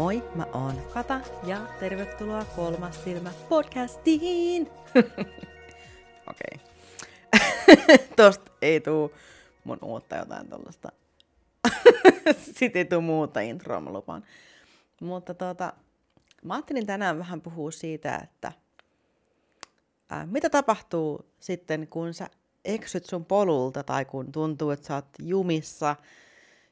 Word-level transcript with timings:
Moi, 0.00 0.22
mä 0.34 0.46
oon 0.52 0.82
Kata 0.94 1.20
ja 1.46 1.66
tervetuloa 1.80 2.44
Kolmas 2.44 3.04
silmä 3.04 3.32
podcastiin! 3.48 4.70
Okei. 6.30 6.60
Tosta 8.16 8.52
ei 8.62 8.80
tuu 8.80 9.14
mun 9.64 9.78
uutta 9.82 10.16
jotain 10.16 10.48
tollasta. 10.48 10.92
Sitten 12.58 12.80
ei 12.80 12.84
tuu 12.84 13.00
muuta 13.00 13.40
introa, 13.40 13.80
mä 13.80 13.92
lupaan. 13.92 14.24
Mutta 15.00 15.34
tota, 15.34 15.72
mä 16.44 16.54
ajattelin 16.54 16.86
tänään 16.86 17.18
vähän 17.18 17.40
puhua 17.40 17.70
siitä, 17.70 18.16
että 18.16 18.52
ää, 20.10 20.26
mitä 20.26 20.50
tapahtuu 20.50 21.26
sitten, 21.40 21.88
kun 21.88 22.14
sä 22.14 22.26
eksyt 22.64 23.06
sun 23.06 23.24
polulta 23.24 23.82
tai 23.82 24.04
kun 24.04 24.32
tuntuu, 24.32 24.70
että 24.70 24.86
sä 24.86 24.94
oot 24.94 25.08
jumissa, 25.18 25.96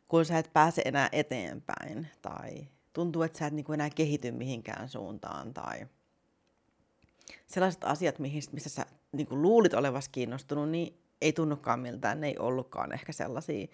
kun 0.09 0.25
sä 0.25 0.39
et 0.39 0.51
pääse 0.53 0.83
enää 0.84 1.09
eteenpäin 1.12 2.09
tai 2.23 2.67
tuntuu, 2.98 3.23
että 3.23 3.38
sä 3.38 3.47
et 3.47 3.52
niinku 3.52 3.73
enää 3.73 3.91
kehity 3.91 4.30
mihinkään 4.30 4.88
suuntaan 4.88 5.55
tai 5.55 5.87
sellaiset 7.47 7.84
asiat, 7.84 8.19
missä 8.52 8.69
sä 8.69 8.87
niinku 9.12 9.43
luulit 9.43 9.75
olevasi 9.75 10.11
kiinnostunut, 10.11 10.70
niin 10.70 11.01
ei 11.20 11.33
tunnukaan 11.33 11.80
miltään, 11.80 12.20
ne 12.20 12.27
ei 12.27 12.39
ollutkaan 12.39 12.92
ehkä 12.92 13.12
sellaisia, 13.12 13.67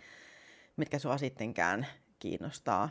mitkä 0.77 0.99
sua 0.99 1.19
sittenkään 1.19 1.87
kiinnostaa. 2.19 2.91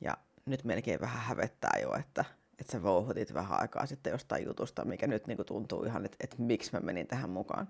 Ja 0.00 0.16
nyt 0.46 0.64
melkein 0.64 1.00
vähän 1.00 1.22
hävettää 1.22 1.78
jo, 1.82 1.94
että, 1.94 2.24
että 2.58 2.72
sä 2.72 2.82
vouhutit 2.82 3.34
vähän 3.34 3.60
aikaa 3.60 3.86
sitten 3.86 4.10
jostain 4.10 4.44
jutusta, 4.44 4.84
mikä 4.84 5.06
nyt 5.06 5.26
niinku 5.26 5.44
tuntuu 5.44 5.84
ihan, 5.84 6.04
että, 6.04 6.16
että 6.20 6.36
miksi 6.38 6.70
mä 6.72 6.80
menin 6.80 7.06
tähän 7.06 7.30
mukaan. 7.30 7.68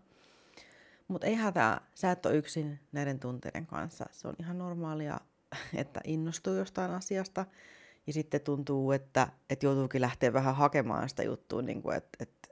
Mutta 1.08 1.26
ei 1.26 1.34
hätää, 1.34 1.80
sä 1.94 2.10
et 2.10 2.26
ole 2.26 2.36
yksin 2.36 2.78
näiden 2.92 3.20
tunteiden 3.20 3.66
kanssa. 3.66 4.06
Se 4.10 4.28
on 4.28 4.34
ihan 4.40 4.58
normaalia, 4.58 5.20
että 5.74 6.00
innostuu 6.04 6.54
jostain 6.54 6.90
asiasta 6.90 7.46
ja 8.06 8.12
sitten 8.12 8.40
tuntuu, 8.40 8.92
että, 8.92 9.28
että 9.50 9.66
joutuukin 9.66 10.00
lähteä 10.00 10.32
vähän 10.32 10.56
hakemaan 10.56 11.08
sitä 11.08 11.22
juttua, 11.22 11.62
niin 11.62 11.82
kuin, 11.82 11.96
että, 11.96 12.18
että 12.20 12.48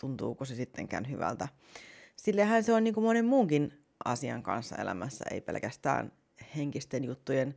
tuntuuko 0.00 0.44
se 0.44 0.54
sittenkään 0.54 1.10
hyvältä. 1.10 1.48
Sillehän 2.16 2.64
se 2.64 2.72
on 2.72 2.84
niin 2.84 2.94
kuin 2.94 3.04
monen 3.04 3.24
muunkin 3.24 3.84
asian 4.04 4.42
kanssa 4.42 4.76
elämässä, 4.76 5.24
ei 5.30 5.40
pelkästään 5.40 6.12
henkisten 6.56 7.04
juttujen 7.04 7.54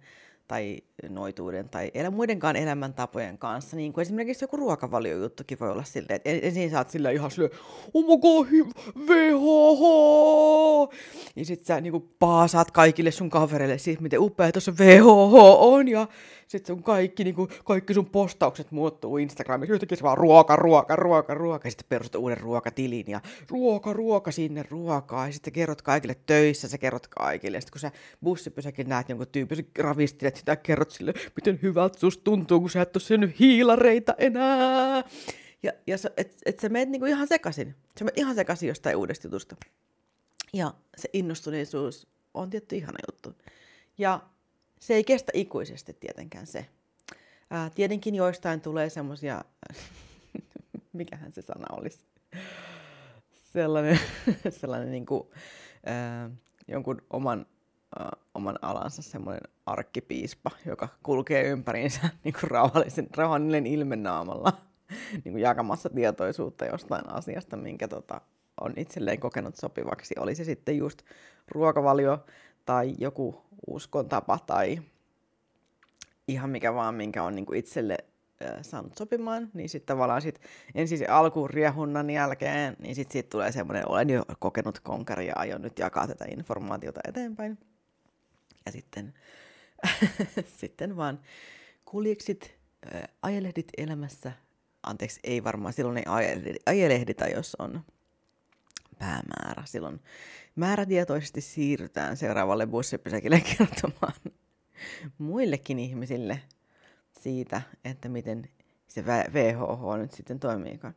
tai 0.48 0.82
noituuden 1.10 1.70
tai 1.70 1.92
elä, 1.94 2.10
muidenkaan 2.10 2.56
elämäntapojen 2.56 3.38
kanssa. 3.38 3.78
Niin 3.78 3.94
kuin 3.94 4.02
esimerkiksi 4.02 4.44
joku 4.44 4.58
ruokavaliojuttukin 4.58 5.60
voi 5.60 5.72
olla 5.72 5.84
silleen, 5.84 6.16
että 6.16 6.30
ensin 6.30 6.70
sä 6.70 6.78
oot 6.78 6.90
silleen 6.90 7.16
ihan 7.16 7.32
silleen, 7.32 7.60
oh 7.94 8.06
my 8.06 8.18
god, 8.22 8.48
VHH! 9.08 9.84
Ja 11.36 11.46
sit 11.46 11.66
sä 11.66 11.82
niinku 11.82 12.00
paasaat 12.20 12.72
kaikille 12.72 13.12
sun 13.12 13.30
kavereille 13.30 13.78
siitä, 13.78 14.02
miten 14.02 14.20
upea 14.20 14.52
tuossa 14.52 14.74
VHH 14.78 15.36
on. 15.60 15.88
Ja 15.88 16.08
sit 16.48 16.66
sun 16.66 16.84
kaikki, 16.84 17.24
niinku, 17.24 17.48
kaikki 17.64 17.94
sun 17.94 18.06
postaukset 18.06 18.72
muuttuu 18.72 19.18
Instagramissa. 19.18 19.74
Yhtäkkiä 19.74 19.96
se 19.96 20.04
vaan 20.04 20.18
ruoka, 20.18 20.56
ruoka, 20.56 20.96
ruoka, 20.96 21.34
ruoka. 21.34 21.68
Ja 21.68 21.72
sitten 21.72 21.86
perustat 21.90 22.22
uuden 22.22 22.38
ruokatilin 22.38 23.06
ja 23.08 23.22
ruoka, 23.50 23.94
ruoka 23.94 24.32
sinne 24.32 24.66
ruokaa. 24.70 25.26
Ja 25.26 25.34
sitten 25.34 25.54
kerrot 25.54 25.82
kaikille 25.82 26.16
töissä, 26.26 26.68
sä 26.68 26.78
kerrot 26.78 27.08
kaikille. 27.08 27.58
Ja 27.58 27.62
sitten 27.62 27.72
kun 27.72 27.80
sä 27.80 27.92
bussipysäkin 28.24 28.90
näet 28.90 29.10
jonkun 29.10 29.28
tyypin, 29.32 29.58
sä 29.58 29.64
sitä 30.38 30.56
kerrot 30.56 30.92
sille, 30.92 31.14
miten 31.36 31.60
hyvältä 31.62 32.00
susta 32.00 32.24
tuntuu, 32.24 32.60
kun 32.60 32.70
sä 32.70 32.82
et 32.82 32.96
ole 32.96 33.04
syönyt 33.04 33.40
hiilareita 33.40 34.16
enää. 34.18 35.04
Ja, 35.64 35.72
ja 35.88 35.98
sä, 35.98 36.12
et, 36.18 36.38
et 36.46 36.60
sä 36.60 36.70
meet 36.70 36.90
niinku 36.90 37.06
ihan 37.06 37.28
sekaisin. 37.28 37.76
Sä 38.00 38.06
meet 38.06 38.18
ihan 38.18 38.36
sekaisin 38.36 38.68
jostain 38.68 38.96
uudesta 38.96 39.28
jutusta. 39.28 39.56
Ja 40.54 40.74
se 40.98 41.10
innostuneisuus 41.14 42.08
on 42.34 42.50
tietty 42.50 42.76
ihana 42.76 42.98
juttu. 43.12 43.36
Ja 43.98 44.22
se 44.80 44.94
ei 44.94 45.04
kestä 45.04 45.32
ikuisesti 45.36 45.94
tietenkään 45.94 46.48
se. 46.48 46.66
Ää, 47.50 47.70
tietenkin 47.70 48.16
joistain 48.16 48.62
tulee 48.62 48.90
semmoisia, 48.90 49.46
mikähän 50.94 51.32
se 51.32 51.42
sana 51.42 51.66
olisi, 51.72 52.00
sellainen, 53.54 54.00
sellainen 54.62 54.92
niin 54.92 55.06
kuin, 55.06 55.28
ää, 55.86 56.30
jonkun 56.68 57.02
oman 57.10 57.46
äh, 58.00 58.08
oman 58.34 58.60
alansa 58.62 59.02
semmoinen 59.02 59.52
arkkipiispa, 59.66 60.52
joka 60.66 60.88
kulkee 61.04 61.44
ympäriinsä 61.44 62.02
niin 62.24 62.34
kuin 62.34 62.52
rauhallisen, 62.52 63.08
rauhallinen 63.18 63.68
ilmenaamalla 63.68 64.54
niin 65.24 65.32
kuin 65.32 65.42
jakamassa 65.42 65.90
tietoisuutta 65.90 66.66
jostain 66.66 67.10
asiasta, 67.10 67.58
minkä 67.58 67.88
tota, 67.88 68.22
on 68.62 68.74
itselleen 68.76 69.20
kokenut 69.20 69.56
sopivaksi. 69.56 70.16
Oli 70.20 70.36
se 70.36 70.44
sitten 70.44 70.78
just 70.78 71.02
ruokavalio 71.48 72.26
tai 72.66 72.96
joku 72.98 73.42
uskontapa 73.68 74.40
tai 74.48 74.82
ihan 76.28 76.50
mikä 76.50 76.74
vaan, 76.74 76.96
minkä 76.96 77.24
on 77.24 77.36
niin 77.36 77.46
kuin 77.46 77.60
itselle 77.60 77.98
saanut 78.62 78.98
sopimaan, 78.98 79.50
niin 79.54 79.70
sitten 79.70 79.96
tavallaan 79.96 80.22
sit 80.22 80.42
ensin 80.76 80.98
se 80.98 81.06
alkuun 81.06 81.50
riehunnan 81.50 82.10
jälkeen, 82.10 82.76
niin 82.80 82.96
sitten 82.96 83.14
siitä 83.14 83.30
tulee 83.30 83.52
semmoinen, 83.52 83.90
olen 83.90 84.10
jo 84.10 84.24
kokenut 84.40 84.80
konkari 84.80 85.28
ja 85.28 85.34
aion 85.36 85.62
nyt 85.62 85.80
jakaa 85.80 86.08
tätä 86.08 86.26
informaatiota 86.38 87.00
eteenpäin. 87.08 87.58
Ja 88.68 88.72
sitten, 88.72 89.14
sitten 90.62 90.98
vaan 90.98 91.20
kuljeksit, 91.86 92.56
äh, 92.96 93.04
ajelehdit 93.22 93.68
elämässä. 93.78 94.32
Anteeksi, 94.84 95.20
ei 95.24 95.44
varmaan, 95.44 95.74
silloin 95.74 95.98
ei 95.98 96.06
ajelehditä, 96.66 97.26
jos 97.28 97.56
on 97.60 97.82
päämäärä. 99.00 99.64
Silloin 99.66 100.02
määrätietoisesti 100.56 101.42
siirrytään 101.42 102.18
seuraavalle 102.18 102.68
bussipysäkille 102.68 103.42
kertomaan 103.58 104.14
muillekin 105.18 105.80
ihmisille 105.80 106.42
siitä, 107.20 107.62
että 107.86 108.10
miten 108.10 108.50
se 108.88 109.06
VHH 109.06 109.98
nyt 109.98 110.12
sitten 110.12 110.40
toimiikaan. 110.40 110.96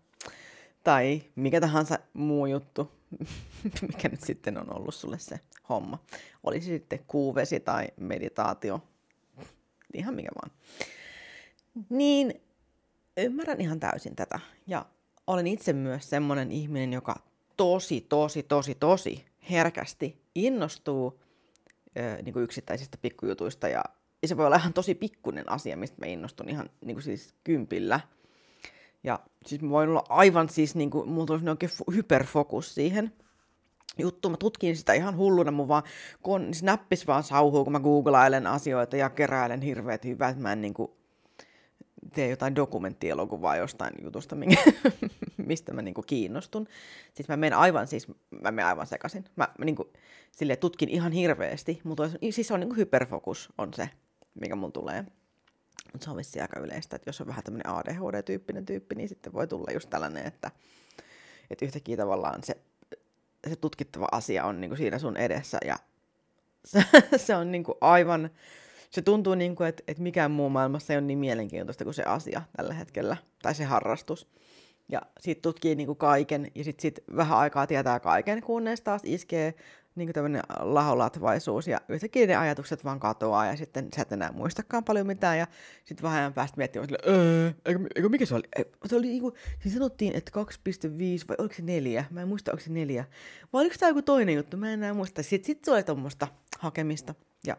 Tai 0.84 1.22
mikä 1.36 1.60
tahansa 1.60 1.98
muu 2.12 2.46
juttu, 2.46 2.99
mikä 3.88 4.08
nyt 4.08 4.20
sitten 4.20 4.58
on 4.58 4.76
ollut 4.76 4.94
sulle 4.94 5.18
se 5.18 5.40
homma. 5.68 6.04
Olisi 6.44 6.66
sitten 6.66 7.04
kuuvesi 7.06 7.60
tai 7.60 7.88
meditaatio, 7.96 8.80
ihan 9.94 10.14
mikä 10.14 10.28
vaan. 10.34 10.50
Niin 11.88 12.34
ymmärrän 13.16 13.60
ihan 13.60 13.80
täysin 13.80 14.16
tätä. 14.16 14.40
Ja 14.66 14.86
olen 15.26 15.46
itse 15.46 15.72
myös 15.72 16.10
semmoinen 16.10 16.52
ihminen, 16.52 16.92
joka 16.92 17.16
tosi, 17.56 18.00
tosi, 18.00 18.42
tosi, 18.42 18.74
tosi 18.74 19.24
herkästi 19.50 20.22
innostuu 20.34 21.20
ö, 21.98 22.22
niin 22.22 22.32
kuin 22.32 22.42
yksittäisistä 22.42 22.98
pikkujutuista. 23.02 23.68
Ja, 23.68 23.84
ja 24.22 24.28
se 24.28 24.36
voi 24.36 24.46
olla 24.46 24.56
ihan 24.56 24.72
tosi 24.72 24.94
pikkuinen 24.94 25.52
asia, 25.52 25.76
mistä 25.76 25.96
mä 26.00 26.06
innostun 26.06 26.48
ihan 26.48 26.70
niin 26.84 26.94
kuin 26.94 27.02
siis 27.02 27.34
kympillä– 27.44 28.00
ja 29.04 29.20
siis 29.46 29.62
mä 29.62 29.70
voin 29.70 29.88
olla 29.88 30.04
aivan 30.08 30.48
siis, 30.48 30.74
niin 30.74 30.90
kuin, 30.90 31.08
mulla 31.08 31.26
tulisi 31.26 31.48
oikein 31.48 31.72
hyperfokus 31.94 32.74
siihen 32.74 33.12
juttu. 33.98 34.30
Mä 34.30 34.36
tutkin 34.36 34.76
sitä 34.76 34.92
ihan 34.92 35.16
hulluna, 35.16 35.50
mun 35.50 35.68
vaan 35.68 35.82
kun 36.22 36.44
siis 36.44 36.62
näppis 36.62 37.06
vaan 37.06 37.22
sauhuu, 37.22 37.64
kun 37.64 37.72
mä 37.72 37.80
googlailen 37.80 38.46
asioita 38.46 38.96
ja 38.96 39.10
keräilen 39.10 39.60
hirveät 39.62 40.04
hyvät. 40.04 40.38
Mä 40.38 40.52
en 40.52 40.60
niin 40.60 40.74
kuin, 40.74 40.90
tee 42.14 42.28
jotain 42.28 42.54
dokumenttielokuvaa 42.54 43.56
jostain 43.56 43.94
jutusta, 44.02 44.36
minkä, 44.36 44.56
mistä 45.46 45.72
mä 45.72 45.82
niinku 45.82 46.02
kiinnostun. 46.02 46.66
Siis 47.14 47.28
mä 47.28 47.36
menen 47.36 47.58
aivan, 47.58 47.86
siis 47.86 48.08
mä 48.30 48.50
menen 48.50 48.66
aivan 48.66 48.86
sekaisin. 48.86 49.24
Mä, 49.36 49.48
mä 49.58 49.64
niinku, 49.64 49.92
sille 50.32 50.56
tutkin 50.56 50.88
ihan 50.88 51.12
hirveästi, 51.12 51.80
mutta 51.84 52.10
siis 52.30 52.50
on 52.50 52.60
niinku 52.60 52.76
hyperfokus 52.76 53.52
on 53.58 53.74
se, 53.74 53.90
mikä 54.34 54.56
mun 54.56 54.72
tulee. 54.72 55.04
Mutta 55.92 56.04
se 56.04 56.10
on 56.10 56.16
vissi 56.16 56.40
aika 56.40 56.60
yleistä, 56.60 56.96
että 56.96 57.08
jos 57.08 57.20
on 57.20 57.26
vähän 57.26 57.44
tämmöinen 57.44 57.72
ADHD-tyyppinen 57.72 58.66
tyyppi, 58.66 58.94
niin 58.94 59.08
sitten 59.08 59.32
voi 59.32 59.46
tulla 59.46 59.72
just 59.72 59.90
tällainen, 59.90 60.26
että, 60.26 60.50
että 61.50 61.64
yhtäkkiä 61.64 61.96
tavallaan 61.96 62.44
se, 62.44 62.56
se 63.48 63.56
tutkittava 63.56 64.08
asia 64.12 64.44
on 64.44 64.60
niin 64.60 64.68
kuin 64.70 64.78
siinä 64.78 64.98
sun 64.98 65.16
edessä 65.16 65.58
ja 65.64 65.76
se, 66.64 66.84
se 67.26 67.36
on 67.36 67.52
niin 67.52 67.64
kuin 67.64 67.78
aivan, 67.80 68.30
se 68.90 69.02
tuntuu 69.02 69.34
niin 69.34 69.56
kuin, 69.56 69.68
että, 69.68 69.82
että 69.88 70.02
mikään 70.02 70.30
muu 70.30 70.50
maailmassa 70.50 70.92
ei 70.92 70.96
ole 70.96 71.06
niin 71.06 71.18
mielenkiintoista 71.18 71.84
kuin 71.84 71.94
se 71.94 72.02
asia 72.02 72.42
tällä 72.56 72.74
hetkellä, 72.74 73.16
tai 73.42 73.54
se 73.54 73.64
harrastus. 73.64 74.28
Ja 74.88 75.02
sitten 75.20 75.42
tutkii 75.42 75.74
niin 75.74 75.86
kuin 75.86 75.98
kaiken, 75.98 76.50
ja 76.54 76.64
sitten 76.64 76.82
sit 76.82 77.00
vähän 77.16 77.38
aikaa 77.38 77.66
tietää 77.66 78.00
kaiken, 78.00 78.42
kunnes 78.42 78.80
taas 78.80 79.02
iskee 79.04 79.54
niin 79.94 80.12
tämmöinen 80.12 80.42
laholatvaisuus 80.60 81.66
ja 81.66 81.80
yhtäkkiä 81.88 82.26
ne 82.26 82.36
ajatukset 82.36 82.84
vaan 82.84 83.00
katoaa 83.00 83.46
ja 83.46 83.56
sitten 83.56 83.88
sä 83.96 84.02
et 84.02 84.12
enää 84.12 84.32
muistakaan 84.32 84.84
paljon 84.84 85.06
mitään 85.06 85.38
ja 85.38 85.46
sitten 85.84 86.02
vähän 86.02 86.18
ajan 86.18 86.32
päästä 86.32 86.56
miettimään 86.56 86.88
sille, 86.88 86.98
öö, 87.06 87.50
eikö, 87.64 87.80
eikö, 87.94 88.08
mikä 88.08 88.26
se 88.26 88.34
oli? 88.34 88.42
Se 88.86 88.96
oli 88.96 89.06
niinku, 89.06 89.34
siis 89.60 89.74
sanottiin, 89.74 90.16
että 90.16 90.32
2,5 90.40 91.24
vai 91.28 91.36
oliko 91.38 91.54
se 91.54 91.62
neljä? 91.62 92.04
Mä 92.10 92.22
en 92.22 92.28
muista, 92.28 92.52
onko 92.52 92.64
se 92.64 92.70
neljä. 92.70 93.04
Vai 93.52 93.62
oliko 93.62 93.76
tämä 93.78 93.90
joku 93.90 94.02
toinen 94.02 94.34
juttu? 94.34 94.56
Mä 94.56 94.66
en 94.66 94.72
enää 94.72 94.94
muista. 94.94 95.22
Sitten 95.22 95.46
sit 95.46 95.68
oli 95.68 95.82
tuommoista 95.82 96.28
hakemista 96.58 97.14
ja 97.46 97.56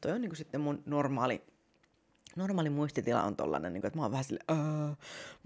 toi 0.00 0.12
on 0.12 0.20
niinku 0.20 0.36
sitten 0.36 0.60
mun 0.60 0.82
normaali 0.86 1.42
normaali 2.36 2.70
muistitila 2.70 3.22
on 3.22 3.36
tollanen, 3.36 3.72
niin 3.72 3.80
kuin, 3.80 3.88
että 3.88 3.98
mä 3.98 4.02
oon 4.02 4.10
vähän 4.10 4.24
sille, 4.24 4.40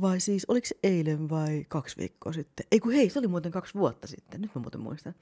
vai 0.01 0.21
siis, 0.21 0.45
oliko 0.49 0.67
se 0.67 0.77
eilen 0.83 1.29
vai 1.29 1.65
kaksi 1.69 1.97
viikkoa 1.97 2.33
sitten? 2.33 2.67
Ei 2.73 2.81
kun 2.81 2.93
hei, 2.93 3.11
se 3.11 3.19
oli 3.19 3.29
muuten 3.29 3.53
kaksi 3.53 3.75
vuotta 3.75 4.07
sitten, 4.07 4.41
nyt 4.41 4.55
mä 4.55 4.61
muuten 4.61 4.81
muistan. 4.81 5.15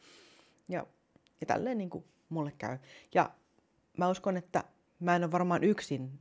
Ja 0.68 0.86
ja 1.40 1.46
tälleen 1.46 1.78
niin 1.78 1.90
kuin 1.90 2.04
mulle 2.28 2.52
käy. 2.58 2.78
Ja 3.14 3.30
mä 3.96 4.08
uskon, 4.08 4.36
että 4.36 4.64
mä 5.00 5.16
en 5.16 5.24
ole 5.24 5.32
varmaan 5.32 5.64
yksin 5.64 6.18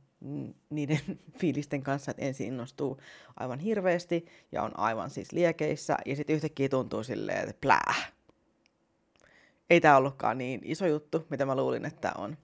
niiden 0.70 1.00
fiilisten 1.40 1.82
kanssa, 1.82 2.10
että 2.10 2.22
ensin 2.22 2.46
innostuu 2.46 3.00
aivan 3.36 3.58
hirveästi 3.58 4.26
ja 4.52 4.62
on 4.62 4.78
aivan 4.78 5.10
siis 5.10 5.32
liekeissä 5.32 5.96
ja 6.06 6.16
sitten 6.16 6.36
yhtäkkiä 6.36 6.68
tuntuu 6.68 7.02
silleen, 7.02 7.48
että 7.48 7.60
plää. 7.60 7.94
Ei 9.70 9.80
tämä 9.80 9.96
ollutkaan 9.96 10.38
niin 10.38 10.60
iso 10.64 10.86
juttu, 10.86 11.26
mitä 11.30 11.46
mä 11.46 11.56
luulin, 11.56 11.84
että 11.84 12.12
on. 12.18 12.36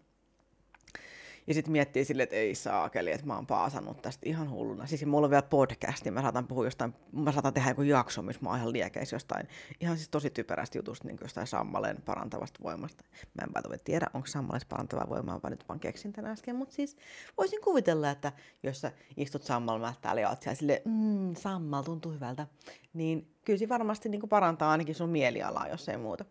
Ja 1.47 1.55
sitten 1.55 1.73
miettii 1.73 2.05
silleen, 2.05 2.25
että 2.25 2.37
ei 2.37 2.55
saakeli, 2.55 3.11
että 3.11 3.27
mä 3.27 3.35
oon 3.35 3.47
paasannut 3.47 4.03
tästä 4.03 4.29
ihan 4.29 4.51
hulluna. 4.51 4.87
Siis 4.87 5.07
mulla 5.07 5.27
on 5.27 5.31
vielä 5.31 5.43
podcast, 5.43 6.05
niin 6.05 6.15
mä 6.15 6.23
saatan 6.23 6.47
puhua 6.47 6.65
jostain, 6.65 6.95
mä 7.13 7.33
saatan 7.33 7.55
tehdä 7.55 7.71
joku 7.71 7.83
jakso, 7.83 8.23
missä 8.23 8.43
mä 8.43 8.49
oon 8.49 8.59
ihan 8.59 8.73
liekeissä 8.73 9.17
jostain, 9.17 9.49
ihan 9.81 9.97
siis 9.97 10.09
tosi 10.09 10.31
typerästä 10.31 10.79
jutusta, 10.79 11.09
niin 11.09 11.19
jostain 11.21 11.47
sammaleen 11.47 12.03
parantavasta 12.03 12.61
voimasta. 12.63 13.05
Mä 13.35 13.45
en 13.47 13.53
päätä 13.53 13.69
tiedä, 13.85 14.07
onko 14.15 14.27
sammaleessa 14.27 14.69
parantavaa 14.69 15.09
voimaa, 15.09 15.41
vaan 15.43 15.51
nyt 15.51 15.69
vaan 15.69 15.81
keksin 15.81 16.13
tänä 16.13 16.31
äsken, 16.31 16.57
mutta 16.57 16.75
siis 16.75 16.97
voisin 17.39 17.61
kuvitella, 17.61 18.11
että 18.11 18.33
jos 18.63 18.81
sä 18.81 18.93
istut 19.17 19.43
sammalmättäällä 19.43 20.21
ja 20.21 20.29
oot 20.29 20.43
siellä 20.43 20.59
silleen, 20.59 20.83
mmm, 20.85 21.35
sammal 21.35 21.83
tuntuu 21.83 22.13
hyvältä, 22.13 22.47
niin 22.95 23.35
kyllä 23.45 23.59
se 23.59 23.69
varmasti 23.69 24.09
niin 24.09 24.29
parantaa 24.29 24.71
ainakin 24.71 24.95
sun 24.95 25.09
mielialaa, 25.09 25.69
jos 25.69 25.89
ei 25.89 25.97
muuta. 25.97 26.25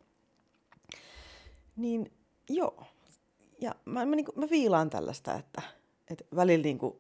Niin 1.76 2.12
joo, 2.50 2.84
ja 3.62 3.76
mä, 3.86 4.06
mä, 4.06 4.16
niin 4.16 4.26
kuin, 4.26 4.40
mä 4.40 4.50
viilaan 4.50 4.90
tällaista, 4.90 5.36
että, 5.36 5.62
että 6.10 6.24
välillä 6.36 6.64
niin 6.64 6.78
kuin 6.78 6.96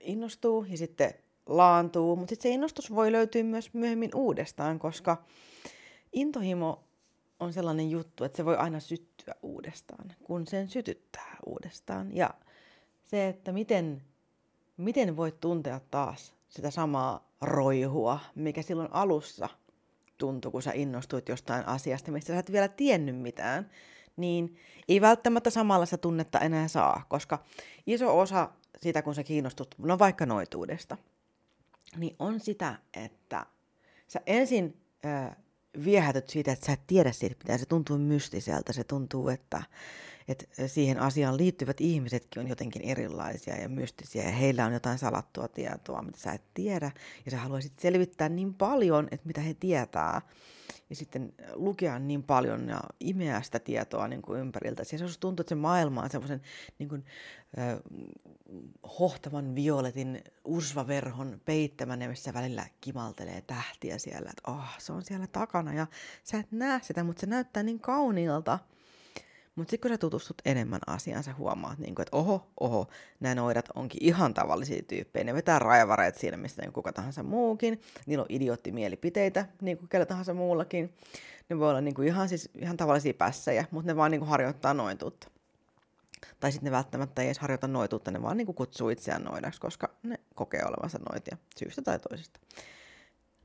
innostuu 0.00 0.66
ja 0.68 0.76
sitten 0.76 1.14
laantuu, 1.46 2.16
mutta 2.16 2.30
sitten 2.30 2.50
se 2.50 2.54
innostus 2.54 2.94
voi 2.94 3.12
löytyä 3.12 3.42
myös 3.42 3.74
myöhemmin 3.74 4.10
uudestaan, 4.14 4.78
koska 4.78 5.24
intohimo 6.12 6.84
on 7.40 7.52
sellainen 7.52 7.90
juttu, 7.90 8.24
että 8.24 8.36
se 8.36 8.44
voi 8.44 8.56
aina 8.56 8.80
syttyä 8.80 9.34
uudestaan, 9.42 10.12
kun 10.24 10.46
sen 10.46 10.68
sytyttää 10.68 11.36
uudestaan. 11.46 12.16
Ja 12.16 12.30
se, 13.04 13.28
että 13.28 13.52
miten, 13.52 14.02
miten 14.76 15.16
voit 15.16 15.40
tuntea 15.40 15.80
taas 15.90 16.34
sitä 16.48 16.70
samaa 16.70 17.28
roihua, 17.40 18.20
mikä 18.34 18.62
silloin 18.62 18.92
alussa 18.92 19.48
tuntui, 20.18 20.52
kun 20.52 20.62
sä 20.62 20.72
innostuit 20.74 21.28
jostain 21.28 21.68
asiasta, 21.68 22.12
mistä 22.12 22.32
sä 22.32 22.38
et 22.38 22.52
vielä 22.52 22.68
tiennyt 22.68 23.16
mitään, 23.16 23.70
niin 24.16 24.56
ei 24.88 25.00
välttämättä 25.00 25.50
samanlaista 25.50 25.98
tunnetta 25.98 26.38
enää 26.38 26.68
saa, 26.68 27.06
koska 27.08 27.44
iso 27.86 28.18
osa 28.18 28.50
sitä, 28.82 29.02
kun 29.02 29.14
sä 29.14 29.22
kiinnostut, 29.22 29.74
no 29.78 29.98
vaikka 29.98 30.26
noituudesta, 30.26 30.96
niin 31.96 32.16
on 32.18 32.40
sitä, 32.40 32.78
että 32.94 33.46
sä 34.08 34.20
ensin 34.26 34.76
äh, 35.04 35.36
viehätyt 35.84 36.28
siitä, 36.28 36.52
että 36.52 36.66
sä 36.66 36.72
et 36.72 36.86
tiedä 36.86 37.12
siitä, 37.12 37.36
mitä 37.38 37.58
se 37.58 37.66
tuntuu 37.66 37.98
mystiseltä. 37.98 38.72
Se 38.72 38.84
tuntuu, 38.84 39.28
että, 39.28 39.62
että 40.28 40.68
siihen 40.68 41.00
asiaan 41.00 41.36
liittyvät 41.36 41.80
ihmisetkin 41.80 42.42
on 42.42 42.48
jotenkin 42.48 42.82
erilaisia 42.82 43.56
ja 43.56 43.68
mystisiä 43.68 44.24
ja 44.24 44.32
heillä 44.32 44.66
on 44.66 44.72
jotain 44.72 44.98
salattua 44.98 45.48
tietoa, 45.48 46.02
mitä 46.02 46.18
sä 46.18 46.32
et 46.32 46.54
tiedä. 46.54 46.90
Ja 47.24 47.30
sä 47.30 47.38
haluaisit 47.38 47.78
selvittää 47.78 48.28
niin 48.28 48.54
paljon, 48.54 49.08
että 49.10 49.26
mitä 49.26 49.40
he 49.40 49.54
tietää 49.54 50.22
ja 50.90 50.96
sitten 50.96 51.32
lukea 51.52 51.98
niin 51.98 52.22
paljon 52.22 52.68
ja 52.68 52.80
imeä 53.00 53.42
sitä 53.42 53.58
tietoa 53.58 54.08
niin 54.08 54.22
kuin 54.22 54.40
ympäriltä. 54.40 54.82
Ja 54.92 54.98
se 55.08 55.20
tuntuu, 55.20 55.42
että 55.42 55.48
se 55.48 55.54
maailma 55.54 56.02
on 56.02 56.10
semmoisen 56.10 56.42
niin 56.78 56.88
kuin, 56.88 57.04
äh, 57.58 57.78
hohtavan 59.00 59.54
violetin 59.54 60.24
ursvaverhon 60.44 61.40
peittämänä, 61.44 62.08
missä 62.08 62.34
välillä 62.34 62.66
kimaltelee 62.80 63.40
tähtiä 63.40 63.98
siellä. 63.98 64.30
Että 64.30 64.50
oh, 64.50 64.78
se 64.78 64.92
on 64.92 65.02
siellä 65.02 65.26
takana 65.26 65.74
ja 65.74 65.86
sä 66.24 66.38
et 66.38 66.52
näe 66.52 66.80
sitä, 66.82 67.04
mutta 67.04 67.20
se 67.20 67.26
näyttää 67.26 67.62
niin 67.62 67.80
kauniilta. 67.80 68.58
Mutta 69.54 69.70
sitten 69.70 69.88
kun 69.88 69.94
sä 69.94 69.98
tutustut 69.98 70.42
enemmän 70.44 70.80
asiaan, 70.86 71.22
sä 71.22 71.34
huomaat, 71.34 71.78
niin 71.78 71.94
kun, 71.94 72.02
että 72.02 72.16
oho, 72.16 72.46
oho, 72.60 72.88
nämä 73.20 73.34
noidat 73.34 73.68
onkin 73.74 74.04
ihan 74.04 74.34
tavallisia 74.34 74.82
tyyppejä. 74.82 75.24
Ne 75.24 75.34
vetää 75.34 75.60
siinä, 76.16 76.36
missä 76.36 76.62
niin 76.62 76.72
kuka 76.72 76.92
tahansa 76.92 77.22
muukin. 77.22 77.80
Niillä 78.06 78.22
on 78.22 78.26
idiottimielipiteitä, 78.28 79.46
niin 79.60 79.78
kuin 79.78 79.88
kellä 79.88 80.06
tahansa 80.06 80.34
muullakin. 80.34 80.94
Ne 81.48 81.58
voi 81.58 81.70
olla 81.70 81.80
niin 81.80 81.94
kuin 81.94 82.08
ihan, 82.08 82.28
siis, 82.28 82.50
ihan 82.54 82.76
tavallisia 82.76 83.14
pässejä, 83.14 83.66
mutta 83.70 83.92
ne 83.92 83.96
vaan 83.96 84.10
niin 84.10 84.18
kuin 84.20 84.28
harjoittaa 84.28 84.74
noituutta. 84.74 85.28
Tai 86.40 86.52
sitten 86.52 86.70
ne 86.70 86.76
välttämättä 86.76 87.22
ei 87.22 87.28
edes 87.28 87.38
harjoita 87.38 87.68
noituutta, 87.68 88.10
ne 88.10 88.22
vaan 88.22 88.36
niin 88.36 88.46
kuin 88.46 88.56
kutsuu 88.56 88.88
itseään 88.88 89.24
noidaksi, 89.24 89.60
koska 89.60 89.90
ne 90.02 90.20
kokee 90.34 90.64
olevansa 90.64 90.98
noitia 91.10 91.36
syystä 91.58 91.82
tai 91.82 91.98
toisesta 91.98 92.40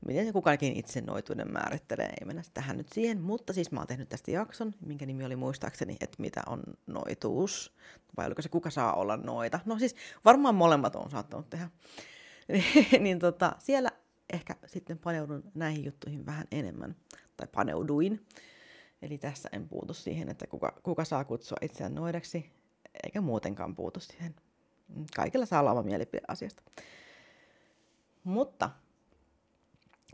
miten 0.06 0.26
se 0.26 0.32
kukakin 0.32 0.76
itse 0.76 1.00
noituuden 1.00 1.52
määrittelee, 1.52 2.12
ei 2.20 2.26
mennä 2.26 2.42
tähän 2.54 2.76
nyt 2.76 2.88
siihen, 2.92 3.20
mutta 3.20 3.52
siis 3.52 3.70
mä 3.70 3.80
oon 3.80 3.86
tehnyt 3.86 4.08
tästä 4.08 4.30
jakson, 4.30 4.74
minkä 4.86 5.06
nimi 5.06 5.24
oli 5.24 5.36
muistaakseni, 5.36 5.96
että 6.00 6.16
mitä 6.18 6.42
on 6.46 6.62
noituus, 6.86 7.74
vai 8.16 8.26
oliko 8.26 8.42
se 8.42 8.48
kuka 8.48 8.70
saa 8.70 8.94
olla 8.94 9.16
noita. 9.16 9.60
No 9.64 9.78
siis 9.78 9.96
varmaan 10.24 10.54
molemmat 10.54 10.96
on 10.96 11.10
saattanut 11.10 11.50
tehdä. 11.50 11.70
niin 13.00 13.18
tota, 13.18 13.56
siellä 13.58 13.90
ehkä 14.32 14.56
sitten 14.66 14.98
paneudun 14.98 15.42
näihin 15.54 15.84
juttuihin 15.84 16.26
vähän 16.26 16.46
enemmän, 16.52 16.96
tai 17.36 17.46
paneuduin. 17.54 18.26
Eli 19.02 19.18
tässä 19.18 19.48
en 19.52 19.68
puutu 19.68 19.94
siihen, 19.94 20.28
että 20.28 20.46
kuka, 20.46 20.80
kuka 20.82 21.04
saa 21.04 21.24
kutsua 21.24 21.58
itseään 21.62 21.94
noidaksi, 21.94 22.52
eikä 23.04 23.20
muutenkaan 23.20 23.74
puutu 23.74 24.00
siihen. 24.00 24.34
Kaikilla 25.16 25.46
saa 25.46 25.60
olla 25.60 25.72
oma 25.72 25.82
mielipide 25.82 26.22
asiasta. 26.28 26.62
Mutta 28.24 28.70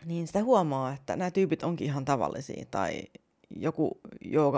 niin 0.05 0.27
sitä 0.27 0.43
huomaa, 0.43 0.93
että 0.93 1.17
nämä 1.17 1.31
tyypit 1.31 1.63
onkin 1.63 1.87
ihan 1.87 2.05
tavallisia. 2.05 2.65
Tai 2.71 3.03
joku 3.51 4.01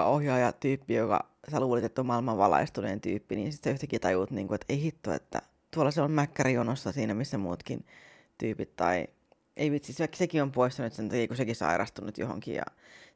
ohjaaja 0.06 0.52
tyyppi, 0.52 0.94
joka 0.94 1.20
sä 1.50 1.61
luulit, 1.61 1.85
että 1.85 2.00
on 2.00 2.06
maailman 2.06 2.38
valaistuneen 2.38 3.00
tyyppi, 3.00 3.37
niin 3.37 3.52
sitten 3.52 3.73
yhtäkkiä 3.73 3.99
tajuut, 3.99 4.31
niin 4.31 4.49
kuin, 4.49 4.55
että 4.55 4.67
ei 4.69 4.82
hitto, 4.82 5.12
että 5.12 5.43
tuolla 5.70 5.90
se 5.90 6.02
on 6.02 6.11
mäkkärijonossa 6.11 6.93
siinä, 6.93 7.14
missä 7.14 7.38
muutkin 7.38 7.87
tyypit. 8.38 8.76
Tai 8.76 9.06
ei 9.56 9.70
vitsi, 9.70 9.94
sekin 10.14 10.43
on 10.43 10.52
poistunut 10.52 10.93
sen 10.93 11.08
takia, 11.08 11.29
kun 11.29 11.37
sekin 11.37 11.56
sairastunut 11.56 12.19
johonkin 12.19 12.55
ja 12.55 12.64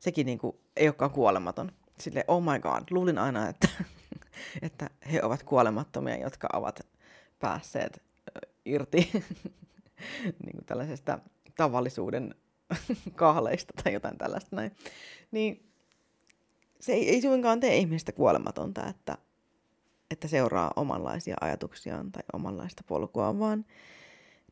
sekin 0.00 0.26
niin 0.26 0.38
kuin, 0.38 0.56
ei 0.76 0.88
olekaan 0.88 1.10
kuolematon. 1.10 1.72
Sille 2.00 2.24
oh 2.28 2.42
my 2.42 2.58
god, 2.58 2.82
luulin 2.90 3.18
aina, 3.18 3.48
että, 3.48 3.68
että 4.62 4.90
he 5.12 5.22
ovat 5.22 5.42
kuolemattomia, 5.42 6.16
jotka 6.16 6.48
ovat 6.52 6.86
päässeet 7.38 8.02
irti 8.64 9.10
niin 10.44 10.52
kuin 10.52 10.64
tällaisesta 10.66 11.18
tavallisuuden 11.56 12.34
kahleista 13.14 13.72
tai 13.84 13.92
jotain 13.92 14.18
tällaista 14.18 14.56
näin, 14.56 14.72
niin 15.30 15.72
se 16.80 16.92
ei, 16.92 17.08
ei 17.08 17.22
suinkaan 17.22 17.60
tee 17.60 17.76
ihmistä 17.76 18.12
kuolematonta, 18.12 18.86
että, 18.86 19.18
että 20.10 20.28
seuraa 20.28 20.72
omanlaisia 20.76 21.36
ajatuksiaan 21.40 22.12
tai 22.12 22.22
omanlaista 22.32 22.82
polkua, 22.86 23.38
vaan 23.38 23.64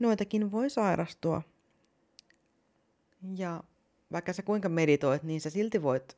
noitakin 0.01 0.53
voi 0.53 0.71
sairastua. 0.71 1.43
Ja 3.37 3.63
vaikka 4.13 4.33
sä 4.33 4.43
kuinka 4.43 4.69
meditoit, 4.69 5.23
niin 5.23 5.41
sä 5.41 5.51
silti 5.51 5.83
voit 5.83 6.17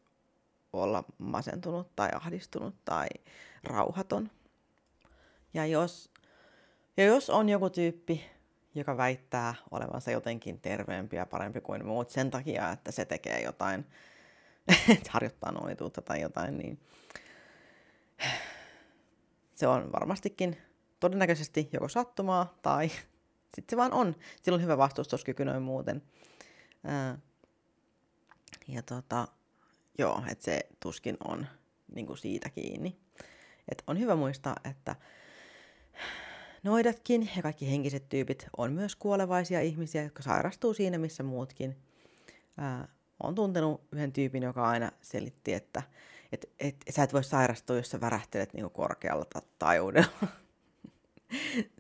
olla 0.73 1.05
masentunut 1.19 1.97
tai 1.97 2.09
ahdistunut 2.15 2.75
tai 2.85 3.07
rauhaton. 3.65 4.31
Ja 5.55 5.67
jos, 5.67 6.11
ja 6.97 7.05
jos 7.05 7.31
on 7.31 7.49
joku 7.49 7.71
tyyppi, 7.71 8.25
joka 8.75 8.97
väittää 8.97 9.55
olevansa 9.71 10.11
jotenkin 10.11 10.61
terveempi 10.61 11.17
ja 11.17 11.27
parempi 11.27 11.61
kuin 11.61 11.87
muut 11.87 12.11
sen 12.11 12.31
takia, 12.31 12.71
että 12.71 12.93
se 12.93 13.05
tekee 13.05 13.43
jotain, 13.43 13.87
että 14.97 15.11
harjoittaa 15.11 15.53
noituutta 15.53 16.03
tai 16.03 16.21
jotain, 16.21 16.59
niin 16.59 16.81
se 19.55 19.67
on 19.67 19.93
varmastikin 19.93 20.57
todennäköisesti 21.01 21.69
joko 21.73 21.89
sattumaa 21.89 22.59
tai 22.63 22.89
sitten 23.55 23.71
se 23.71 23.77
vaan 23.77 23.93
on. 23.93 24.17
Sillä 24.43 24.57
on 24.57 24.63
hyvä 24.63 24.79
vastustuskyky 24.79 25.45
noin 25.45 25.63
muuten. 25.63 26.03
ja 28.69 28.83
tota, 28.83 29.29
joo, 29.99 30.23
että 30.31 30.45
se 30.45 30.61
tuskin 30.81 31.17
on 31.25 31.47
niin 31.95 32.19
siitä 32.19 32.51
kiinni. 32.51 32.97
Et 33.69 33.83
on 33.87 33.99
hyvä 33.99 34.17
muistaa, 34.17 34.57
että 34.71 34.97
noidatkin 36.63 37.31
ja 37.37 37.43
kaikki 37.43 37.71
henkiset 37.71 38.09
tyypit 38.09 38.47
on 38.57 38.73
myös 38.73 38.97
kuolevaisia 38.97 39.61
ihmisiä, 39.61 40.03
jotka 40.03 40.23
sairastuu 40.23 40.75
siinä, 40.75 40.99
missä 40.99 41.23
muutkin. 41.23 41.77
On 43.23 43.35
tuntenut 43.35 43.81
yhden 43.93 44.13
tyypin, 44.13 44.43
joka 44.43 44.69
aina 44.69 44.91
selitti, 45.01 45.53
että 45.53 45.83
et, 46.33 46.51
et, 46.61 46.77
et 46.87 46.95
sä 46.95 47.03
et 47.03 47.13
voi 47.13 47.25
sairastua, 47.25 47.77
jos 47.77 47.91
sä 47.91 48.01
värähtelet 48.01 48.53
niinku 48.53 48.71
korkealla 48.71 49.27
taajuudella. 49.59 50.29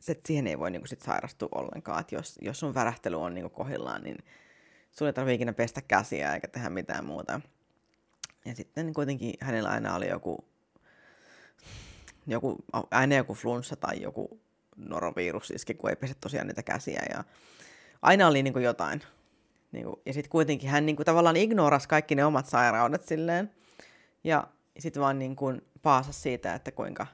siihen 0.26 0.46
ei 0.46 0.58
voi 0.58 0.70
niinku 0.70 0.86
sit 0.86 1.02
sairastua 1.02 1.48
ollenkaan. 1.54 2.00
Et 2.00 2.12
jos, 2.12 2.38
jos 2.42 2.60
sun 2.60 2.74
värähtely 2.74 3.22
on 3.22 3.34
niinku 3.34 3.50
kohillaan, 3.50 4.02
niin 4.02 4.18
sun 4.90 5.06
ei 5.06 5.12
tarvitse 5.12 5.34
ikinä 5.34 5.52
pestä 5.52 5.82
käsiä 5.82 6.34
eikä 6.34 6.48
tehdä 6.48 6.70
mitään 6.70 7.04
muuta. 7.04 7.40
Ja 8.44 8.54
sitten 8.54 8.94
kuitenkin 8.94 9.34
hänellä 9.40 9.68
aina 9.68 9.94
oli 9.94 10.08
joku, 10.08 10.44
joku 12.26 12.56
aina 12.90 13.14
joku 13.14 13.34
flunssa 13.34 13.76
tai 13.76 14.00
joku 14.00 14.40
norovirus 14.76 15.50
iski, 15.50 15.74
kun 15.74 15.90
ei 15.90 15.96
pese 15.96 16.14
tosiaan 16.20 16.46
niitä 16.46 16.62
käsiä. 16.62 17.02
Ja 17.10 17.24
aina 18.02 18.28
oli 18.28 18.42
niin 18.42 18.52
kuin 18.52 18.64
jotain. 18.64 19.02
Niin 19.72 19.84
kuin, 19.84 19.96
ja 20.06 20.12
sitten 20.12 20.30
kuitenkin 20.30 20.70
hän 20.70 20.86
niin 20.86 20.96
kuin, 20.96 21.06
tavallaan 21.06 21.36
ignorasi 21.36 21.88
kaikki 21.88 22.14
ne 22.14 22.24
omat 22.24 22.46
sairaudet 22.46 23.04
silleen. 23.04 23.50
Ja 24.24 24.46
sitten 24.78 25.02
vaan 25.02 25.18
niin 25.18 25.36
kuin 25.36 25.62
paasasi 25.82 26.20
siitä, 26.20 26.54
että 26.54 26.72
kuinka, 26.72 27.06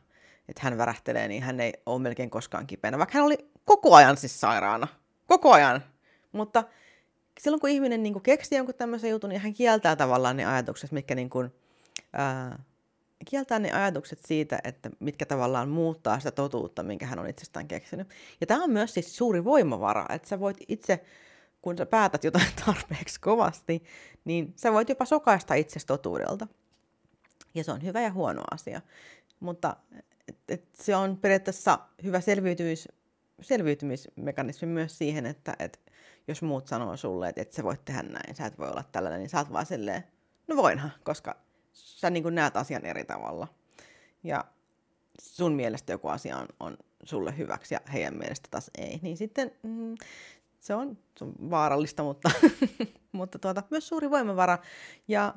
että 0.49 0.61
hän 0.65 0.79
värähtelee, 0.79 1.29
niin 1.29 1.43
hän 1.43 1.61
ei 1.61 1.73
ole 1.87 2.03
melkein 2.03 2.31
koskaan 2.31 2.67
kipeänä, 2.67 2.99
vaikka 2.99 3.19
hän 3.19 3.25
oli 3.25 3.50
koko 3.65 3.95
ajan 3.95 4.17
siis 4.17 4.41
sairaana. 4.41 4.88
Koko 5.27 5.53
ajan. 5.53 5.83
Mutta 6.33 6.65
silloin 7.41 7.61
kun 7.61 7.71
ihminen 7.71 8.03
niin 8.03 8.12
kuin 8.12 8.23
keksii 8.23 8.59
jonkun 8.59 8.75
tämmöisen 8.75 9.11
jutun, 9.11 9.31
niin 9.31 9.41
hän 9.41 9.55
kieltää 9.55 9.97
tavallaan 9.97 10.37
ne 10.37 10.45
ajatukset, 10.45 10.93
mitkä 10.93 11.15
niin 11.15 11.31
kuin, 11.31 11.53
ää, 12.12 12.59
kieltää 13.25 13.59
ne 13.59 13.73
ajatukset 13.73 14.19
siitä, 14.27 14.59
että 14.65 14.91
mitkä 15.01 15.27
tavallaan 15.27 15.69
muuttaa 15.69 16.19
sitä 16.19 16.31
totuutta, 16.31 16.83
minkä 16.83 17.07
hän 17.07 17.19
on 17.19 17.29
itsestään 17.29 17.69
keksinyt. 17.69 18.09
Ja 18.41 18.47
tämä 18.47 18.65
on 18.65 18.71
myös 18.71 18.95
siis 18.95 19.17
suuri 19.17 19.45
voimavara, 19.45 20.07
että 20.15 20.29
sä 20.29 20.41
voit 20.41 20.57
itse, 20.69 21.05
kun 21.63 21.79
sä 21.79 21.87
päätät 21.87 22.25
jotain 22.25 22.49
tarpeeksi 22.67 23.21
kovasti, 23.21 23.85
niin 24.25 24.53
sä 24.57 24.73
voit 24.73 24.89
jopa 24.89 25.05
sokaista 25.05 25.55
itsestä 25.55 25.87
totuudelta. 25.87 26.47
Ja 27.55 27.65
se 27.65 27.73
on 27.73 27.83
hyvä 27.83 28.01
ja 28.01 28.13
huono 28.13 28.43
asia. 28.51 28.81
Mutta 29.41 29.77
et, 30.29 30.37
et 30.49 30.65
se 30.75 30.97
on 30.97 31.17
periaatteessa 31.17 31.79
hyvä 32.03 32.21
selviytymis, 32.21 32.89
selviytymismekanismi 33.41 34.67
myös 34.67 34.99
siihen, 34.99 35.27
että 35.27 35.57
et 35.59 35.81
jos 36.29 36.43
muut 36.43 36.67
sanoo 36.67 36.97
sulle, 36.97 37.29
että 37.29 37.43
et 37.43 37.53
sä 37.53 37.63
voit 37.63 37.85
tehdä 37.85 38.03
näin, 38.03 38.35
sä 38.35 38.47
et 38.47 38.59
voi 38.59 38.69
olla 38.69 38.85
tällainen, 38.93 39.21
niin 39.21 39.29
sä 39.29 39.39
oot 39.39 39.53
vaan 39.53 39.67
silleen, 39.67 40.05
no 40.49 40.57
voinhan, 40.57 40.93
koska 41.05 41.48
sä 41.78 42.11
niin 42.11 42.35
näet 42.35 42.56
asian 42.56 42.85
eri 42.85 43.04
tavalla. 43.04 43.49
Ja 44.25 44.44
sun 45.23 45.52
mielestä 45.52 45.92
joku 45.92 46.08
asia 46.08 46.37
on, 46.37 46.49
on 46.61 46.76
sulle 47.04 47.38
hyväksi 47.38 47.75
ja 47.75 47.80
heidän 47.92 48.16
mielestä 48.16 48.49
taas 48.50 48.70
ei, 48.78 48.99
niin 49.02 49.16
sitten 49.16 49.52
mm, 49.62 49.94
se, 50.61 50.75
on, 50.75 50.99
se 51.18 51.25
on 51.25 51.32
vaarallista, 51.50 52.02
mutta, 52.02 52.30
mutta 53.12 53.38
tuota, 53.38 53.62
myös 53.70 53.88
suuri 53.88 54.11
voimavara. 54.11 54.58
Ja 55.08 55.35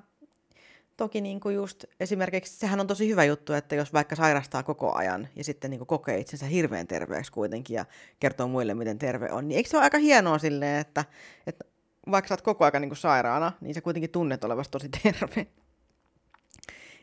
toki 0.97 1.21
niin 1.21 1.39
kuin 1.39 1.55
just 1.55 1.85
esimerkiksi 1.99 2.57
sehän 2.57 2.79
on 2.79 2.87
tosi 2.87 3.09
hyvä 3.09 3.23
juttu, 3.23 3.53
että 3.53 3.75
jos 3.75 3.93
vaikka 3.93 4.15
sairastaa 4.15 4.63
koko 4.63 4.95
ajan 4.95 5.27
ja 5.35 5.43
sitten 5.43 5.71
niin 5.71 5.79
kuin 5.79 5.87
kokee 5.87 6.17
itsensä 6.19 6.45
hirveän 6.45 6.87
terveeksi 6.87 7.31
kuitenkin 7.31 7.75
ja 7.75 7.85
kertoo 8.19 8.47
muille, 8.47 8.73
miten 8.73 8.99
terve 8.99 9.31
on, 9.31 9.47
niin 9.47 9.57
eikö 9.57 9.69
se 9.69 9.77
ole 9.77 9.83
aika 9.83 9.97
hienoa 9.97 10.37
silleen, 10.37 10.81
että, 10.81 11.05
että 11.47 11.65
vaikka 12.11 12.27
sä 12.27 12.33
oot 12.33 12.41
koko 12.41 12.65
ajan 12.65 12.81
niin 12.81 12.89
kuin 12.89 12.97
sairaana, 12.97 13.51
niin 13.61 13.73
sä 13.73 13.81
kuitenkin 13.81 14.09
tunnet 14.09 14.43
olevasi 14.43 14.71
tosi 14.71 14.89
terve. 14.89 15.47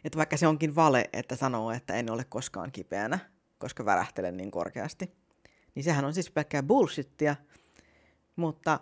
Että 0.09 0.17
vaikka 0.17 0.37
se 0.37 0.47
onkin 0.47 0.75
vale, 0.75 1.11
että 1.13 1.37
sanoo, 1.37 1.71
että 1.71 1.95
en 1.95 2.11
ole 2.11 2.25
koskaan 2.25 2.73
kipeänä, 2.73 3.19
koska 3.59 3.85
värähtelen 3.85 4.37
niin 4.37 4.51
korkeasti, 4.51 5.13
niin 5.75 5.85
sehän 5.85 6.05
on 6.05 6.15
siis 6.15 6.31
pelkkää 6.31 6.63
bullshittia, 6.63 7.37
mutta 8.37 8.81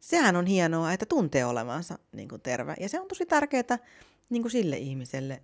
sehän 0.00 0.36
on 0.36 0.46
hienoa, 0.46 0.92
että 0.92 1.06
tuntee 1.06 1.44
olevansa 1.44 1.98
niin 2.12 2.28
kuin 2.28 2.40
terve. 2.40 2.74
Ja 2.80 2.88
se 2.88 3.00
on 3.00 3.08
tosi 3.08 3.26
tärkeää 3.26 3.78
niin 4.28 4.42
kuin 4.42 4.52
sille 4.52 4.76
ihmiselle 4.76 5.42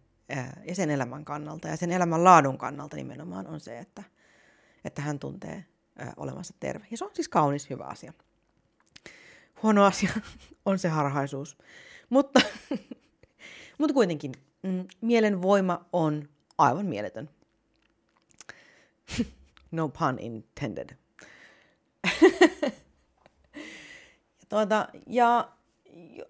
ja 0.68 0.75
sen 0.75 0.90
elämän 0.90 1.25
kannalta 1.25 1.68
ja 1.68 1.76
sen 1.76 1.92
elämän 1.92 2.25
laadun 2.25 2.59
kannalta 2.59 2.97
nimenomaan 2.97 3.47
on 3.47 3.61
se, 3.61 3.78
että, 3.78 4.02
että 4.85 5.02
hän 5.02 5.18
tuntee 5.18 5.64
olevansa 6.16 6.54
terve. 6.61 6.87
Ja 6.90 6.97
se 6.97 7.04
on 7.04 7.11
siis 7.14 7.28
kaunis 7.28 7.71
hyvä 7.71 7.85
asia. 7.85 8.12
Huono 9.62 9.85
asia 9.85 10.11
on 10.66 10.78
se 10.78 10.88
harhaisuus. 10.88 11.59
Mutta, 12.11 12.40
mutta 13.78 13.95
kuitenkin 13.95 14.33
mm, 14.66 14.87
mielen 15.00 15.42
voima 15.42 15.85
on 15.92 16.28
aivan 16.58 16.87
mieletön. 16.87 17.30
no 19.70 19.88
pun 19.88 20.18
intended. 20.18 20.96
tuota, 24.49 24.88
ja 25.06 25.49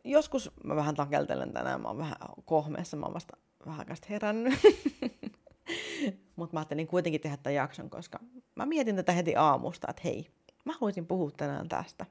joskus 0.04 0.50
mä 0.64 0.76
vähän 0.76 0.94
takeltelen 0.94 1.52
tänään, 1.52 1.80
mä 1.80 1.88
oon 1.88 1.98
vähän 1.98 2.16
kohmeessa, 2.44 2.96
mä 2.96 3.06
oon 3.06 3.14
vasta 3.14 3.36
vähän 3.66 3.86
herännyt. 4.10 4.54
Mutta 6.36 6.54
mä 6.54 6.60
ajattelin 6.60 6.86
kuitenkin 6.86 7.20
tehdä 7.20 7.36
tämän 7.36 7.54
jakson, 7.54 7.90
koska 7.90 8.18
mä 8.54 8.66
mietin 8.66 8.96
tätä 8.96 9.12
heti 9.12 9.36
aamusta, 9.36 9.86
että 9.90 10.02
hei, 10.04 10.30
mä 10.64 10.72
haluaisin 10.72 11.06
puhua 11.06 11.30
tänään 11.30 11.68
tästä. 11.68 12.06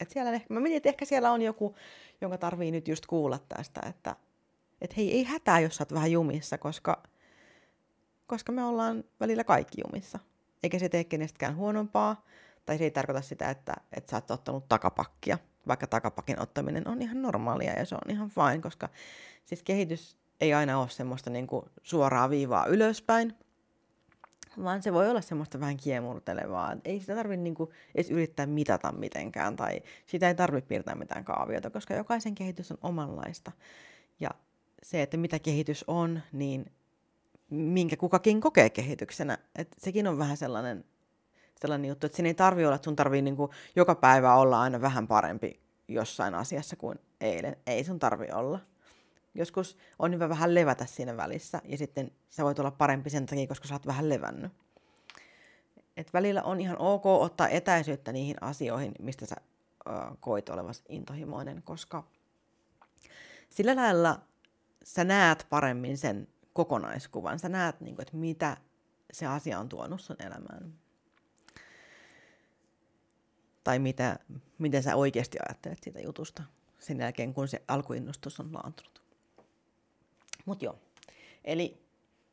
Et 0.00 0.10
siellä 0.10 0.40
mä 0.48 0.60
mietin, 0.60 0.76
että 0.76 0.88
ehkä 0.88 1.04
siellä 1.04 1.32
on 1.32 1.42
joku, 1.42 1.76
jonka 2.20 2.38
tarvii 2.38 2.70
nyt 2.70 2.88
just 2.88 3.06
kuulla 3.06 3.38
tästä, 3.48 3.80
että 3.88 4.16
et 4.80 4.96
hei, 4.96 5.12
ei 5.12 5.24
hätää, 5.24 5.60
jos 5.60 5.76
sä 5.76 5.82
oot 5.82 5.94
vähän 5.94 6.12
jumissa, 6.12 6.58
koska, 6.58 7.02
koska 8.26 8.52
me 8.52 8.64
ollaan 8.64 9.04
välillä 9.20 9.44
kaikki 9.44 9.80
jumissa. 9.86 10.18
Eikä 10.62 10.78
se 10.78 10.88
tee 10.88 11.04
kenestäkään 11.04 11.56
huonompaa, 11.56 12.24
tai 12.66 12.78
se 12.78 12.84
ei 12.84 12.90
tarkoita 12.90 13.22
sitä, 13.22 13.50
että, 13.50 13.74
että 13.92 14.10
sä 14.10 14.16
oot 14.16 14.30
ottanut 14.30 14.68
takapakkia 14.68 15.38
vaikka 15.68 15.86
takapakin 15.86 16.40
ottaminen 16.42 16.88
on 16.88 17.02
ihan 17.02 17.22
normaalia 17.22 17.72
ja 17.72 17.86
se 17.86 17.94
on 17.94 18.10
ihan 18.10 18.30
fine, 18.30 18.58
koska 18.62 18.88
siis 19.44 19.62
kehitys 19.62 20.16
ei 20.40 20.54
aina 20.54 20.80
ole 20.80 20.88
semmoista 20.88 21.30
niin 21.30 21.46
kuin 21.46 21.66
suoraa 21.82 22.30
viivaa 22.30 22.66
ylöspäin, 22.66 23.34
vaan 24.64 24.82
se 24.82 24.92
voi 24.92 25.10
olla 25.10 25.20
semmoista 25.20 25.60
vähän 25.60 25.76
kiemurtelevaa. 25.76 26.76
Ei 26.84 27.00
sitä 27.00 27.14
tarvitse 27.14 27.42
niin 27.42 27.54
kuin 27.54 27.70
edes 27.94 28.10
yrittää 28.10 28.46
mitata 28.46 28.92
mitenkään 28.92 29.56
tai 29.56 29.82
sitä 30.06 30.28
ei 30.28 30.34
tarvitse 30.34 30.68
piirtää 30.68 30.94
mitään 30.94 31.24
kaaviota, 31.24 31.70
koska 31.70 31.94
jokaisen 31.94 32.34
kehitys 32.34 32.72
on 32.72 32.78
omanlaista. 32.82 33.52
Se, 34.82 35.02
että 35.02 35.16
mitä 35.16 35.38
kehitys 35.38 35.84
on, 35.86 36.20
niin 36.32 36.72
minkä 37.50 37.96
kukakin 37.96 38.40
kokee 38.40 38.70
kehityksenä, 38.70 39.38
että 39.56 39.76
sekin 39.78 40.06
on 40.06 40.18
vähän 40.18 40.36
sellainen 40.36 40.84
sellainen 41.60 41.88
juttu, 41.88 42.06
että 42.06 42.16
siinä 42.16 42.28
ei 42.28 42.34
tarvi 42.34 42.64
olla, 42.64 42.74
että 42.74 42.84
sun 42.84 42.96
tarvii 42.96 43.22
niin 43.22 43.36
kuin 43.36 43.50
joka 43.76 43.94
päivä 43.94 44.34
olla 44.34 44.60
aina 44.60 44.80
vähän 44.80 45.08
parempi 45.08 45.60
jossain 45.88 46.34
asiassa 46.34 46.76
kuin 46.76 46.98
eilen. 47.20 47.56
Ei 47.66 47.84
sun 47.84 47.98
tarvi 47.98 48.28
olla. 48.32 48.60
Joskus 49.34 49.76
on 49.98 50.14
hyvä 50.14 50.28
vähän 50.28 50.54
levätä 50.54 50.86
siinä 50.86 51.16
välissä 51.16 51.62
ja 51.64 51.78
sitten 51.78 52.10
sä 52.28 52.44
voit 52.44 52.58
olla 52.58 52.70
parempi 52.70 53.10
sen 53.10 53.26
takia, 53.26 53.46
koska 53.46 53.68
sä 53.68 53.74
oot 53.74 53.86
vähän 53.86 54.08
levännyt. 54.08 54.52
Et 55.96 56.12
välillä 56.12 56.42
on 56.42 56.60
ihan 56.60 56.78
ok 56.78 57.06
ottaa 57.06 57.48
etäisyyttä 57.48 58.12
niihin 58.12 58.36
asioihin, 58.40 58.92
mistä 58.98 59.26
sä 59.26 59.36
ö, 59.86 59.90
koit 60.20 60.48
olevas 60.48 60.82
intohimoinen, 60.88 61.62
koska 61.62 62.04
sillä 63.48 63.76
lailla 63.76 64.20
sä 64.84 65.04
näet 65.04 65.46
paremmin 65.50 65.98
sen 65.98 66.28
kokonaiskuvan. 66.52 67.38
Sä 67.38 67.48
näet, 67.48 67.80
niin 67.80 67.94
kuin, 67.96 68.02
että 68.02 68.16
mitä 68.16 68.56
se 69.12 69.26
asia 69.26 69.58
on 69.58 69.68
tuonut 69.68 70.00
sun 70.00 70.16
elämään 70.18 70.74
tai 73.64 73.78
mitä, 73.78 74.18
miten 74.58 74.82
sä 74.82 74.96
oikeasti 74.96 75.38
ajattelet 75.48 75.78
siitä 75.82 76.00
jutusta 76.00 76.42
sen 76.78 77.00
jälkeen, 77.00 77.34
kun 77.34 77.48
se 77.48 77.62
alkuinnostus 77.68 78.40
on 78.40 78.54
laantunut. 78.54 79.02
Mutta 80.44 80.64
joo, 80.64 80.78
eli 81.44 81.89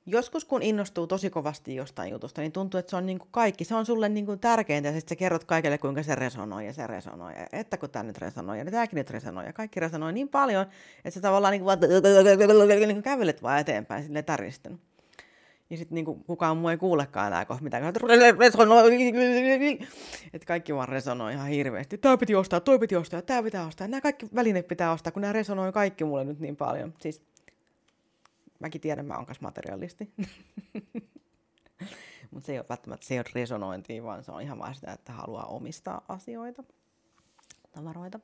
joskus 0.08 0.46
kun 0.46 0.62
innostuu 0.62 1.08
tosi 1.08 1.30
kovasti 1.30 1.76
jostain 1.76 2.12
jutusta, 2.12 2.42
niin 2.42 2.52
tuntuu, 2.52 2.78
että 2.78 2.90
se 2.90 2.96
on 2.96 3.06
niin 3.06 3.20
kuin 3.20 3.30
kaikki, 3.32 3.64
se 3.64 3.76
on 3.76 3.86
sulle 3.86 4.10
niin 4.10 4.26
kuin 4.26 4.40
tärkeintä, 4.40 4.90
ja 4.90 4.94
sitten 4.94 5.10
sä 5.10 5.20
kerrot 5.20 5.44
kaikille, 5.44 5.78
kuinka 5.78 6.04
se 6.04 6.16
resonoi, 6.16 6.66
ja 6.66 6.74
se 6.74 6.88
resonoi, 6.88 7.34
ja 7.34 7.48
että 7.52 7.78
kun 7.78 7.90
tämä 7.90 8.04
nyt 8.04 8.18
resonoi, 8.18 8.60
ja 8.60 8.66
tämäkin 8.66 8.98
nyt 8.98 9.10
resonoi, 9.10 9.46
ja 9.46 9.54
kaikki 9.54 9.80
resonoi 9.80 10.14
niin 10.14 10.30
paljon, 10.30 10.66
että 11.06 11.12
sä 11.12 11.22
tavallaan 11.22 11.52
niin 11.52 11.64
kuin, 11.64 11.80
niin 12.88 13.04
kävelet 13.04 13.44
vaan 13.44 13.60
eteenpäin 13.60 14.04
sille 14.04 14.22
täristen. 14.22 14.80
Ja 15.70 15.78
sitten 15.78 15.96
niinku, 15.96 16.16
kukaan 16.16 16.58
muu 16.58 16.70
ei 16.70 16.78
kuulekaan 16.78 17.28
enää 17.28 17.46
kohta 17.46 17.64
mitään. 17.64 17.84
Että 20.34 20.46
kaikki 20.48 20.76
vaan 20.76 20.90
resonoi 20.90 21.34
ihan 21.34 21.48
hirveästi. 21.48 21.98
Tämä 21.98 22.18
piti 22.18 22.36
ostaa, 22.36 22.60
toi 22.60 22.80
piti 22.80 22.96
ostaa, 22.96 23.22
tämä 23.22 23.44
pitää 23.44 23.68
ostaa. 23.68 23.88
Nämä 23.88 24.02
kaikki 24.02 24.28
välineet 24.36 24.68
pitää 24.68 24.92
ostaa, 24.92 25.12
kun 25.12 25.22
nämä 25.22 25.34
resonoi 25.34 25.72
kaikki 25.72 26.04
mulle 26.04 26.24
nyt 26.24 26.40
niin 26.40 26.56
paljon. 26.56 26.94
Siis 27.00 27.27
mäkin 28.60 28.82
tiedän, 28.82 29.06
mä 29.06 29.16
oon 29.16 29.26
kanssa 29.26 29.44
materialisti. 29.44 30.14
Mutta 32.32 32.46
se 32.46 32.52
ei 32.52 32.60
ole 32.60 32.66
välttämättä 32.70 33.08
se 33.08 33.14
ei 33.14 33.20
ole 33.20 33.32
resonointia, 33.36 34.04
vaan 34.04 34.24
se 34.24 34.32
on 34.32 34.42
ihan 34.42 34.60
vaan 34.60 34.76
sitä, 34.76 34.92
että 34.92 35.12
haluaa 35.12 35.46
omistaa 35.46 36.06
asioita, 36.08 36.64
tavaroita. 37.72 38.20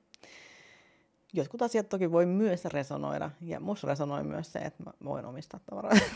Jotkut 1.33 1.61
asiat 1.61 1.89
toki 1.89 2.11
voi 2.11 2.25
myös 2.25 2.65
resonoida, 2.65 3.31
ja 3.41 3.59
musta 3.59 3.87
resonoi 3.87 4.23
myös 4.23 4.53
se, 4.53 4.59
että 4.59 4.83
mä 4.83 4.91
voin 5.03 5.25
omistaa 5.25 5.59
tavaroita. 5.69 6.05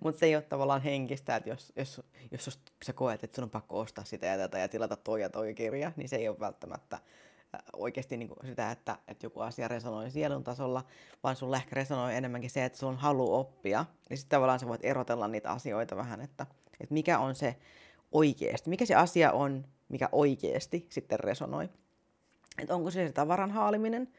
Mutta 0.00 0.18
se 0.18 0.26
ei 0.26 0.36
ole 0.36 0.42
tavallaan 0.42 0.82
henkistä, 0.82 1.36
että 1.36 1.50
jos, 1.50 1.72
jos, 1.76 2.02
jos 2.30 2.60
sä 2.84 2.92
koet, 2.92 3.24
että 3.24 3.34
sun 3.34 3.44
on 3.44 3.50
pakko 3.50 3.80
ostaa 3.80 4.04
sitä 4.04 4.26
ja 4.26 4.38
tätä 4.38 4.58
ja 4.58 4.68
tilata 4.68 4.96
toi 4.96 5.20
ja 5.20 5.30
toi 5.30 5.54
kirja, 5.54 5.92
niin 5.96 6.08
se 6.08 6.16
ei 6.16 6.28
ole 6.28 6.40
välttämättä 6.40 6.98
oikeasti 7.72 8.16
niin 8.16 8.30
sitä, 8.46 8.70
että, 8.70 8.98
että 9.08 9.26
joku 9.26 9.40
asia 9.40 9.68
resonoi 9.68 10.10
sielun 10.10 10.44
tasolla, 10.44 10.84
vaan 11.22 11.36
sun 11.36 11.54
ehkä 11.54 11.74
resonoi 11.74 12.16
enemmänkin 12.16 12.50
se, 12.50 12.64
että 12.64 12.78
sun 12.78 12.96
halu 12.96 13.34
oppia. 13.34 13.84
Niin 14.10 14.18
sitten 14.18 14.36
tavallaan 14.36 14.60
sä 14.60 14.68
voit 14.68 14.84
erotella 14.84 15.28
niitä 15.28 15.50
asioita 15.50 15.96
vähän, 15.96 16.20
että, 16.20 16.46
että 16.80 16.94
mikä 16.94 17.18
on 17.18 17.34
se 17.34 17.56
oikeasti, 18.12 18.70
mikä 18.70 18.86
se 18.86 18.94
asia 18.94 19.32
on, 19.32 19.64
mikä 19.88 20.08
oikeasti 20.12 20.86
sitten 20.90 21.20
resonoi. 21.20 21.68
Että 22.58 22.74
onko 22.74 22.90
se 22.90 23.06
se 23.06 23.12
tavaran 23.12 23.50
haaliminen 23.50 24.12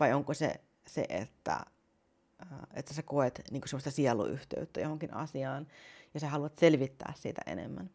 vai 0.00 0.12
onko 0.12 0.34
se 0.34 0.60
se, 0.86 1.06
että 1.08 1.60
että 2.74 2.94
sä 2.94 3.02
koet 3.02 3.42
niin 3.50 3.60
kuin 3.60 3.68
semmoista 3.68 3.90
sieluyhteyttä 3.90 4.80
johonkin 4.80 5.14
asiaan 5.14 5.66
ja 6.14 6.20
sä 6.20 6.28
haluat 6.28 6.58
selvittää 6.58 7.12
siitä 7.16 7.42
enemmän. 7.46 7.90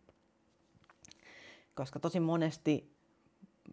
Koska 1.76 2.00
tosi 2.00 2.20
monesti 2.20 2.95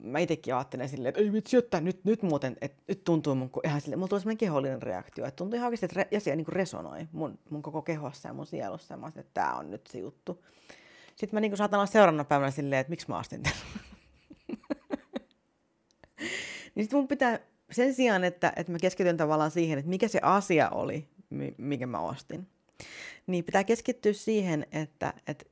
mä 0.00 0.18
itsekin 0.18 0.54
ajattelen 0.54 0.88
silleen, 0.88 1.08
että 1.08 1.20
ei 1.20 1.32
vitsi, 1.32 1.56
että 1.56 1.80
nyt, 1.80 2.04
nyt 2.04 2.22
muuten, 2.22 2.56
että 2.60 2.82
nyt 2.88 3.04
tuntuu 3.04 3.34
mun, 3.34 3.50
ihan 3.64 3.80
silleen, 3.80 3.98
mulla 3.98 4.08
tuli 4.08 4.20
sellainen 4.20 4.38
kehollinen 4.38 4.82
reaktio, 4.82 5.24
että 5.26 5.36
tuntuu 5.36 5.56
ihan 5.56 5.66
oikeasti, 5.66 5.86
että 5.86 6.00
re, 6.10 6.16
asia 6.16 6.36
niin 6.36 6.48
resonoi 6.48 7.08
mun, 7.12 7.38
mun 7.50 7.62
koko 7.62 7.82
kehossa 7.82 8.28
ja 8.28 8.34
mun 8.34 8.46
sielussa, 8.46 8.94
ja 8.94 8.98
mä 8.98 9.06
että 9.08 9.24
tää 9.34 9.54
on 9.54 9.70
nyt 9.70 9.86
se 9.86 9.98
juttu. 9.98 10.44
Sitten 11.16 11.36
mä 11.36 11.40
niin 11.40 11.56
saatan 11.56 11.78
olla 11.78 11.86
seuraavana 11.86 12.24
päivänä 12.24 12.50
silleen, 12.50 12.80
että 12.80 12.90
miksi 12.90 13.08
mä 13.08 13.18
astin 13.18 13.42
tämän. 13.42 13.58
niin 16.74 16.84
sitten 16.84 16.98
mun 16.98 17.08
pitää, 17.08 17.38
sen 17.70 17.94
sijaan, 17.94 18.24
että, 18.24 18.52
että 18.56 18.72
mä 18.72 18.78
keskityn 18.78 19.16
tavallaan 19.16 19.50
siihen, 19.50 19.78
että 19.78 19.88
mikä 19.88 20.08
se 20.08 20.18
asia 20.22 20.70
oli, 20.70 21.08
mikä 21.58 21.86
mä 21.86 22.00
ostin, 22.00 22.46
niin 23.26 23.44
pitää 23.44 23.64
keskittyä 23.64 24.12
siihen, 24.12 24.66
että, 24.72 25.14
että 25.26 25.44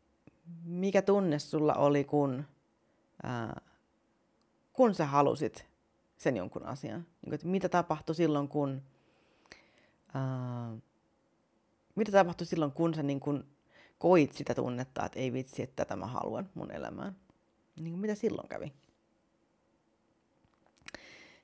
mikä 0.65 1.03
tunne 1.03 1.39
sulla 1.39 1.75
oli, 1.75 2.05
kun, 2.05 2.45
ää, 3.23 3.61
kun 4.81 4.95
sä 4.95 5.07
halusit 5.07 5.67
sen 6.17 6.37
jonkun 6.37 6.67
asian. 6.67 7.07
Niin, 7.23 7.35
että 7.35 7.47
mitä 7.47 7.69
tapahtui 7.69 8.15
silloin, 8.15 8.49
kun... 8.49 8.83
Ää, 10.15 10.77
mitä 11.95 12.13
tapahtui 12.13 12.47
silloin, 12.47 12.73
kun 12.73 12.95
sä 12.95 13.03
niin 13.03 13.21
kun 13.21 13.47
koit 13.99 14.33
sitä 14.33 14.55
tunnetta, 14.55 15.05
että 15.05 15.19
ei 15.19 15.33
vitsi, 15.33 15.63
että 15.63 15.77
tätä 15.77 15.97
mä 15.97 16.07
haluan 16.07 16.51
mun 16.55 16.71
elämään. 16.71 17.17
Niin 17.81 17.99
mitä 17.99 18.15
silloin 18.15 18.49
kävi? 18.49 18.73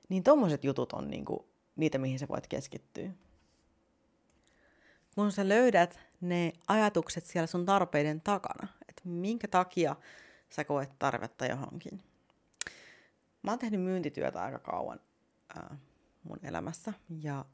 Niin 0.09 0.23
tommoset 0.23 0.63
jutut 0.63 0.93
on 0.93 1.07
niin 1.07 1.25
kuin 1.25 1.39
niitä, 1.75 1.97
mihin 1.97 2.19
sä 2.19 2.27
voit 2.27 2.47
keskittyä. 2.47 3.09
Kun 5.15 5.31
sä 5.31 5.49
löydät 5.49 5.99
ne 6.21 6.53
ajatukset 6.67 7.25
siellä 7.25 7.47
sun 7.47 7.65
tarpeiden 7.65 8.21
takana, 8.21 8.67
että 8.89 9.01
minkä 9.05 9.47
takia 9.47 9.95
sä 10.49 10.63
koet 10.63 10.89
tarvetta 10.99 11.45
johonkin. 11.45 12.03
Mä 13.43 13.51
oon 13.51 13.59
tehnyt 13.59 13.81
myyntityötä 13.81 14.43
aika 14.43 14.59
kauan 14.59 14.99
ää, 15.55 15.77
mun 16.23 16.39
elämässä 16.43 16.93
ja 17.21 17.45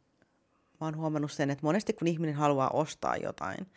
mä 0.82 0.88
oon 0.88 0.98
huomannut 0.98 1.32
sen, 1.32 1.50
että 1.50 1.66
monesti 1.66 1.94
kun 1.94 2.08
ihminen 2.08 2.36
haluaa 2.36 2.70
ostaa 2.70 3.18
jotain, 3.18 3.72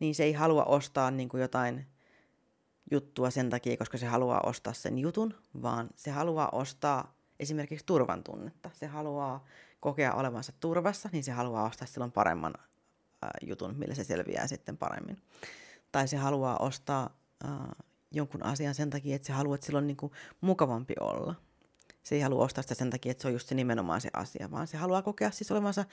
niin 0.00 0.14
se 0.14 0.24
ei 0.24 0.32
halua 0.32 0.64
ostaa 0.64 1.10
niin 1.10 1.28
kuin 1.28 1.40
jotain 1.40 1.86
juttua 2.90 3.30
sen 3.30 3.50
takia, 3.50 3.76
koska 3.76 3.98
se 3.98 4.06
haluaa 4.06 4.40
ostaa 4.40 4.72
sen 4.72 4.98
jutun, 4.98 5.34
vaan 5.62 5.88
se 5.96 6.10
haluaa 6.10 6.48
ostaa 6.52 7.14
esimerkiksi 7.40 7.86
turvan 7.86 8.24
tunnetta. 8.24 8.70
Se 8.72 8.86
haluaa 8.86 9.44
kokea 9.80 10.14
olevansa 10.14 10.52
turvassa, 10.60 11.08
niin 11.12 11.24
se 11.24 11.32
haluaa 11.32 11.66
ostaa 11.66 11.86
silloin 11.86 12.12
paremman 12.12 12.54
jutun, 13.42 13.74
millä 13.76 13.94
se 13.94 14.04
selviää 14.04 14.46
sitten 14.46 14.76
paremmin. 14.76 15.22
Tai 15.92 16.08
se 16.08 16.16
haluaa 16.16 16.58
ostaa 16.58 17.16
ää, 17.44 17.74
jonkun 18.12 18.42
asian 18.42 18.74
sen 18.74 18.90
takia, 18.90 19.16
että 19.16 19.32
että 19.54 19.66
sillä 19.66 19.78
on 19.78 19.86
niin 19.86 19.96
kuin 19.96 20.12
mukavampi 20.40 20.94
olla. 21.00 21.34
Se 22.02 22.14
ei 22.14 22.20
halua 22.20 22.44
ostaa 22.44 22.62
sitä 22.62 22.74
sen 22.74 22.90
takia, 22.90 23.10
että 23.10 23.22
se 23.22 23.28
on 23.28 23.34
just 23.34 23.48
se 23.48 23.54
nimenomaan 23.54 24.00
se 24.00 24.10
asia, 24.12 24.50
vaan 24.50 24.66
se 24.66 24.76
haluaa 24.76 25.02
kokea 25.02 25.30
siis 25.30 25.50
olevansa 25.50 25.84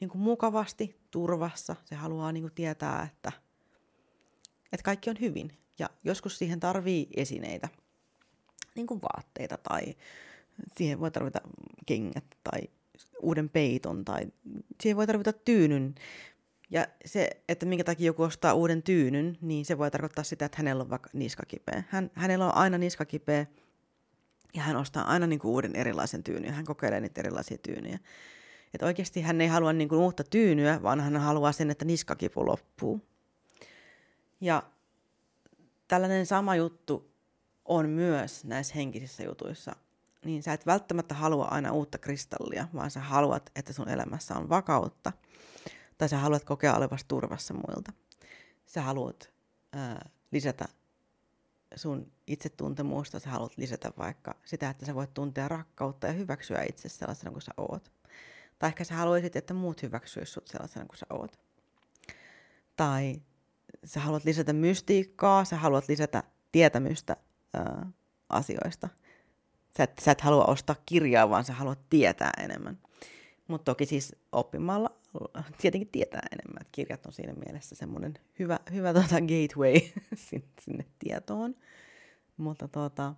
niin 0.00 0.08
kuin 0.08 0.22
mukavasti, 0.22 1.00
turvassa. 1.10 1.76
Se 1.84 1.94
haluaa 1.94 2.32
niin 2.32 2.42
kuin 2.42 2.54
tietää, 2.54 3.08
että, 3.12 3.32
että 4.72 4.84
kaikki 4.84 5.10
on 5.10 5.16
hyvin. 5.20 5.58
Ja 5.78 5.90
joskus 6.04 6.38
siihen 6.38 6.60
tarvii 6.60 7.08
esineitä, 7.16 7.68
niin 8.74 8.86
kuin 8.86 9.00
vaatteita 9.02 9.58
tai 9.58 9.82
siihen 10.76 11.00
voi 11.00 11.10
tarvita 11.10 11.40
kengät 11.86 12.24
tai 12.44 12.60
uuden 13.22 13.48
peiton 13.48 14.04
tai 14.04 14.26
siihen 14.82 14.96
voi 14.96 15.06
tarvita 15.06 15.32
tyynyn. 15.32 15.94
Ja 16.74 16.86
se, 17.04 17.30
että 17.48 17.66
minkä 17.66 17.84
takia 17.84 18.06
joku 18.06 18.22
ostaa 18.22 18.54
uuden 18.54 18.82
tyynyn, 18.82 19.38
niin 19.40 19.64
se 19.64 19.78
voi 19.78 19.90
tarkoittaa 19.90 20.24
sitä, 20.24 20.44
että 20.44 20.58
hänellä 20.58 20.82
on 20.82 20.90
vaikka 20.90 21.10
niskakipeä. 21.12 21.84
Hän, 21.88 22.10
hänellä 22.14 22.46
on 22.46 22.54
aina 22.54 22.78
niskakipeä 22.78 23.46
ja 24.54 24.62
hän 24.62 24.76
ostaa 24.76 25.04
aina 25.04 25.26
niin 25.26 25.38
kuin 25.38 25.52
uuden 25.52 25.76
erilaisen 25.76 26.22
tyynyn. 26.22 26.54
Hän 26.54 26.64
kokeilee 26.64 27.00
niitä 27.00 27.20
erilaisia 27.20 27.58
tyynyjä. 27.58 27.98
Että 28.74 28.86
oikeasti 28.86 29.20
hän 29.20 29.40
ei 29.40 29.48
halua 29.48 29.72
niin 29.72 29.88
kuin 29.88 30.00
uutta 30.00 30.24
tyynyä, 30.24 30.82
vaan 30.82 31.00
hän 31.00 31.16
haluaa 31.16 31.52
sen, 31.52 31.70
että 31.70 31.84
niskakipu 31.84 32.46
loppuu. 32.46 33.00
Ja 34.40 34.62
tällainen 35.88 36.26
sama 36.26 36.56
juttu 36.56 37.14
on 37.64 37.88
myös 37.88 38.44
näissä 38.44 38.74
henkisissä 38.74 39.22
jutuissa 39.22 39.76
niin 40.24 40.42
sä 40.42 40.52
et 40.52 40.66
välttämättä 40.66 41.14
halua 41.14 41.44
aina 41.44 41.72
uutta 41.72 41.98
kristallia, 41.98 42.68
vaan 42.74 42.90
sä 42.90 43.00
haluat, 43.00 43.50
että 43.56 43.72
sun 43.72 43.88
elämässä 43.88 44.34
on 44.34 44.48
vakautta. 44.48 45.12
Tai 45.98 46.08
sä 46.08 46.18
haluat 46.18 46.44
kokea 46.44 46.76
olevasi 46.76 47.04
turvassa 47.08 47.54
muilta. 47.54 47.92
Sä 48.66 48.82
haluat 48.82 49.32
ää, 49.72 50.08
lisätä 50.30 50.64
sun 51.76 52.12
itsetuntemusta, 52.26 53.20
sä 53.20 53.30
haluat 53.30 53.52
lisätä 53.56 53.92
vaikka 53.98 54.34
sitä, 54.44 54.70
että 54.70 54.86
sä 54.86 54.94
voit 54.94 55.14
tuntea 55.14 55.48
rakkautta 55.48 56.06
ja 56.06 56.12
hyväksyä 56.12 56.64
itse 56.68 56.88
sellaisena 56.88 57.30
kuin 57.30 57.42
sä 57.42 57.52
oot. 57.56 57.92
Tai 58.58 58.68
ehkä 58.68 58.84
sä 58.84 58.94
haluaisit, 58.94 59.36
että 59.36 59.54
muut 59.54 59.82
hyväksyisivät 59.82 60.28
sut 60.28 60.48
sellaisena 60.48 60.86
kuin 60.86 60.98
sä 60.98 61.06
oot. 61.10 61.38
Tai 62.76 63.22
sä 63.84 64.00
haluat 64.00 64.24
lisätä 64.24 64.52
mystiikkaa, 64.52 65.44
sä 65.44 65.56
haluat 65.56 65.88
lisätä 65.88 66.22
tietämystä 66.52 67.16
ää, 67.54 67.86
asioista– 68.28 68.88
Sä 69.76 69.84
et, 69.84 69.92
sä 70.00 70.10
et 70.10 70.20
halua 70.20 70.44
ostaa 70.44 70.76
kirjaa, 70.86 71.30
vaan 71.30 71.44
sä 71.44 71.52
haluat 71.52 71.78
tietää 71.90 72.30
enemmän. 72.38 72.78
Mutta 73.48 73.64
toki 73.64 73.86
siis 73.86 74.16
oppimalla 74.32 74.90
tietenkin 75.60 75.88
tietää 75.92 76.22
enemmän. 76.32 76.60
Et 76.60 76.68
kirjat 76.72 77.06
on 77.06 77.12
siinä 77.12 77.32
mielessä 77.46 77.74
semmoinen 77.74 78.14
hyvä, 78.38 78.58
hyvä 78.72 78.92
tuota 78.92 79.08
gateway 79.20 79.74
sinne, 80.28 80.46
sinne 80.60 80.84
tietoon. 80.98 81.54
Mutta 82.36 82.68
tuota, 82.68 83.14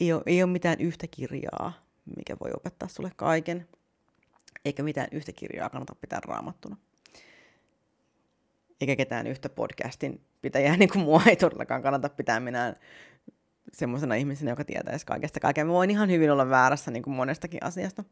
ei, 0.00 0.12
ole, 0.12 0.22
ei 0.26 0.42
ole 0.42 0.52
mitään 0.52 0.80
yhtä 0.80 1.06
kirjaa, 1.06 1.72
mikä 2.16 2.36
voi 2.40 2.50
opettaa 2.56 2.88
sulle 2.88 3.10
kaiken. 3.16 3.68
Eikä 4.64 4.82
mitään 4.82 5.08
yhtä 5.12 5.32
kirjaa 5.32 5.70
kannata 5.70 5.94
pitää 5.94 6.20
raamattuna. 6.24 6.76
Eikä 8.80 8.96
ketään 8.96 9.26
yhtä 9.26 9.48
podcastin 9.48 10.20
pitäjää, 10.42 10.76
niin 10.78 10.90
kuin 10.92 11.04
mua 11.04 11.22
ei 11.26 11.36
todellakaan 11.36 11.82
kannata 11.82 12.08
pitää 12.08 12.40
minään 12.40 12.76
semmoisena 13.72 14.14
ihmisenä, 14.14 14.50
joka 14.50 14.64
tietäisi 14.64 15.06
kaikesta 15.06 15.40
kaikkea. 15.40 15.64
Mä 15.64 15.72
voin 15.72 15.90
ihan 15.90 16.10
hyvin 16.10 16.30
olla 16.32 16.50
väärässä 16.50 16.90
niin 16.90 17.02
kuin 17.02 17.16
monestakin 17.16 17.64
asiasta. 17.64 18.04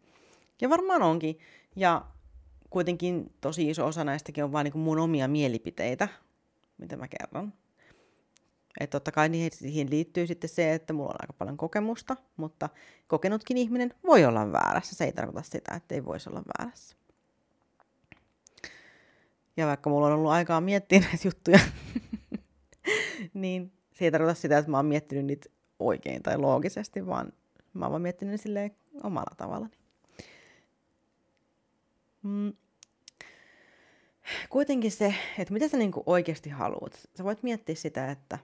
Ja 0.61 0.69
varmaan 0.69 1.03
onkin. 1.03 1.39
Ja 1.77 2.05
kuitenkin 2.71 3.35
tosi 3.41 3.71
iso 3.71 3.87
osa 3.87 4.05
näistäkin 4.05 4.45
on 4.45 4.53
vain 4.53 4.65
niin 4.65 4.79
mun 4.79 4.99
omia 4.99 5.29
mielipiteitä, 5.29 6.09
mitä 6.79 6.97
mä 6.97 7.09
kerron. 7.09 7.53
Että 8.81 8.95
totta 8.95 9.13
kai 9.13 9.29
niihin 9.29 9.91
liittyy 9.91 10.27
sitten 10.27 10.51
se, 10.51 10.75
että 10.75 10.93
mulla 10.93 11.11
on 11.11 11.17
aika 11.21 11.33
paljon 11.33 11.57
kokemusta, 11.57 12.17
mutta 12.37 12.69
kokenutkin 13.07 13.57
ihminen 13.57 13.95
voi 14.07 14.25
olla 14.25 14.53
väärässä. 14.53 14.95
Se 14.95 15.05
ei 15.05 15.13
tarkoita 15.13 15.43
sitä, 15.43 15.75
että 15.75 15.95
ei 15.95 16.05
voisi 16.05 16.31
olla 16.31 16.43
väärässä. 16.59 16.97
Ja 19.57 19.67
vaikka 19.67 19.91
mulla 19.91 20.07
on 20.07 20.13
ollut 20.13 20.31
aikaa 20.31 20.61
miettiä 20.61 21.01
näitä 21.11 21.29
juttuja, 21.29 21.59
niin 23.35 23.73
se 23.93 24.05
ei 24.05 24.11
tarkoita 24.11 24.41
sitä, 24.41 24.59
että 24.59 24.71
mä 24.71 24.77
oon 24.77 24.87
miettinyt 24.87 25.25
niitä 25.25 25.51
oikein 25.79 26.23
tai 26.23 26.39
loogisesti, 26.39 27.07
vaan 27.07 27.33
mä 27.75 27.85
oon 27.85 27.91
vaan 27.91 28.03
miettinyt 28.03 28.41
silleen 28.41 28.77
omalla 29.03 29.35
tavalla. 29.37 29.69
Mm. 32.25 32.53
Kuitenkin 34.49 34.91
se, 34.91 35.15
että 35.39 35.53
mitä 35.53 35.69
sä 35.69 35.77
niinku 35.77 36.03
oikeasti 36.07 36.51
haluat. 36.51 37.09
Sä 37.17 37.25
voit 37.25 37.43
miettiä 37.43 37.75
sitä, 37.75 38.11
että 38.11 38.39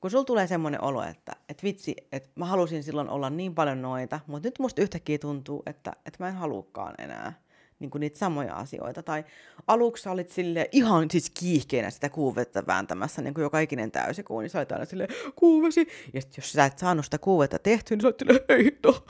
kun 0.00 0.10
sulla 0.10 0.24
tulee 0.24 0.46
semmoinen 0.46 0.84
olo, 0.84 1.02
että, 1.02 1.32
että 1.48 1.62
vitsi, 1.62 1.96
että 2.12 2.30
mä 2.34 2.44
halusin 2.44 2.82
silloin 2.82 3.08
olla 3.08 3.30
niin 3.30 3.54
paljon 3.54 3.82
noita, 3.82 4.20
mutta 4.26 4.46
nyt 4.46 4.58
musta 4.58 4.82
yhtäkkiä 4.82 5.18
tuntuu, 5.18 5.62
että, 5.66 5.92
että 6.06 6.24
mä 6.24 6.28
en 6.28 6.34
halukaan 6.34 6.94
enää 6.98 7.32
niin 7.78 7.90
kuin 7.90 8.00
niitä 8.00 8.18
samoja 8.18 8.54
asioita. 8.54 9.02
Tai 9.02 9.24
aluksi 9.66 10.08
olit 10.08 10.30
sille 10.30 10.68
ihan 10.72 11.10
siis 11.10 11.30
kiihkeenä 11.30 11.90
sitä 11.90 12.08
kuuvetta 12.08 12.66
vääntämässä 12.66 13.22
niin 13.22 13.34
kuin 13.34 13.42
joka 13.42 13.60
ikinen 13.60 13.90
täysikuu, 13.90 14.40
niin 14.40 14.50
sä 14.50 14.58
olit 14.58 14.72
aina 14.72 14.84
silleen 14.84 15.10
kuuvesi. 15.36 15.88
Ja 16.14 16.20
sitten 16.20 16.42
jos 16.42 16.52
sä 16.52 16.64
et 16.64 16.78
saanut 16.78 17.04
sitä 17.04 17.18
kuuvetta 17.18 17.58
tehtyä, 17.58 17.96
niin 17.96 18.02
sä 18.02 18.08
olit 18.08 18.18
silleen, 18.18 18.40
ei 18.48 18.64
hitto, 18.64 19.04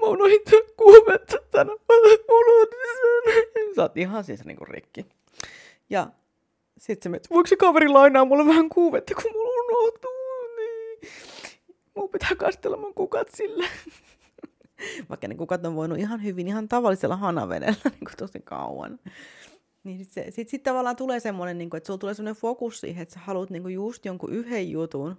mä 0.00 0.06
unohdin 0.06 0.40
kuuvetta 0.76 1.36
tänä, 1.50 1.72
unohdin 2.28 2.78
sen. 3.54 3.74
Sä 3.76 3.82
oot 3.82 3.96
ihan 3.96 4.24
siis 4.24 4.44
niin 4.44 4.56
kuin 4.56 4.68
rikki. 4.68 5.06
Ja 5.90 6.06
sitten 6.78 7.02
sä 7.02 7.08
mietit, 7.10 7.30
voiko 7.30 7.46
se 7.46 7.56
kaveri 7.56 7.88
lainaa 7.88 8.24
mulle 8.24 8.46
vähän 8.46 8.68
kuuvetta, 8.68 9.14
kun 9.14 9.32
mulla 9.32 9.64
unohtuu, 9.64 10.10
niin 10.56 11.12
mun 11.94 12.08
pitää 12.08 12.34
kastella 12.36 12.76
mun 12.76 12.94
kukat 12.94 13.28
sille. 13.34 13.68
Vaikka 15.10 15.28
ne 15.28 15.34
kukat 15.34 15.66
on 15.66 15.74
voinut 15.74 15.98
ihan 15.98 16.22
hyvin, 16.22 16.48
ihan 16.48 16.68
tavallisella 16.68 17.16
hanavedellä 17.16 17.80
niin 17.90 18.04
kuin 18.04 18.16
tosi 18.16 18.40
kauan. 18.40 18.98
Niin 19.84 20.04
sitten 20.04 20.32
sit, 20.32 20.48
sit 20.48 20.62
tavallaan 20.62 20.96
tulee 20.96 21.20
semmoinen, 21.20 21.58
niin 21.58 21.70
kuin, 21.70 21.78
että 21.78 21.86
sulla 21.86 21.98
tulee 21.98 22.14
semmoinen 22.14 22.40
fokus 22.40 22.80
siihen, 22.80 23.02
että 23.02 23.14
sä 23.14 23.20
haluat 23.20 23.50
niin 23.50 23.62
kuin 23.62 23.74
just 23.74 24.04
jonkun 24.04 24.32
yhden 24.32 24.70
jutun, 24.70 25.16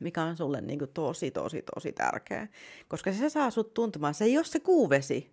mikä 0.00 0.22
on 0.22 0.36
sulle 0.36 0.60
niin 0.60 0.78
kuin 0.78 0.90
tosi, 0.94 1.30
tosi, 1.30 1.62
tosi 1.74 1.92
tärkeä. 1.92 2.48
Koska 2.88 3.12
se 3.12 3.28
saa 3.28 3.50
sut 3.50 3.74
tuntumaan, 3.74 4.14
se 4.14 4.24
ei 4.24 4.36
ole 4.36 4.44
se 4.44 4.60
kuuvesi. 4.60 5.30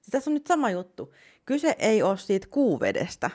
Se 0.00 0.10
tässä 0.10 0.30
on 0.30 0.34
nyt 0.34 0.46
sama 0.46 0.70
juttu. 0.70 1.12
Kyse 1.46 1.76
ei 1.78 2.02
ole 2.02 2.16
siitä 2.16 2.46
kuuvedestä, 2.50 3.30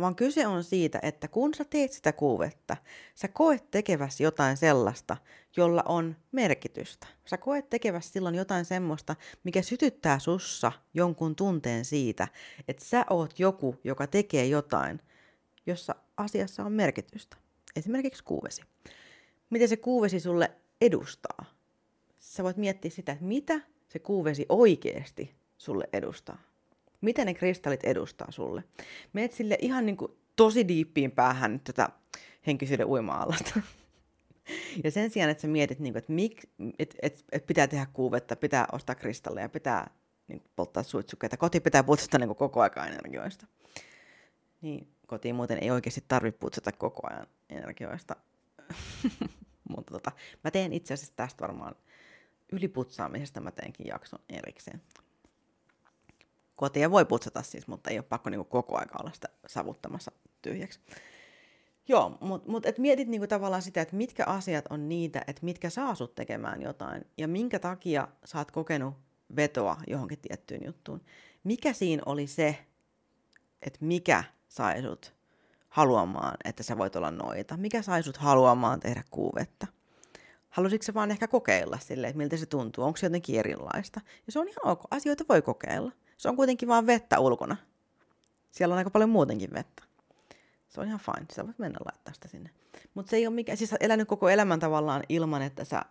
vaan 0.00 0.14
kyse 0.14 0.46
on 0.46 0.64
siitä, 0.64 0.98
että 1.02 1.28
kun 1.28 1.54
sä 1.54 1.64
teet 1.64 1.92
sitä 1.92 2.12
kuuvetta, 2.12 2.76
sä 3.14 3.28
koet 3.28 3.70
tekeväsi 3.70 4.22
jotain 4.22 4.56
sellaista, 4.56 5.16
jolla 5.56 5.82
on 5.86 6.16
merkitystä. 6.32 7.06
Sä 7.24 7.36
koet 7.36 7.70
tekeväsi 7.70 8.08
silloin 8.08 8.34
jotain 8.34 8.64
semmoista, 8.64 9.16
mikä 9.44 9.62
sytyttää 9.62 10.18
sussa 10.18 10.72
jonkun 10.94 11.36
tunteen 11.36 11.84
siitä, 11.84 12.28
että 12.68 12.84
sä 12.84 13.04
oot 13.10 13.38
joku, 13.38 13.76
joka 13.84 14.06
tekee 14.06 14.46
jotain, 14.46 15.00
jossa 15.66 15.94
asiassa 16.16 16.64
on 16.64 16.72
merkitystä. 16.72 17.36
Esimerkiksi 17.76 18.24
kuuvesi. 18.24 18.62
Miten 19.50 19.68
se 19.68 19.76
kuuvesi 19.76 20.20
sulle 20.20 20.50
edustaa? 20.80 21.44
Sä 22.18 22.44
voit 22.44 22.56
miettiä 22.56 22.90
sitä, 22.90 23.12
että 23.12 23.24
mitä 23.24 23.60
se 23.88 23.98
kuuvesi 23.98 24.46
oikeasti 24.48 25.34
sulle 25.58 25.88
edustaa. 25.92 26.47
Mitä 27.00 27.24
ne 27.24 27.34
kristallit 27.34 27.84
edustaa 27.84 28.30
sulle? 28.30 28.64
Meet 29.12 29.32
sille 29.32 29.58
ihan 29.60 29.86
niin 29.86 29.96
kuin 29.96 30.12
tosi 30.36 30.68
diippiin 30.68 31.10
päähän 31.10 31.60
tätä 31.64 31.88
henkisyyden 32.46 32.86
uima-alasta. 32.86 33.60
Ja 34.84 34.90
sen 34.90 35.10
sijaan, 35.10 35.30
että 35.30 35.40
sä 35.40 35.48
mietit, 35.48 35.78
niin 35.78 35.92
kuin, 35.92 35.98
että, 35.98 36.12
mik, 36.12 36.42
että, 36.78 36.96
että, 37.02 37.20
että 37.32 37.46
pitää 37.46 37.66
tehdä 37.66 37.86
kuuvetta, 37.92 38.36
pitää 38.36 38.66
ostaa 38.72 38.94
kristalleja, 38.94 39.48
pitää 39.48 39.90
niin 40.28 40.40
kuin, 40.40 40.50
polttaa 40.56 40.82
suitsukkeita, 40.82 41.36
koti 41.36 41.60
pitää 41.60 41.82
putsata 41.82 42.18
niin 42.18 42.28
kuin, 42.28 42.36
koko 42.36 42.60
ajan 42.60 42.88
energioista. 42.88 43.46
Niin, 44.60 44.88
kotiin 45.06 45.34
muuten 45.34 45.58
ei 45.62 45.70
oikeasti 45.70 46.04
tarvitse 46.08 46.38
putsata 46.38 46.72
koko 46.72 47.06
ajan 47.10 47.26
energioista. 47.50 48.16
Mutta 49.76 49.92
tota, 49.92 50.12
mä 50.44 50.50
teen 50.50 50.72
itse 50.72 50.94
asiassa 50.94 51.16
tästä 51.16 51.42
varmaan 51.42 51.74
yliputsaamisesta 52.52 53.40
mä 53.40 53.50
teenkin 53.50 53.86
jakson 53.86 54.20
erikseen. 54.28 54.82
Kotia 56.58 56.90
voi 56.90 57.04
putsata 57.04 57.42
siis, 57.42 57.68
mutta 57.68 57.90
ei 57.90 57.98
ole 57.98 58.04
pakko 58.08 58.30
niinku 58.30 58.44
koko 58.44 58.78
aika 58.78 58.98
olla 59.00 59.12
sitä 59.14 59.28
savuttamassa 59.46 60.12
tyhjäksi. 60.42 60.80
Joo, 61.88 62.18
mutta 62.20 62.50
mut, 62.50 62.66
et 62.66 62.78
mietit 62.78 63.08
niinku 63.08 63.26
tavallaan 63.26 63.62
sitä, 63.62 63.80
että 63.80 63.96
mitkä 63.96 64.24
asiat 64.24 64.64
on 64.70 64.88
niitä, 64.88 65.24
että 65.26 65.44
mitkä 65.44 65.70
saa 65.70 65.94
sut 65.94 66.14
tekemään 66.14 66.62
jotain 66.62 67.04
ja 67.18 67.28
minkä 67.28 67.58
takia 67.58 68.08
sä 68.24 68.38
oot 68.38 68.50
kokenut 68.50 68.94
vetoa 69.36 69.76
johonkin 69.86 70.18
tiettyyn 70.18 70.60
juttuun. 70.66 71.00
Mikä 71.44 71.72
siinä 71.72 72.02
oli 72.06 72.26
se, 72.26 72.58
että 73.62 73.78
mikä 73.80 74.24
sai 74.48 74.82
sut 74.82 75.14
haluamaan, 75.68 76.36
että 76.44 76.62
sä 76.62 76.78
voit 76.78 76.96
olla 76.96 77.10
noita? 77.10 77.56
Mikä 77.56 77.82
sai 77.82 78.02
sut 78.02 78.16
haluamaan 78.16 78.80
tehdä 78.80 79.02
kuuvetta? 79.10 79.66
Halusitko 80.48 80.84
se 80.84 80.94
vaan 80.94 81.10
ehkä 81.10 81.28
kokeilla 81.28 81.78
silleen, 81.78 82.08
että 82.08 82.18
miltä 82.18 82.36
se 82.36 82.46
tuntuu, 82.46 82.84
onko 82.84 82.96
se 82.96 83.06
jotenkin 83.06 83.38
erilaista? 83.38 84.00
Ja 84.26 84.32
se 84.32 84.38
on 84.38 84.48
ihan 84.48 84.66
ok, 84.72 84.80
asioita 84.90 85.24
voi 85.28 85.42
kokeilla. 85.42 85.92
Se 86.18 86.28
on 86.28 86.36
kuitenkin 86.36 86.68
vaan 86.68 86.86
vettä 86.86 87.20
ulkona. 87.20 87.56
Siellä 88.50 88.72
on 88.72 88.78
aika 88.78 88.90
paljon 88.90 89.10
muutenkin 89.10 89.50
vettä. 89.52 89.82
Se 90.68 90.80
on 90.80 90.86
ihan 90.86 91.00
fine, 91.00 91.26
sä 91.32 91.46
voit 91.46 91.58
mennä 91.58 91.78
laittaa 91.84 92.14
sitä 92.14 92.28
sinne. 92.28 92.50
Mutta 92.94 93.10
se 93.10 93.16
ei 93.16 93.26
ole 93.26 93.34
mikään, 93.34 93.58
siis 93.58 93.70
sä 93.70 93.76
elänyt 93.80 94.08
koko 94.08 94.28
elämän 94.28 94.60
tavallaan 94.60 95.02
ilman, 95.08 95.42
että 95.42 95.64
sä 95.64 95.82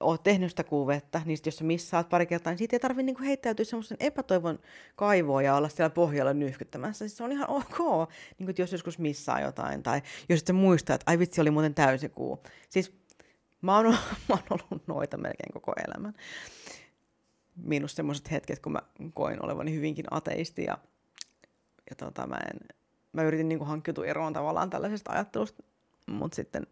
oot 0.00 0.22
tehnyt 0.22 0.50
sitä 0.50 0.64
kuuvetta, 0.64 1.20
niin 1.24 1.38
jos 1.46 1.56
sä 1.56 1.64
missaat 1.64 2.08
pari 2.08 2.26
kertaa, 2.26 2.50
niin 2.50 2.58
siitä 2.58 2.76
ei 2.76 2.80
tarvitse 2.80 3.02
niinku 3.02 3.22
heittäytyä 3.22 3.64
semmoisen 3.64 3.96
epätoivon 4.00 4.58
kaivoon 4.96 5.44
ja 5.44 5.56
olla 5.56 5.68
siellä 5.68 5.90
pohjalla 5.90 6.34
nyhkyttämässä. 6.34 6.98
Siis 6.98 7.16
se 7.16 7.24
on 7.24 7.32
ihan 7.32 7.50
ok, 7.60 8.08
niin 8.38 8.54
jos 8.58 8.72
joskus 8.72 8.98
missaa 8.98 9.40
jotain, 9.40 9.82
tai 9.82 10.02
jos 10.28 10.40
et 10.40 10.56
muistaa, 10.56 10.94
että 10.94 11.10
ai 11.10 11.18
vitsi, 11.18 11.40
oli 11.40 11.50
muuten 11.50 11.74
täysikuu. 11.74 12.42
Siis 12.68 13.00
Mä 13.62 13.76
oon, 13.76 13.86
mä 14.28 14.34
oon 14.50 14.60
ollut 14.70 14.86
noita 14.86 15.16
melkein 15.16 15.52
koko 15.52 15.72
elämän. 15.86 16.14
Miinus 17.56 17.96
semmoiset 17.96 18.30
hetket, 18.30 18.58
kun 18.58 18.72
mä 18.72 18.82
koin 19.14 19.44
olevani 19.44 19.74
hyvinkin 19.74 20.04
ateisti 20.10 20.64
ja, 20.64 20.78
ja 21.90 21.96
tota, 21.96 22.26
mä, 22.26 22.36
en, 22.36 22.60
mä 23.12 23.22
yritin 23.22 23.48
niin 23.48 23.66
hankkiutua 23.66 24.06
eroon 24.06 24.32
tavallaan 24.32 24.70
tällaisesta 24.70 25.12
ajattelusta, 25.12 25.62
mutta 26.06 26.36
sitten 26.36 26.66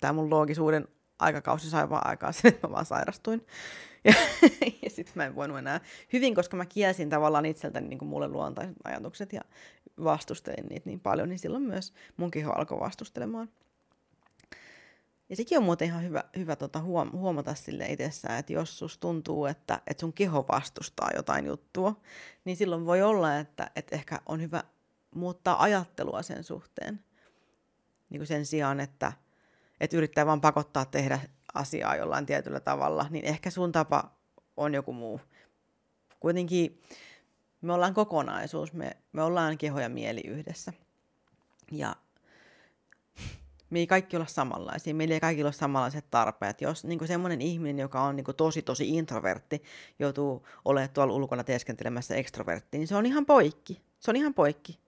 tämä 0.00 0.12
mun 0.12 0.30
loogisuuden 0.30 0.88
aikakausi 1.18 1.70
sai 1.70 1.90
vaan 1.90 2.06
aikaa 2.06 2.32
sen, 2.32 2.48
että 2.48 2.68
mä 2.68 2.72
vaan 2.72 2.86
sairastuin. 2.86 3.46
Ja, 4.04 4.14
ja 4.82 4.90
sitten 4.90 5.12
mä 5.14 5.24
en 5.24 5.34
voinut 5.34 5.58
enää 5.58 5.80
hyvin, 6.12 6.34
koska 6.34 6.56
mä 6.56 6.66
kielsin 6.66 7.10
tavallaan 7.10 7.46
itseltäni 7.46 7.88
niin 7.88 7.98
kuin 7.98 8.08
mulle 8.08 8.28
luontaiset 8.28 8.76
ajatukset 8.84 9.32
ja 9.32 9.40
vastustelin 10.04 10.66
niitä 10.66 10.88
niin 10.88 11.00
paljon, 11.00 11.28
niin 11.28 11.38
silloin 11.38 11.62
myös 11.62 11.92
mun 12.16 12.30
keho 12.30 12.52
alkoi 12.52 12.80
vastustelemaan. 12.80 13.48
Ja 15.28 15.36
sekin 15.36 15.58
on 15.58 15.64
muuten 15.64 15.88
ihan 15.88 16.02
hyvä, 16.02 16.24
hyvä 16.36 16.56
tota 16.56 16.80
huom- 16.80 17.12
huomata 17.12 17.54
sille 17.54 17.86
itsessään, 17.86 18.38
että 18.38 18.52
jos 18.52 18.78
sus 18.78 18.98
tuntuu, 18.98 19.46
että, 19.46 19.80
että 19.86 20.00
sun 20.00 20.12
keho 20.12 20.44
vastustaa 20.48 21.10
jotain 21.16 21.46
juttua, 21.46 22.00
niin 22.44 22.56
silloin 22.56 22.86
voi 22.86 23.02
olla, 23.02 23.38
että, 23.38 23.70
että 23.76 23.96
ehkä 23.96 24.20
on 24.26 24.40
hyvä 24.40 24.64
muuttaa 25.14 25.62
ajattelua 25.62 26.22
sen 26.22 26.44
suhteen. 26.44 27.04
Niin 28.10 28.20
kuin 28.20 28.26
sen 28.26 28.46
sijaan, 28.46 28.80
että, 28.80 29.12
että 29.80 29.96
yrittää 29.96 30.26
vaan 30.26 30.40
pakottaa 30.40 30.84
tehdä 30.84 31.20
asiaa 31.54 31.96
jollain 31.96 32.26
tietyllä 32.26 32.60
tavalla, 32.60 33.06
niin 33.10 33.24
ehkä 33.24 33.50
sun 33.50 33.72
tapa 33.72 34.10
on 34.56 34.74
joku 34.74 34.92
muu. 34.92 35.20
Kuitenkin 36.20 36.82
me 37.60 37.72
ollaan 37.72 37.94
kokonaisuus, 37.94 38.72
me, 38.72 38.96
me 39.12 39.22
ollaan 39.22 39.58
keho 39.58 39.80
ja 39.80 39.88
mieli 39.88 40.20
yhdessä. 40.20 40.72
Ja 41.72 41.96
me 43.70 43.78
ei 43.78 43.86
kaikki 43.86 44.16
olla 44.16 44.26
samanlaisia, 44.26 44.94
meillä 44.94 45.14
ei 45.14 45.20
kaikilla 45.20 45.46
ole 45.46 45.52
samanlaiset 45.52 46.10
tarpeet. 46.10 46.60
Jos 46.60 46.84
niin 46.84 47.08
semmoinen 47.08 47.40
ihminen, 47.40 47.78
joka 47.78 48.00
on 48.00 48.16
niin 48.16 48.26
tosi 48.36 48.62
tosi 48.62 48.88
introvertti, 48.88 49.62
joutuu 49.98 50.46
olemaan 50.64 50.90
tuolla 50.90 51.14
ulkona 51.14 51.44
teeskentelemässä 51.44 52.14
ekstrovertti, 52.14 52.78
niin 52.78 52.88
se 52.88 52.96
on 52.96 53.06
ihan 53.06 53.26
poikki. 53.26 53.80
Se 54.00 54.10
on 54.10 54.16
ihan 54.16 54.34
poikki. 54.34 54.78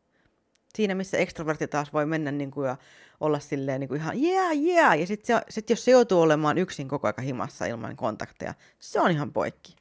Siinä, 0.74 0.94
missä 0.94 1.18
ekstrovertti 1.18 1.68
taas 1.68 1.92
voi 1.92 2.06
mennä 2.06 2.32
niin 2.32 2.50
kuin, 2.50 2.66
ja 2.66 2.76
olla 3.20 3.40
silleen 3.40 3.80
niin 3.80 3.88
kuin 3.88 4.00
ihan 4.00 4.16
yeah, 4.22 4.56
yeah, 4.56 4.98
ja 4.98 5.06
sitten 5.06 5.42
sit 5.50 5.70
jos 5.70 5.84
se 5.84 5.90
joutuu 5.90 6.20
olemaan 6.20 6.58
yksin 6.58 6.88
koko 6.88 7.06
ajan 7.06 7.26
himassa 7.26 7.66
ilman 7.66 7.96
kontakteja, 7.96 8.54
se 8.78 9.00
on 9.00 9.10
ihan 9.10 9.32
poikki. 9.32 9.76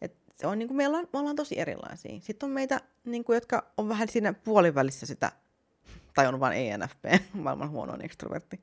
Et 0.00 0.16
se 0.34 0.46
on, 0.46 0.58
niin 0.58 0.68
kuin, 0.68 0.76
meillä 0.76 0.98
on, 0.98 1.08
me 1.12 1.18
ollaan 1.18 1.36
tosi 1.36 1.58
erilaisia. 1.58 2.20
Sitten 2.20 2.46
on 2.46 2.52
meitä, 2.52 2.80
niin 3.04 3.24
kuin, 3.24 3.34
jotka 3.34 3.66
on 3.76 3.88
vähän 3.88 4.08
siinä 4.08 4.32
puolivälissä 4.32 5.06
sitä 5.06 5.32
tai 6.16 6.26
on 6.26 6.40
vain 6.40 6.56
ENFP, 6.56 7.04
maailman 7.34 7.70
huonoin 7.70 8.04
ekstrovertti. 8.04 8.60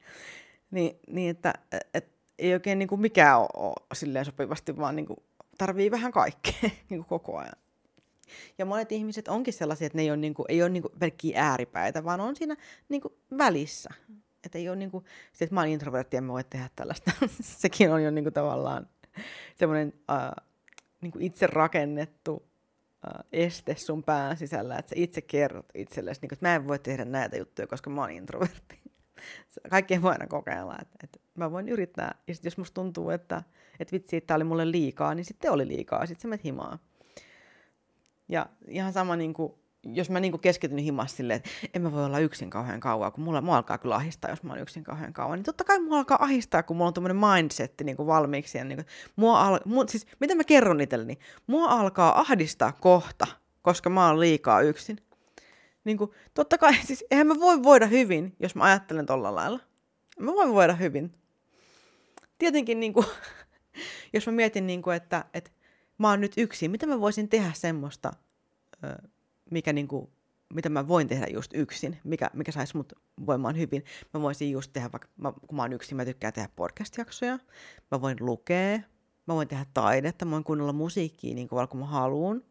Niin, 0.72 1.00
niin 1.08 1.30
että 1.30 1.54
et, 1.94 2.08
ei 2.40 2.54
oikein 2.54 2.80
niin 2.80 2.90
kuin 2.90 3.02
mikään 3.02 3.40
ole, 3.40 3.74
ole 4.06 4.24
sopivasti, 4.24 4.78
vaan 4.78 4.96
niin 4.96 5.06
kuin 5.06 5.18
tarvii 5.58 5.92
vähän 5.92 6.12
kaikkea 6.12 6.54
niin 6.90 7.00
kuin 7.00 7.06
koko 7.06 7.38
ajan. 7.38 7.54
Ja 8.58 8.66
monet 8.66 8.92
ihmiset 8.92 9.28
onkin 9.28 9.54
sellaisia, 9.54 9.86
että 9.88 9.98
ne 9.98 10.02
ei 10.02 10.10
ole, 10.10 10.18
niin 10.18 10.34
kuin, 10.34 10.46
ei 10.50 10.62
ole 10.62 10.70
niin 10.70 10.82
kuin 10.82 10.94
pelkkiä 11.00 11.44
ääripäitä, 11.44 12.04
vaan 12.04 12.22
on 12.22 12.36
siinä 12.36 12.56
niin 12.90 13.02
kuin 13.02 13.14
välissä. 13.38 13.90
Että 14.46 14.58
ei 14.58 14.70
ole 14.70 14.76
niin 14.76 14.92
kuin, 14.92 15.06
sit, 15.32 15.42
että 15.42 15.54
mä 15.54 15.62
oon 15.62 15.70
introvertti, 15.70 16.18
en 16.18 16.24
mä 16.24 16.34
voi 16.34 16.44
tehdä 16.44 16.70
tällaista. 16.76 17.12
Sekin 17.42 17.92
on 17.92 18.04
jo 18.04 18.12
niin 18.12 18.26
kuin 18.26 18.34
tavallaan 18.34 18.90
semmoinen 19.56 19.94
äh, 20.12 20.46
niin 21.02 21.12
kuin 21.12 21.22
itse 21.22 21.48
rakennettu 21.48 22.53
este 23.32 23.76
sun 23.76 24.04
pään 24.04 24.38
sisällä, 24.38 24.78
että 24.78 24.90
sä 24.90 24.96
itse 24.98 25.22
kerrot 25.22 25.66
itsellesi, 25.76 26.22
niin 26.22 26.34
että 26.34 26.48
mä 26.48 26.56
en 26.56 26.68
voi 26.68 26.80
tehdä 26.80 27.06
näitä 27.06 27.38
juttuja, 27.38 27.68
koska 27.68 27.90
mä 27.90 28.02
oon 28.02 28.12
introvertti. 28.12 28.80
Kaikkea 29.70 30.02
voi 30.02 30.12
aina 30.12 30.28
kokeilla, 30.28 30.78
että, 30.82 30.98
että 31.04 31.20
mä 31.36 31.52
voin 31.52 31.70
yrittää. 31.70 32.16
Ja 32.28 32.34
sitten 32.36 32.48
jos 32.50 32.58
musta 32.58 32.74
tuntuu, 32.74 33.10
että, 33.10 33.44
että 33.80 33.92
vitsi, 33.92 34.18
että 34.18 34.36
oli 34.36 34.44
mulle 34.44 34.72
liikaa, 34.72 35.16
niin 35.16 35.26
sitten 35.26 35.52
oli 35.52 35.68
liikaa, 35.68 36.06
sitten 36.06 36.22
sä 36.22 36.28
menet 36.28 36.44
himaa. 36.44 36.80
Ja 38.30 38.50
ihan 38.68 38.94
sama 38.94 39.16
niin 39.16 39.34
kuin 39.34 39.54
jos 39.84 40.10
mä 40.10 40.20
niinku 40.20 40.38
keskityn 40.38 40.78
himassa 40.78 41.18
silleen, 41.18 41.38
että 41.38 41.50
en 41.74 41.82
mä 41.82 41.92
voi 41.92 42.06
olla 42.06 42.20
yksin 42.20 42.50
kauhean 42.50 42.80
kauan, 42.80 43.12
kun 43.12 43.24
mulla, 43.24 43.42
mulla 43.42 43.58
alkaa 43.58 43.78
kyllä 43.78 43.96
ahistaa, 43.96 44.32
jos 44.32 44.44
mä 44.44 44.54
oon 44.54 44.62
yksin 44.62 44.84
kauhean 44.84 45.14
kauan, 45.14 45.38
niin 45.38 45.44
totta 45.44 45.64
kai 45.64 45.80
mulla 45.80 45.98
alkaa 45.98 46.24
ahistaa, 46.24 46.64
kun 46.64 46.78
mulla 46.78 46.88
on 46.88 46.94
tämmöinen 46.94 47.18
mindsetti 47.18 47.84
niinku 47.84 48.08
valmiiksi. 48.08 48.58
Ja 48.58 48.64
niinku, 48.64 48.84
mua 49.16 49.42
al, 49.42 49.60
mua, 49.66 49.88
siis, 49.88 50.08
mitä 50.20 50.36
mä 50.36 50.44
kerron 50.44 50.82
itselleni? 50.82 51.20
Mua 51.48 51.66
alkaa 51.66 52.20
ahdistaa 52.20 52.72
kohta, 52.72 53.28
koska 53.62 53.90
mä 53.90 54.08
oon 54.08 54.20
liikaa 54.20 54.62
yksin. 54.62 54.98
Niinku, 55.84 56.14
totta 56.34 56.58
kai, 56.58 56.74
siis 56.88 57.06
eihän 57.12 57.28
mä 57.28 57.40
voi 57.40 57.64
voida 57.64 57.86
hyvin, 57.86 58.36
jos 58.40 58.56
mä 58.56 58.64
ajattelen 58.64 59.06
tolla 59.06 59.36
lailla. 59.36 59.60
Mä 60.20 60.34
voin 60.34 60.54
voida 60.54 60.74
hyvin. 60.74 61.14
Tietenkin, 62.38 62.80
niinku, 62.80 63.06
jos 64.14 64.28
mä 64.28 64.34
mietin, 64.34 64.68
niinku, 64.68 64.90
että, 64.90 65.26
että 65.34 65.52
mä 65.98 66.10
oon 66.10 66.22
nyt 66.22 66.34
yksin, 66.38 66.72
mitä 66.72 66.88
mä 66.88 67.00
voisin 67.00 67.30
tehdä 67.30 67.52
semmoista, 67.54 68.14
mikä 69.54 69.74
niin 69.74 69.88
kuin, 69.88 70.10
mitä 70.54 70.70
mä 70.70 70.88
voin 70.88 71.08
tehdä 71.08 71.28
just 71.28 71.52
yksin, 71.54 71.98
mikä, 72.04 72.30
mikä 72.34 72.52
saisi 72.52 72.78
mut 72.78 72.94
voimaan 73.26 73.58
hyvin. 73.58 73.84
Mä 74.14 74.22
voisin 74.22 74.52
just 74.52 74.74
tehdä, 74.74 74.92
vaikka 74.92 75.08
mä, 75.18 75.34
kun 75.48 75.56
mä 75.56 75.62
oon 75.62 75.74
yksin, 75.74 75.98
mä 75.98 76.06
tykkään 76.06 76.34
tehdä 76.34 76.50
podcast-jaksoja, 76.56 77.40
mä 77.92 78.02
voin 78.02 78.18
lukea, 78.20 78.80
mä 79.28 79.36
voin 79.36 79.48
tehdä 79.48 79.66
taidetta, 79.74 80.26
mä 80.26 80.32
voin 80.32 80.44
kuunnella 80.44 80.74
musiikkia 80.74 81.36
niin 81.36 81.48
kovalla 81.48 81.68
kuin 81.68 81.80
mä 81.80 81.86
haluan. 81.86 82.42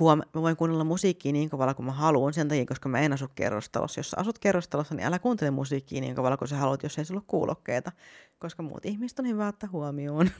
Huom, 0.00 0.18
mä 0.34 0.42
voin 0.42 0.56
kuunnella 0.56 0.84
musiikkia 0.84 1.32
niin 1.32 1.50
kovalla 1.50 1.74
kuin 1.74 1.86
mä 1.86 1.92
haluan, 1.92 2.34
sen 2.34 2.48
takia, 2.48 2.66
koska 2.66 2.88
mä 2.88 3.00
en 3.00 3.12
asu 3.12 3.26
kerrostalossa. 3.34 3.98
Jos 3.98 4.10
sä 4.10 4.16
asut 4.20 4.38
kerrostalossa, 4.38 4.94
niin 4.94 5.06
älä 5.06 5.18
kuuntele 5.18 5.50
musiikkia 5.50 6.00
niin 6.00 6.14
kovalla 6.14 6.36
kuin 6.36 6.48
sä 6.48 6.56
haluat, 6.56 6.82
jos 6.82 6.98
ei 6.98 7.04
sulla 7.04 7.18
ole 7.20 7.24
kuulokkeita, 7.26 7.92
koska 8.38 8.62
muut 8.62 8.86
ihmiset 8.86 9.18
on 9.18 9.28
hyvä 9.28 9.48
ottaa 9.48 9.68
huomioon. 9.72 10.30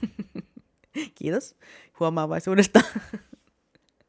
Kiitos 1.19 1.55
huomaavaisuudesta. 1.99 2.81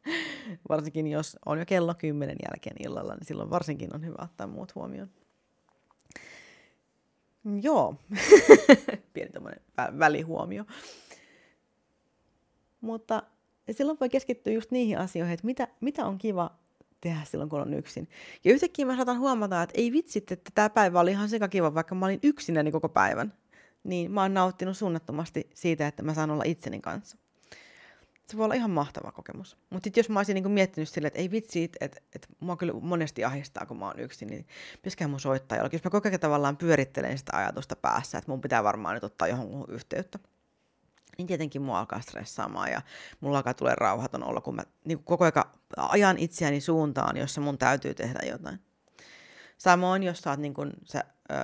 varsinkin 0.68 1.06
jos 1.06 1.36
on 1.46 1.58
jo 1.58 1.66
kello 1.66 1.94
kymmenen 1.94 2.36
jälkeen 2.50 2.76
illalla, 2.78 3.14
niin 3.14 3.26
silloin 3.26 3.50
varsinkin 3.50 3.94
on 3.94 4.04
hyvä 4.04 4.16
ottaa 4.18 4.46
muut 4.46 4.74
huomioon. 4.74 5.10
Joo, 7.62 7.94
pieni 9.12 9.32
tämmöinen 9.32 9.60
vä- 9.80 9.98
välihuomio. 9.98 10.64
Mutta 12.80 13.22
silloin 13.70 13.98
voi 14.00 14.08
keskittyä 14.08 14.52
just 14.52 14.70
niihin 14.70 14.98
asioihin, 14.98 15.34
että 15.34 15.46
mitä, 15.46 15.68
mitä 15.80 16.06
on 16.06 16.18
kiva 16.18 16.58
tehdä 17.00 17.20
silloin, 17.24 17.50
kun 17.50 17.60
on 17.60 17.74
yksin. 17.74 18.08
Ja 18.44 18.52
yhtäkkiä 18.52 18.86
mä 18.86 18.96
saatan 18.96 19.18
huomata, 19.18 19.62
että 19.62 19.80
ei 19.80 19.92
vitsit, 19.92 20.32
että 20.32 20.50
tämä 20.54 20.70
päivä 20.70 21.00
oli 21.00 21.10
ihan 21.10 21.28
kiva, 21.50 21.74
vaikka 21.74 21.94
mä 21.94 22.06
olin 22.06 22.20
yksinäni 22.22 22.72
koko 22.72 22.88
päivän. 22.88 23.32
Niin 23.84 24.12
mä 24.12 24.22
oon 24.22 24.34
nauttinut 24.34 24.76
suunnattomasti 24.76 25.50
siitä, 25.54 25.86
että 25.86 26.02
mä 26.02 26.14
saan 26.14 26.30
olla 26.30 26.44
itseni 26.46 26.80
kanssa. 26.80 27.16
Se 28.26 28.36
voi 28.36 28.44
olla 28.44 28.54
ihan 28.54 28.70
mahtava 28.70 29.12
kokemus. 29.12 29.56
Mutta 29.70 29.90
jos 29.96 30.08
mä 30.08 30.18
olisin 30.18 30.34
niinku 30.34 30.48
miettinyt 30.48 30.88
silleen, 30.88 31.06
että 31.06 31.18
ei 31.18 31.30
vitsi, 31.30 31.70
että 31.80 32.00
et, 32.14 32.28
mua 32.40 32.56
kyllä 32.56 32.72
monesti 32.72 33.24
ahistaa, 33.24 33.66
kun 33.66 33.78
mä 33.78 33.86
oon 33.86 33.98
yksin, 33.98 34.28
niin 34.28 34.46
pitäisikään 34.72 35.10
mun 35.10 35.20
soittaa 35.20 35.58
jollakin. 35.58 35.76
Jos 35.76 35.84
mä 35.84 35.90
koko 35.90 36.08
ajan 36.08 36.20
tavallaan 36.20 36.56
pyörittelen 36.56 37.18
sitä 37.18 37.36
ajatusta 37.36 37.76
päässä, 37.76 38.18
että 38.18 38.30
mun 38.30 38.40
pitää 38.40 38.64
varmaan 38.64 38.94
nyt 38.94 39.04
ottaa 39.04 39.28
johonkin 39.28 39.74
yhteyttä 39.74 40.18
niin 41.18 41.26
tietenkin 41.26 41.62
mua 41.62 41.78
alkaa 41.78 42.00
stressaamaan 42.00 42.70
ja 42.70 42.82
mulla 43.20 43.38
alkaa 43.38 43.54
tulee 43.54 43.74
rauhaton 43.74 44.24
olla, 44.24 44.40
kun 44.40 44.54
mä 44.54 44.62
niin 44.84 45.04
koko 45.04 45.24
ajan 45.24 45.44
ajan 45.76 46.18
itseäni 46.18 46.60
suuntaan, 46.60 47.16
jossa 47.16 47.40
mun 47.40 47.58
täytyy 47.58 47.94
tehdä 47.94 48.20
jotain. 48.28 48.60
Samoin, 49.58 50.02
jos 50.02 50.18
sä, 50.18 50.30
oot, 50.30 50.40
niin 50.40 50.54
kun, 50.54 50.72
sä 50.84 51.04
ö, 51.30 51.34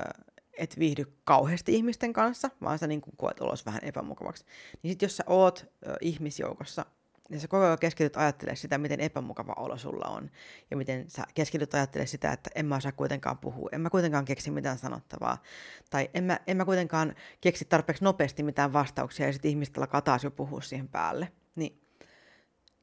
et 0.59 0.79
viihdy 0.79 1.05
kauheasti 1.25 1.75
ihmisten 1.75 2.13
kanssa, 2.13 2.51
vaan 2.63 2.79
sä 2.79 2.87
niin 2.87 3.01
kun, 3.01 3.17
koet 3.17 3.41
olos 3.41 3.67
vähän 3.67 3.85
epämukavaksi, 3.85 4.45
niin 4.83 4.93
sit 4.93 5.03
jos 5.03 5.17
sä 5.17 5.25
oot 5.27 5.67
ö, 5.87 5.95
ihmisjoukossa 6.01 6.87
ja 7.33 7.41
sä 7.41 7.49
koko 7.49 7.65
ajan 7.65 7.79
keskityt 7.79 8.17
ajattelemaan 8.17 8.57
sitä, 8.57 8.79
miten 8.79 9.01
epämukava 9.01 9.55
olo 9.57 9.79
sulla 9.79 10.05
on. 10.05 10.31
Ja 10.71 10.77
miten 10.77 11.11
sä 11.11 11.25
keskityt 11.35 11.75
ajattelemaan 11.75 12.09
sitä, 12.09 12.33
että 12.33 12.51
en 12.55 12.67
mä 12.67 12.77
osaa 12.77 12.93
kuitenkaan 12.93 13.39
puhua. 13.39 13.69
En 13.73 13.81
mä 13.81 13.91
kuitenkaan 13.91 14.25
keksi 14.25 14.51
mitään 14.51 14.79
sanottavaa. 14.79 15.43
Tai 15.91 16.11
en 16.15 16.25
mä, 16.25 16.41
en 16.47 16.57
mä 16.57 16.65
kuitenkaan 16.65 17.15
keksi 17.41 17.65
tarpeeksi 17.65 18.05
nopeasti 18.05 18.43
mitään 18.43 18.73
vastauksia. 18.73 19.27
Ja 19.27 19.33
sitten 19.33 19.51
ihmiset 19.51 19.79
alkaa 19.79 20.01
taas 20.01 20.25
jo 20.25 20.31
puhua 20.31 20.61
siihen 20.61 20.89
päälle. 20.89 21.33
Niin, 21.57 21.83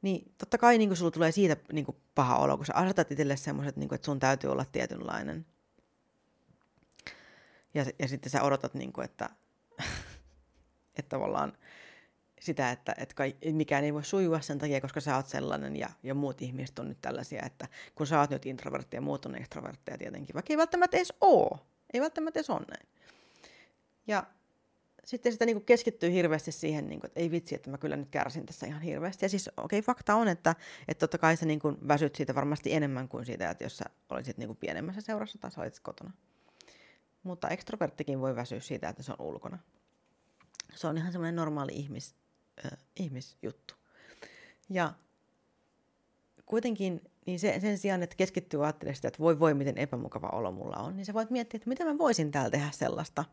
niin 0.02 0.34
totta 0.38 0.58
kai 0.58 0.78
niin 0.78 0.96
sulla 0.96 1.12
tulee 1.12 1.32
siitä 1.32 1.58
niin 1.74 1.86
paha 2.16 2.38
olo, 2.38 2.58
kun 2.58 2.66
sä 2.66 2.74
asetat 2.76 3.12
itselle 3.12 3.38
semmoiset, 3.38 3.78
niin 3.78 3.94
että 3.94 4.06
sun 4.06 4.20
täytyy 4.20 4.52
olla 4.52 4.66
tietynlainen. 4.72 5.46
Ja, 7.74 7.86
ja 8.00 8.08
sitten 8.08 8.30
sä 8.30 8.44
odotat, 8.44 8.74
niin 8.74 8.94
kuin, 8.94 9.06
että, 9.06 9.30
että 11.00 11.10
tavallaan 11.10 11.54
sitä, 12.40 12.72
että, 12.72 12.96
että 12.98 13.16
kai, 13.16 13.36
mikään 13.52 13.84
ei 13.84 13.94
voi 13.94 14.04
sujua 14.04 14.42
sen 14.42 14.58
takia, 14.60 14.82
koska 14.82 15.02
sä 15.02 15.16
oot 15.16 15.28
sellainen 15.28 15.76
ja, 15.76 15.90
ja 16.04 16.16
muut 16.16 16.42
ihmiset 16.42 16.80
on 16.80 16.90
nyt 16.90 17.02
tällaisia, 17.02 17.42
että 17.46 17.68
kun 17.96 18.08
sä 18.08 18.20
oot 18.20 18.30
nyt 18.30 18.46
introvertti 18.46 18.98
ja 18.98 19.02
muut 19.02 19.26
on 19.26 19.36
extrovertteja 19.36 19.98
tietenkin, 19.98 20.34
vaikka 20.34 20.54
ei 20.54 20.58
välttämättä 20.58 20.98
edes 20.98 21.14
oo. 21.22 21.60
Ei 21.94 22.02
välttämättä 22.02 22.40
edes 22.40 22.50
ole 22.50 22.66
näin. 22.70 22.88
Ja 24.08 24.24
sitten 25.06 25.32
sitä 25.32 25.46
niin 25.46 25.66
keskittyy 25.66 26.12
hirveästi 26.12 26.52
siihen, 26.52 26.90
niin 26.90 27.00
kuin, 27.00 27.08
että 27.08 27.20
ei 27.20 27.32
vitsi, 27.32 27.56
että 27.56 27.70
mä 27.70 27.78
kyllä 27.78 27.96
nyt 27.96 28.10
kärsin 28.10 28.46
tässä 28.46 28.68
ihan 28.68 28.82
hirveästi. 28.82 29.26
Ja 29.26 29.30
siis 29.30 29.48
okei, 29.48 29.80
okay, 29.80 29.86
fakta 29.86 30.16
on, 30.16 30.28
että, 30.28 30.56
että 30.88 31.00
totta 31.00 31.18
kai 31.18 31.38
sä 31.38 31.46
niin 31.46 31.60
kuin 31.60 31.78
väsyt 31.88 32.16
siitä 32.16 32.36
varmasti 32.36 32.74
enemmän 32.74 33.08
kuin 33.08 33.26
siitä, 33.26 33.50
että 33.50 33.64
jos 33.64 33.78
sä 33.78 33.86
olisit 34.10 34.38
niin 34.38 34.48
kuin 34.48 34.58
pienemmässä 34.58 35.02
seurassa 35.02 35.38
tai 35.38 35.52
sä 35.52 35.62
olisit 35.62 35.80
kotona. 35.80 36.12
Mutta 37.24 37.50
ekstroverttikin 37.50 38.20
voi 38.20 38.36
väsyä 38.36 38.60
siitä, 38.60 38.90
että 38.90 39.04
se 39.04 39.12
on 39.12 39.26
ulkona. 39.26 39.60
Se 40.76 40.88
on 40.88 40.98
ihan 40.98 41.12
semmoinen 41.12 41.36
normaali 41.36 41.72
ihmis, 41.72 42.16
äh, 42.66 42.78
ihmisjuttu. 42.96 43.74
Ja 44.70 44.94
kuitenkin 46.46 47.02
niin 47.26 47.40
se, 47.40 47.60
sen 47.62 47.78
sijaan, 47.78 48.04
että 48.04 48.16
keskittyy 48.16 48.64
ajattelemaan 48.64 48.96
sitä, 48.96 49.08
että 49.08 49.20
voi 49.20 49.40
voi, 49.40 49.54
miten 49.54 49.78
epämukava 49.78 50.28
olo 50.28 50.52
mulla 50.52 50.78
on, 50.78 50.96
niin 50.98 51.06
sä 51.06 51.14
voit 51.14 51.30
miettiä, 51.30 51.58
että 51.58 51.70
mitä 51.70 51.86
mä 51.86 51.98
voisin 51.98 52.32
täällä 52.32 52.50
tehdä 52.50 52.72
sellaista, 52.72 53.26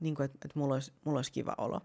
niin 0.00 0.14
kuin, 0.14 0.24
että, 0.24 0.38
että 0.44 0.58
mulla, 0.58 0.74
olisi, 0.74 0.92
mulla 1.04 1.18
olisi 1.18 1.32
kiva 1.32 1.54
olo. 1.58 1.80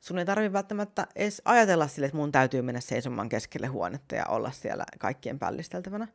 Sun 0.00 0.18
ei 0.18 0.24
tarvitse 0.24 0.52
välttämättä 0.52 1.06
edes 1.14 1.42
ajatella 1.44 1.88
sille, 1.88 2.06
että 2.06 2.16
mun 2.16 2.32
täytyy 2.32 2.62
mennä 2.62 2.80
seisomaan 2.80 3.28
keskelle 3.28 3.66
huonetta 3.66 4.14
ja 4.14 4.26
olla 4.26 4.50
siellä 4.50 4.84
kaikkien 4.98 5.38
pällisteltävänä, 5.38 6.08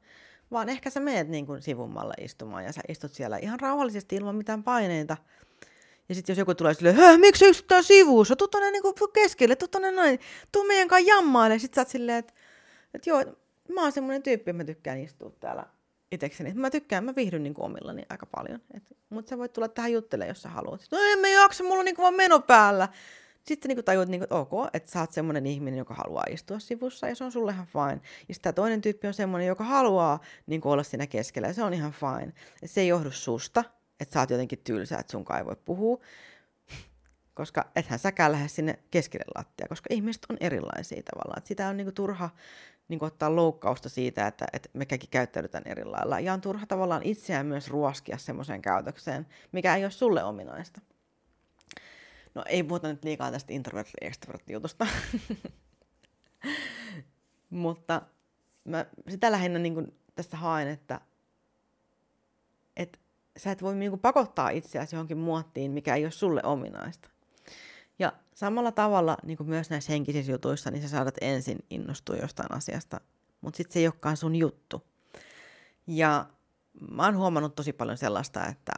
vaan 0.51 0.69
ehkä 0.69 0.89
sä 0.89 0.99
meet 0.99 1.27
niin 1.27 1.45
kuin 1.45 1.61
sivummalle 1.61 2.13
istumaan 2.21 2.63
ja 2.63 2.73
sä 2.73 2.81
istut 2.87 3.13
siellä 3.13 3.37
ihan 3.37 3.59
rauhallisesti 3.59 4.15
ilman 4.15 4.35
mitään 4.35 4.63
paineita– 4.63 5.17
ja 6.09 6.15
sitten 6.15 6.33
jos 6.33 6.37
joku 6.37 6.55
tulee 6.55 6.73
silleen, 6.73 6.95
hö, 6.95 7.17
miksi 7.17 7.39
sä 7.39 7.51
istut 7.51 7.85
sivussa? 7.85 8.35
Tuu 8.35 8.47
tonne 8.47 8.71
niinku 8.71 8.93
keskelle, 9.13 9.55
tuu 9.55 9.67
tonne 9.67 9.91
noin, 9.91 10.19
tuu 10.51 10.63
meidän 10.63 10.87
kanssa 10.87 11.09
jammaille. 11.09 11.59
Sitten 11.59 11.75
sä 11.75 11.81
oot 11.81 11.87
silleen, 11.87 12.17
että 12.17 12.33
et 12.93 13.07
joo, 13.07 13.25
mä 13.69 13.81
oon 13.81 13.91
semmoinen 13.91 14.23
tyyppi, 14.23 14.53
mä 14.53 14.63
tykkään 14.63 14.99
istua 14.99 15.31
täällä 15.39 15.65
itekseni. 16.11 16.53
Mä 16.53 16.69
tykkään, 16.69 17.03
mä 17.03 17.15
viihdyn 17.15 17.43
niinku 17.43 17.63
omillani 17.63 18.03
aika 18.09 18.25
paljon. 18.25 18.59
Mutta 19.09 19.29
sä 19.29 19.37
voit 19.37 19.53
tulla 19.53 19.67
tähän 19.67 19.91
juttelemaan, 19.91 20.29
jos 20.29 20.41
sä 20.41 20.49
haluat. 20.49 20.81
No 20.91 20.97
en 21.01 21.19
mä 21.19 21.27
jaksa, 21.27 21.63
mulla 21.63 21.79
on 21.79 21.85
niinku 21.85 22.01
vaan 22.01 22.13
meno 22.13 22.39
päällä. 22.39 22.89
Sitten 23.47 23.69
niinku 23.69 23.83
tajuat, 23.83 24.09
niinku, 24.09 24.23
että 24.23 24.35
ok, 24.35 24.51
että 24.73 24.91
sä 24.91 24.99
oot 24.99 25.11
semmoinen 25.11 25.45
ihminen, 25.45 25.77
joka 25.77 25.93
haluaa 25.93 26.23
istua 26.29 26.59
sivussa 26.59 27.07
ja 27.07 27.15
se 27.15 27.23
on 27.23 27.31
sulle 27.31 27.51
ihan 27.51 27.67
fine. 27.67 28.01
Ja 28.27 28.33
sitten 28.33 28.53
toinen 28.53 28.81
tyyppi 28.81 29.07
on 29.07 29.13
semmoinen, 29.13 29.47
joka 29.47 29.63
haluaa 29.63 30.19
niinku 30.47 30.71
olla 30.71 30.83
siinä 30.83 31.07
keskellä 31.07 31.47
ja 31.47 31.53
se 31.53 31.63
on 31.63 31.73
ihan 31.73 31.91
fine. 31.91 32.33
Et 32.61 32.71
se 32.71 32.81
ei 32.81 32.87
johdu 32.87 33.11
susta, 33.11 33.63
että 33.99 34.13
sä 34.13 34.19
oot 34.19 34.29
jotenkin 34.29 34.59
tylsä, 34.63 34.97
että 34.97 35.11
sun 35.11 35.25
ei 35.37 35.45
voi 35.45 35.55
puhua, 35.65 35.99
koska 37.33 37.71
ethän 37.75 37.99
säkään 37.99 38.31
lähde 38.31 38.47
sinne 38.47 38.79
keskelle 38.91 39.25
lattia, 39.35 39.67
koska 39.69 39.87
ihmiset 39.93 40.25
on 40.29 40.37
erilaisia 40.39 41.01
tavallaan. 41.03 41.37
Että 41.37 41.47
sitä 41.47 41.67
on 41.67 41.77
niinku 41.77 41.91
turha 41.91 42.29
niinku 42.87 43.05
ottaa 43.05 43.35
loukkausta 43.35 43.89
siitä, 43.89 44.27
että, 44.27 44.45
että 44.53 44.69
me 44.73 44.85
kaikki 44.85 45.07
käyttäydytään 45.07 45.63
eri 45.65 45.85
lailla. 45.85 46.19
Ja 46.19 46.33
on 46.33 46.41
turha 46.41 46.65
tavallaan 46.65 47.03
itseään 47.03 47.45
myös 47.45 47.67
ruoskia 47.67 48.17
semmoiseen 48.17 48.61
käytökseen, 48.61 49.27
mikä 49.51 49.75
ei 49.75 49.83
ole 49.83 49.91
sulle 49.91 50.23
ominaista. 50.23 50.81
No 52.37 52.43
ei 52.47 52.63
puhuta 52.63 52.87
nyt 52.87 53.03
liikaa 53.03 53.31
tästä 53.31 53.53
introvert 53.53 53.87
extrovert 54.01 54.49
jutusta. 54.49 54.87
Mutta 57.49 58.01
mä 58.63 58.85
sitä 59.09 59.31
lähinnä 59.31 59.59
niin 59.59 59.97
tästä 60.15 60.37
haen, 60.37 60.67
että, 60.67 61.01
että 62.75 62.99
sä 63.37 63.51
et 63.51 63.61
voi 63.61 63.75
niinku 63.75 63.97
pakottaa 63.97 64.49
itseäsi 64.49 64.95
johonkin 64.95 65.17
muottiin, 65.17 65.71
mikä 65.71 65.95
ei 65.95 66.05
ole 66.05 66.11
sulle 66.11 66.41
ominaista. 66.43 67.09
Ja 67.99 68.13
samalla 68.35 68.71
tavalla 68.71 69.17
niin 69.23 69.37
kuin 69.37 69.49
myös 69.49 69.69
näissä 69.69 69.91
henkisissä 69.91 70.31
jutuissa, 70.31 70.71
niin 70.71 70.81
sä 70.81 70.89
saatat 70.89 71.15
ensin 71.21 71.57
innostua 71.69 72.15
jostain 72.15 72.51
asiasta, 72.51 73.01
mutta 73.41 73.57
sitten 73.57 73.73
se 73.73 73.79
ei 73.79 73.87
olekaan 73.87 74.17
sun 74.17 74.35
juttu. 74.35 74.87
Ja 75.87 76.29
mä 76.91 77.05
oon 77.05 77.17
huomannut 77.17 77.55
tosi 77.55 77.73
paljon 77.73 77.97
sellaista, 77.97 78.45
että, 78.45 78.73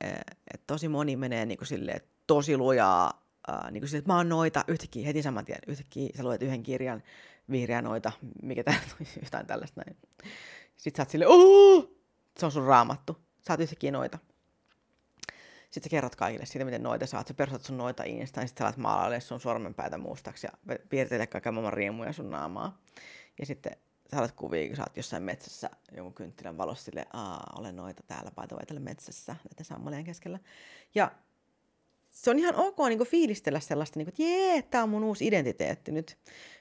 eh, 0.00 0.20
että 0.54 0.66
tosi 0.66 0.88
moni 0.88 1.16
menee 1.16 1.46
niin 1.46 1.58
kuin 1.58 1.68
silleen, 1.68 2.00
tosi 2.28 2.56
lujaa, 2.56 3.26
niin 3.70 3.80
kuin 3.80 3.88
silleen, 3.88 3.98
että 3.98 4.12
mä 4.12 4.16
oon 4.16 4.28
noita, 4.28 4.64
yhtäkkiä 4.68 5.06
heti 5.06 5.22
saman 5.22 5.44
tien, 5.44 5.58
yhtäkkiä 5.66 6.08
sä 6.16 6.22
luet 6.22 6.42
yhden 6.42 6.62
kirjan, 6.62 7.02
vihreä 7.50 7.82
noita, 7.82 8.12
mikä 8.42 8.64
tää, 8.64 8.80
jotain 9.24 9.46
tällaista 9.46 9.82
näin. 9.86 9.96
Sitten 10.76 10.96
sä 10.96 11.02
oot 11.02 11.10
silleen, 11.10 11.30
oh! 11.30 11.90
se 12.38 12.46
on 12.46 12.52
sun 12.52 12.66
raamattu 12.66 13.16
sä 13.48 13.52
oot 13.52 13.60
yhtäkkiä 13.60 13.90
noita. 13.90 14.18
Sitten 15.70 15.90
sä 15.90 15.90
kerrot 15.90 16.16
kaikille 16.16 16.46
siitä, 16.46 16.64
miten 16.64 16.82
noita 16.82 17.06
saat. 17.06 17.26
Sä 17.26 17.34
perustat 17.34 17.64
sun 17.64 17.76
noita 17.76 18.02
Insta, 18.02 18.40
niin 18.40 18.48
sitten 18.48 18.64
sä 18.64 18.66
alat 18.66 18.76
maalaille 18.76 19.20
sun 19.20 19.40
sormenpäitä 19.40 19.98
mustaksi 19.98 20.46
ja 20.46 20.78
piirtele 20.88 21.26
kaiken 21.26 21.54
maailman 21.54 21.72
riemuja 21.72 22.12
sun 22.12 22.30
naamaa. 22.30 22.78
Ja 23.38 23.46
sitten 23.46 23.76
sä 24.10 24.18
alat 24.18 24.32
kuvia, 24.32 24.66
kun 24.66 24.76
sä 24.76 24.82
oot 24.82 24.96
jossain 24.96 25.22
metsässä 25.22 25.70
jonkun 25.96 26.14
kynttilän 26.14 26.58
valossa 26.58 26.84
sille, 26.84 27.06
aa, 27.12 27.52
olen 27.58 27.76
noita 27.76 28.02
täällä 28.06 28.30
paitoa 28.30 28.58
metsässä 28.78 29.36
näiden 29.50 29.64
sammalien 29.64 30.04
keskellä. 30.04 30.38
Ja 30.94 31.12
se 32.10 32.30
on 32.30 32.38
ihan 32.38 32.54
ok 32.56 32.76
niin 32.88 32.98
kuin 32.98 33.08
fiilistellä 33.08 33.60
sellaista, 33.60 33.98
niin 33.98 34.06
kuin, 34.06 34.12
että 34.12 34.22
jee, 34.22 34.62
tää 34.62 34.82
on 34.82 34.88
mun 34.88 35.04
uusi 35.04 35.26
identiteetti 35.26 35.92
nyt. 35.92 36.18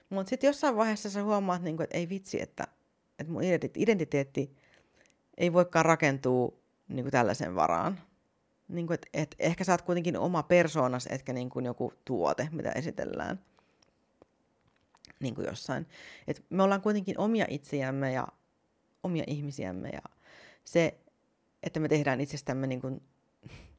Mutta 0.10 0.30
sitten 0.30 0.48
jossain 0.48 0.76
vaiheessa 0.76 1.10
sä 1.10 1.24
huomaat, 1.24 1.62
niin 1.62 1.78
kuin, 1.78 1.84
että 1.84 1.98
ei 1.98 2.10
vitsi, 2.10 2.42
että, 2.42 2.68
että 3.20 3.34
mun 3.34 3.44
identiteetti 3.76 4.56
ei 5.38 5.54
voikaan 5.54 5.86
rakentua 5.86 6.54
niin 6.88 7.04
kuin 7.04 7.12
tällaisen 7.12 7.56
varaan. 7.56 8.00
Niin 8.68 8.88
kuin, 8.88 8.94
et, 8.94 9.08
et 9.14 9.36
ehkä 9.40 9.64
sä 9.64 9.72
oot 9.72 9.82
kuitenkin 9.82 10.18
oma 10.18 10.44
persoonas, 10.44 11.08
etkä 11.12 11.34
niin 11.34 11.50
kuin 11.50 11.66
joku 11.66 11.94
tuote, 12.06 12.50
mitä 12.52 12.72
esitellään 12.72 13.40
niin 15.20 15.36
kuin 15.36 15.48
jossain. 15.48 15.88
Et 16.28 16.46
me 16.50 16.64
ollaan 16.64 16.82
kuitenkin 16.82 17.20
omia 17.20 17.46
itseämme 17.50 18.12
ja 18.12 18.28
omia 19.04 19.24
ihmisiämme 19.28 19.90
ja 19.90 20.02
se, 20.64 20.98
että 21.64 21.80
me 21.80 21.88
tehdään 21.88 22.22
itsestämme 22.22 22.68
niin 22.68 22.82
kuin 22.82 23.02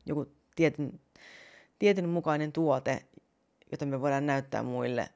joku 0.06 0.26
tietyn, 0.56 1.00
tietyn 1.78 2.08
mukainen 2.08 2.52
tuote, 2.52 3.04
jota 3.72 3.86
me 3.86 4.00
voidaan 4.00 4.26
näyttää 4.26 4.62
muille 4.62 5.08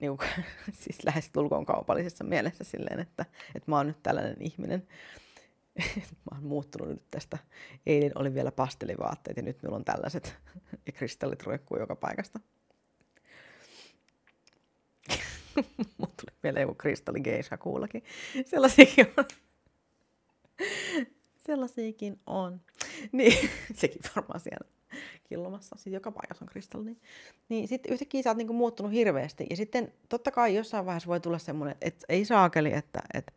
niin 0.00 0.16
kuin, 0.16 0.28
siis 0.82 1.04
lähes 1.04 1.30
tulkoon 1.30 1.66
kaupallisessa 1.66 2.24
mielessä 2.24 2.64
silleen, 2.64 3.00
että, 3.00 3.24
että 3.54 3.70
mä 3.70 3.76
oon 3.76 3.86
nyt 3.86 4.02
tällainen 4.02 4.36
ihminen, 4.40 4.88
mä 6.30 6.34
oon 6.34 6.44
muuttunut 6.44 6.88
nyt 6.88 7.02
tästä. 7.10 7.38
Eilen 7.86 8.12
oli 8.14 8.34
vielä 8.34 8.52
pastelivaatteet 8.52 9.36
ja 9.36 9.42
nyt 9.42 9.62
minulla 9.62 9.76
on 9.76 9.84
tällaiset 9.84 10.36
ja 10.86 10.92
kristallit 10.92 11.42
roikkuu 11.42 11.78
joka 11.78 11.96
paikasta. 11.96 12.40
Mun 15.98 16.08
tuli 16.08 16.36
vielä 16.42 16.60
joku 16.60 16.74
kristalligeisha 16.74 17.56
kuullakin. 17.56 18.04
Sellaisiakin 18.46 19.06
on. 19.16 19.24
Sellaisiakin 21.46 22.20
on. 22.26 22.60
Niin, 23.12 23.50
sekin 23.74 24.00
varmaan 24.16 24.40
siellä 24.40 24.75
killomassa. 25.28 25.76
Siis 25.78 25.94
joka 25.94 26.12
paikassa 26.12 26.44
on 26.44 26.48
kristalli. 26.48 26.96
Niin, 27.48 27.68
sitten 27.68 27.92
yhtäkkiä 27.92 28.22
sä 28.22 28.30
oot 28.30 28.36
niinku 28.36 28.52
muuttunut 28.52 28.92
hirveästi. 28.92 29.46
Ja 29.50 29.56
sitten 29.56 29.92
totta 30.08 30.30
kai 30.30 30.54
jossain 30.54 30.86
vaiheessa 30.86 31.08
voi 31.08 31.20
tulla 31.20 31.38
semmoinen, 31.38 31.76
että 31.80 32.06
ei 32.08 32.24
saakeli, 32.24 32.72
että, 32.72 33.02
että 33.14 33.32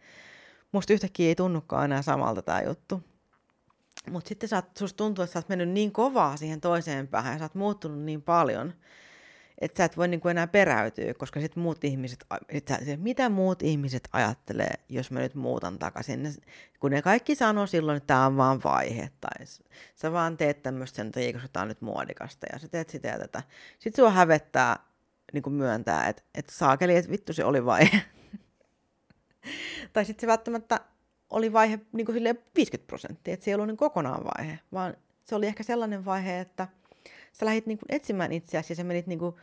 musta 0.71 0.93
yhtäkkiä 0.93 1.27
ei 1.27 1.35
tunnukaan 1.35 1.85
enää 1.85 2.01
samalta 2.01 2.41
tämä 2.41 2.61
juttu. 2.61 3.01
Mutta 4.09 4.29
sitten 4.29 4.49
sä 4.49 4.63
susta 4.77 4.97
tuntuu, 4.97 5.23
että 5.23 5.33
sä 5.33 5.39
oot 5.39 5.49
mennyt 5.49 5.69
niin 5.69 5.91
kovaa 5.91 6.37
siihen 6.37 6.61
toiseen 6.61 7.07
päähän 7.07 7.33
ja 7.33 7.39
sä 7.39 7.45
oot 7.45 7.55
muuttunut 7.55 7.99
niin 7.99 8.21
paljon, 8.21 8.73
että 9.59 9.77
sä 9.77 9.85
et 9.85 9.97
voi 9.97 10.07
niinku 10.07 10.27
enää 10.27 10.47
peräytyä, 10.47 11.13
koska 11.13 11.39
sitten 11.39 11.63
muut 11.63 11.83
ihmiset, 11.83 12.25
sit 12.85 13.01
mitä 13.01 13.29
muut 13.29 13.63
ihmiset 13.63 14.09
ajattelee, 14.13 14.73
jos 14.89 15.11
mä 15.11 15.19
nyt 15.19 15.35
muutan 15.35 15.79
takaisin. 15.79 16.23
Ne, 16.23 16.29
kun 16.79 16.91
ne 16.91 17.01
kaikki 17.01 17.35
sanoo 17.35 17.67
silloin, 17.67 17.97
että 17.97 18.07
tämä 18.07 18.25
on 18.25 18.37
vaan 18.37 18.61
vaihe, 18.63 19.09
tai 19.21 19.45
sä 19.95 20.11
vaan 20.11 20.37
teet 20.37 20.63
tämmöistä 20.63 20.95
sen 20.95 21.11
takia, 21.11 21.33
koska 21.33 21.47
tämä 21.47 21.61
on 21.61 21.67
nyt 21.67 21.81
muodikasta, 21.81 22.47
ja 22.53 22.59
sä 22.59 22.67
teet 22.67 22.89
sitä 22.89 23.07
ja 23.07 23.19
tätä. 23.19 23.43
Sitten 23.79 24.03
sua 24.03 24.11
hävettää 24.11 24.79
niin 25.33 25.43
kuin 25.43 25.53
myöntää, 25.53 26.07
että, 26.07 26.21
että 26.35 26.53
saakeli, 26.53 26.95
että 26.95 27.11
vittu 27.11 27.33
se 27.33 27.45
oli 27.45 27.65
vaihe. 27.65 28.01
tai 29.93 30.05
sitten 30.05 30.21
se 30.21 30.27
välttämättä 30.27 30.79
oli 31.29 31.53
vaihe 31.53 31.79
niin 31.91 32.05
kuin 32.05 32.23
50 32.55 32.87
prosenttia, 32.87 33.33
että 33.33 33.43
se 33.43 33.51
ei 33.51 33.55
ollut 33.55 33.67
niin 33.67 33.77
kokonaan 33.77 34.23
vaihe, 34.23 34.59
vaan 34.73 34.97
se 35.23 35.35
oli 35.35 35.47
ehkä 35.47 35.63
sellainen 35.63 36.05
vaihe, 36.05 36.39
että 36.39 36.67
sä 37.33 37.45
lähdit 37.45 37.65
niin 37.65 37.77
kuin 37.77 37.95
etsimään 37.95 38.31
itseäsi 38.31 38.71
ja 38.71 38.75
sä 38.75 38.83
menit, 38.83 39.07
niin 39.07 39.19
kuin, 39.19 39.35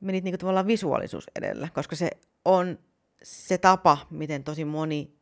menit 0.00 0.24
niin 0.24 0.32
kuin 0.32 0.40
tavallaan 0.40 0.66
visuaalisuus 0.66 1.26
edellä, 1.36 1.68
koska 1.74 1.96
se 1.96 2.10
on 2.44 2.78
se 3.22 3.58
tapa, 3.58 4.06
miten 4.10 4.44
tosi 4.44 4.64
moni 4.64 5.14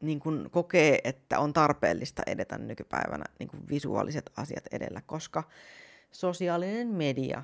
niin 0.00 0.20
kuin 0.20 0.50
kokee, 0.50 1.00
että 1.04 1.38
on 1.38 1.52
tarpeellista 1.52 2.22
edetä 2.26 2.58
nykypäivänä 2.58 3.24
niin 3.38 3.48
kuin 3.48 3.68
visuaaliset 3.68 4.30
asiat 4.36 4.64
edellä, 4.72 5.02
koska 5.06 5.42
sosiaalinen 6.12 6.88
media 6.88 7.42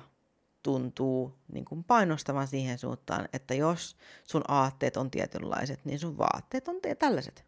tuntuu 0.63 1.33
niin 1.53 1.65
kuin 1.65 1.83
painostavan 1.83 2.47
siihen 2.47 2.77
suuntaan, 2.77 3.29
että 3.33 3.53
jos 3.53 3.97
sun 4.23 4.43
aatteet 4.47 4.97
on 4.97 5.11
tietynlaiset, 5.11 5.85
niin 5.85 5.99
sun 5.99 6.17
vaatteet 6.17 6.67
on 6.67 6.75
tällaiset 6.99 7.45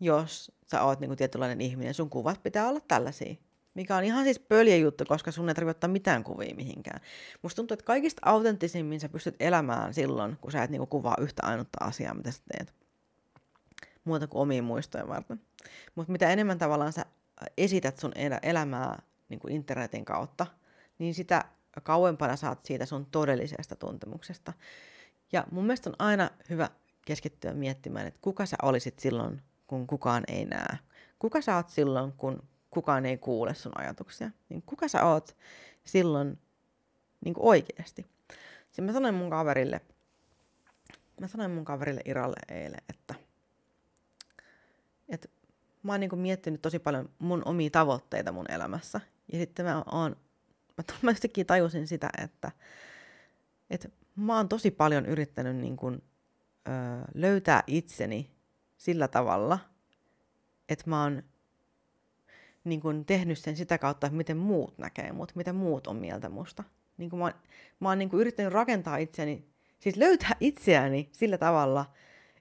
jos 0.00 0.52
sä 0.70 0.82
oot 0.82 1.00
niinku 1.00 1.16
tietynlainen 1.16 1.60
ihminen, 1.60 1.94
sun 1.94 2.10
kuvat 2.10 2.42
pitää 2.42 2.68
olla 2.68 2.80
tällaisia. 2.88 3.34
Mikä 3.74 3.96
on 3.96 4.04
ihan 4.04 4.24
siis 4.24 4.38
pöljä 4.38 4.76
juttu, 4.76 5.04
koska 5.08 5.30
sun 5.30 5.48
ei 5.48 5.54
tarvitse 5.54 5.76
ottaa 5.76 5.90
mitään 5.90 6.24
kuvia 6.24 6.54
mihinkään. 6.54 7.00
Musta 7.42 7.56
tuntuu, 7.56 7.74
että 7.74 7.84
kaikista 7.84 8.22
autenttisimmin 8.24 9.00
sä 9.00 9.08
pystyt 9.08 9.36
elämään 9.40 9.94
silloin, 9.94 10.36
kun 10.40 10.52
sä 10.52 10.62
et 10.62 10.70
niinku 10.70 10.86
kuvaa 10.86 11.16
yhtä 11.20 11.46
ainutta 11.46 11.84
asiaa, 11.84 12.14
mitä 12.14 12.30
sä 12.30 12.42
teet. 12.52 12.74
Muuta 14.04 14.26
kuin 14.26 14.42
omiin 14.42 14.64
muistojen 14.64 15.08
varten. 15.08 15.40
Mutta 15.94 16.12
mitä 16.12 16.30
enemmän 16.30 16.58
tavallaan 16.58 16.92
sä 16.92 17.04
esität 17.56 17.98
sun 17.98 18.12
elämää 18.42 19.02
niin 19.28 19.40
kuin 19.40 19.52
internetin 19.54 20.04
kautta, 20.04 20.46
niin 20.98 21.14
sitä 21.14 21.44
kauempana 21.82 22.36
saat 22.36 22.64
siitä 22.66 22.86
sun 22.86 23.06
todellisesta 23.06 23.76
tuntemuksesta. 23.76 24.52
Ja 25.32 25.44
mun 25.50 25.64
mielestä 25.64 25.90
on 25.90 25.96
aina 25.98 26.30
hyvä 26.50 26.70
keskittyä 27.06 27.52
miettimään, 27.52 28.06
että 28.06 28.20
kuka 28.22 28.46
sä 28.46 28.56
olisit 28.62 28.98
silloin, 28.98 29.42
kun 29.66 29.86
kukaan 29.86 30.24
ei 30.28 30.44
näe? 30.44 30.78
Kuka 31.18 31.40
sä 31.40 31.56
oot 31.56 31.68
silloin, 31.68 32.12
kun 32.12 32.42
kukaan 32.70 33.06
ei 33.06 33.18
kuule 33.18 33.54
sun 33.54 33.72
ajatuksia? 33.74 34.30
Niin 34.48 34.62
kuka 34.62 34.88
sä 34.88 35.06
oot 35.06 35.36
silloin 35.84 36.38
niin 37.24 37.34
kuin 37.34 37.46
oikeasti? 37.46 38.06
Sitten 38.66 38.84
mä 38.84 38.92
sanoin 38.92 39.14
mun 39.14 39.30
kaverille, 39.30 39.80
mä 41.20 41.28
sanoin 41.28 41.50
mun 41.50 41.64
kaverille 41.64 42.00
Iralle 42.04 42.36
eilen, 42.48 42.82
että, 42.88 43.14
että 45.08 45.28
mä 45.82 45.92
oon 45.92 46.00
niin 46.00 46.10
kuin 46.10 46.20
miettinyt 46.20 46.62
tosi 46.62 46.78
paljon 46.78 47.08
mun 47.18 47.42
omia 47.44 47.70
tavoitteita 47.70 48.32
mun 48.32 48.50
elämässä. 48.50 49.00
Ja 49.32 49.38
sitten 49.38 49.66
mä 49.66 49.82
oon, 49.92 50.16
mä, 50.78 50.84
mä 51.02 51.12
tajusin 51.46 51.86
sitä, 51.86 52.10
että, 52.24 52.52
että 53.70 53.88
mä 54.16 54.36
oon 54.36 54.48
tosi 54.48 54.70
paljon 54.70 55.06
yrittänyt 55.06 55.56
niin 55.56 55.76
kuin, 55.76 56.02
ö, 56.68 56.70
löytää 57.14 57.62
itseni 57.66 58.30
sillä 58.76 59.08
tavalla, 59.08 59.58
että 60.68 60.90
mä 60.90 61.02
oon 61.02 61.22
niin 62.64 62.80
kun 62.80 63.04
tehnyt 63.04 63.38
sen 63.38 63.56
sitä 63.56 63.78
kautta, 63.78 64.06
että 64.06 64.16
miten 64.16 64.36
muut 64.36 64.78
näkee 64.78 65.12
mut, 65.12 65.32
mitä 65.34 65.52
muut 65.52 65.86
on 65.86 65.96
mieltä 65.96 66.28
musta. 66.28 66.64
Niin 66.96 67.10
mä 67.16 67.24
oon, 67.24 67.32
mä 67.80 67.88
oon 67.88 67.98
niin 67.98 68.10
yrittänyt 68.12 68.52
rakentaa 68.52 68.96
itseäni, 68.96 69.44
siis 69.78 69.96
löytää 69.96 70.36
itseäni 70.40 71.08
sillä 71.12 71.38
tavalla, 71.38 71.92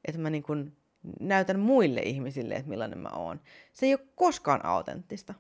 että 0.06 0.22
mä 0.22 0.30
niin 0.30 0.44
kun 0.44 0.74
näytän 1.20 1.60
muille 1.60 2.02
ihmisille, 2.02 2.56
että 2.56 2.70
millainen 2.70 2.98
mä 2.98 3.10
oon. 3.10 3.42
Se 3.74 3.86
ei 3.86 3.94
ole 3.94 4.08
koskaan 4.16 4.66
autenttista. 4.66 5.34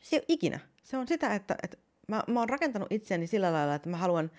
Se 0.00 0.16
ei 0.16 0.20
ole 0.20 0.24
ikinä. 0.28 0.60
Se 0.82 0.96
on 0.96 1.08
sitä, 1.08 1.34
että, 1.34 1.56
että 1.62 1.76
mä, 2.08 2.22
mä 2.26 2.40
oon 2.40 2.48
rakentanut 2.48 2.92
itseäni 2.92 3.26
sillä 3.26 3.52
lailla, 3.52 3.74
että 3.74 3.88
mä 3.88 3.96
haluan 3.96 4.30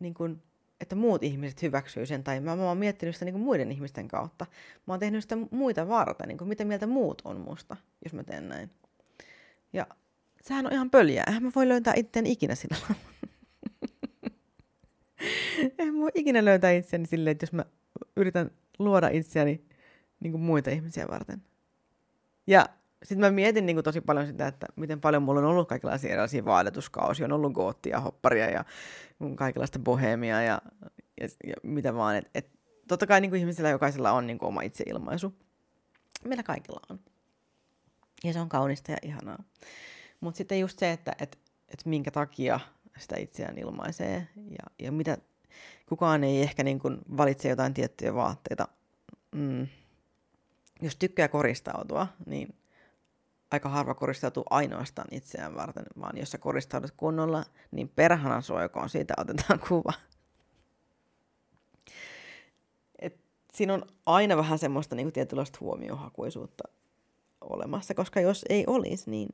niin 0.00 0.14
kun, 0.14 0.42
että 0.80 0.96
muut 0.96 1.22
ihmiset 1.22 1.62
hyväksyy 1.62 2.06
sen, 2.06 2.24
tai 2.24 2.40
mä, 2.40 2.56
mä 2.56 2.62
oon 2.62 2.78
miettinyt 2.78 3.14
sitä 3.14 3.24
niin 3.24 3.32
kuin 3.32 3.42
muiden 3.42 3.72
ihmisten 3.72 4.08
kautta. 4.08 4.46
Mä 4.86 4.92
oon 4.92 5.00
tehnyt 5.00 5.24
sitä 5.24 5.36
muita 5.50 5.88
varten, 5.88 6.28
niin 6.28 6.38
kuin 6.38 6.48
mitä 6.48 6.64
mieltä 6.64 6.86
muut 6.86 7.22
on 7.24 7.40
musta, 7.40 7.76
jos 8.04 8.12
mä 8.12 8.24
teen 8.24 8.48
näin. 8.48 8.70
Ja 9.72 9.86
sehän 10.42 10.66
on 10.66 10.72
ihan 10.72 10.90
pöljää. 10.90 11.24
Eihän 11.26 11.42
mä 11.42 11.50
voi 11.54 11.68
löytää 11.68 11.94
itseäni 11.96 12.32
ikinä 12.32 12.54
sillä 12.54 12.76
Eihän 15.78 15.94
mä 15.94 16.00
voi 16.00 16.10
ikinä 16.14 16.44
löytää 16.44 16.70
itseäni 16.70 17.06
silleen, 17.06 17.32
että 17.32 17.44
jos 17.44 17.52
mä 17.52 17.64
yritän 18.16 18.50
luoda 18.78 19.08
itseäni 19.08 19.64
niin 20.20 20.32
kuin 20.32 20.42
muita 20.42 20.70
ihmisiä 20.70 21.08
varten. 21.08 21.42
Ja 22.46 22.66
sitten 23.02 23.18
mä 23.18 23.30
mietin 23.30 23.66
niin 23.66 23.76
kuin 23.76 23.84
tosi 23.84 24.00
paljon 24.00 24.26
sitä, 24.26 24.46
että 24.46 24.66
miten 24.76 25.00
paljon 25.00 25.22
mulla 25.22 25.40
on 25.40 25.46
ollut 25.46 25.68
kaikenlaisia 25.68 26.10
erilaisia 26.10 26.44
vaadetuskausia. 26.44 27.26
On 27.26 27.32
ollut 27.32 27.52
goottia, 27.52 28.00
hopparia 28.00 28.50
ja 28.50 28.64
kaikenlaista 29.34 29.78
bohemia 29.78 30.42
ja, 30.42 30.62
ja, 31.20 31.28
ja 31.46 31.54
mitä 31.62 31.94
vaan. 31.94 32.16
Et, 32.16 32.30
et, 32.34 32.50
totta 32.88 33.06
kai 33.06 33.20
niin 33.20 33.30
kuin 33.30 33.40
ihmisillä 33.40 33.68
jokaisella 33.68 34.12
on 34.12 34.26
niin 34.26 34.38
kuin 34.38 34.48
oma 34.48 34.62
itseilmaisu. 34.62 35.34
Meillä 36.24 36.42
kaikilla 36.42 36.80
on. 36.90 37.00
Ja 38.24 38.32
se 38.32 38.40
on 38.40 38.48
kaunista 38.48 38.92
ja 38.92 38.98
ihanaa. 39.02 39.42
Mutta 40.20 40.38
sitten 40.38 40.60
just 40.60 40.78
se, 40.78 40.92
että 40.92 41.12
et, 41.20 41.38
et 41.68 41.86
minkä 41.86 42.10
takia 42.10 42.60
sitä 42.98 43.16
itseään 43.16 43.58
ilmaisee 43.58 44.28
ja, 44.36 44.64
ja 44.78 44.92
mitä 44.92 45.18
kukaan 45.88 46.24
ei 46.24 46.42
ehkä 46.42 46.62
niin 46.62 46.78
kuin 46.78 46.98
valitse 47.16 47.48
jotain 47.48 47.74
tiettyjä 47.74 48.14
vaatteita. 48.14 48.68
Mm. 49.32 49.66
Jos 50.82 50.96
tykkää 50.96 51.28
koristautua, 51.28 52.06
niin 52.26 52.54
aika 53.50 53.68
harva 53.68 53.94
koristautuu 53.94 54.44
ainoastaan 54.50 55.08
itseään 55.10 55.54
varten, 55.54 55.84
vaan 56.00 56.18
jos 56.18 56.30
sä 56.30 56.38
koristaudut 56.38 56.90
kunnolla, 56.96 57.44
niin 57.70 57.88
perhana 57.88 58.40
suojakoon, 58.40 58.88
siitä 58.88 59.14
otetaan 59.16 59.60
kuva. 59.68 59.92
Et 62.98 63.20
siinä 63.52 63.74
on 63.74 63.82
aina 64.06 64.36
vähän 64.36 64.58
semmoista 64.58 64.96
niin 64.96 65.12
tietynlaista 65.12 65.58
huomiohakuisuutta 65.60 66.64
olemassa, 67.40 67.94
koska 67.94 68.20
jos 68.20 68.44
ei 68.48 68.64
olisi, 68.66 69.10
niin 69.10 69.28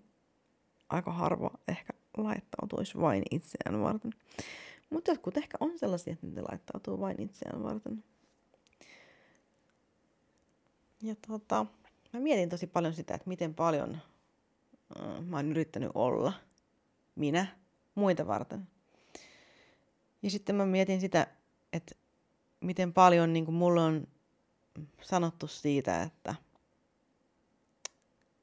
aika 0.88 1.12
harva 1.12 1.50
ehkä 1.68 1.92
laittautuisi 2.16 3.00
vain 3.00 3.22
itseään 3.30 3.82
varten. 3.82 4.12
Mutta 4.90 5.10
jotkut 5.10 5.36
ehkä 5.36 5.56
on 5.60 5.78
sellaisia, 5.78 6.12
että 6.12 6.26
ne 6.26 6.42
laittautuu 6.42 7.00
vain 7.00 7.22
itseään 7.22 7.62
varten. 7.62 8.04
Ja 11.02 11.14
tota, 11.28 11.66
mä 12.16 12.20
mietin 12.22 12.48
tosi 12.48 12.66
paljon 12.66 12.94
sitä, 12.94 13.14
että 13.14 13.28
miten 13.28 13.54
paljon 13.54 13.98
äh, 15.00 15.24
mä 15.24 15.36
oon 15.36 15.50
yrittänyt 15.50 15.90
olla 15.94 16.32
minä 17.14 17.46
muita 17.94 18.26
varten. 18.26 18.68
Ja 20.22 20.30
sitten 20.30 20.56
mä 20.56 20.66
mietin 20.66 21.00
sitä, 21.00 21.26
että 21.72 21.94
miten 22.60 22.92
paljon 22.92 23.32
niin 23.32 23.44
kuin 23.44 23.54
mulla 23.54 23.84
on 23.84 24.08
sanottu 25.02 25.46
siitä, 25.46 26.02
että, 26.02 26.34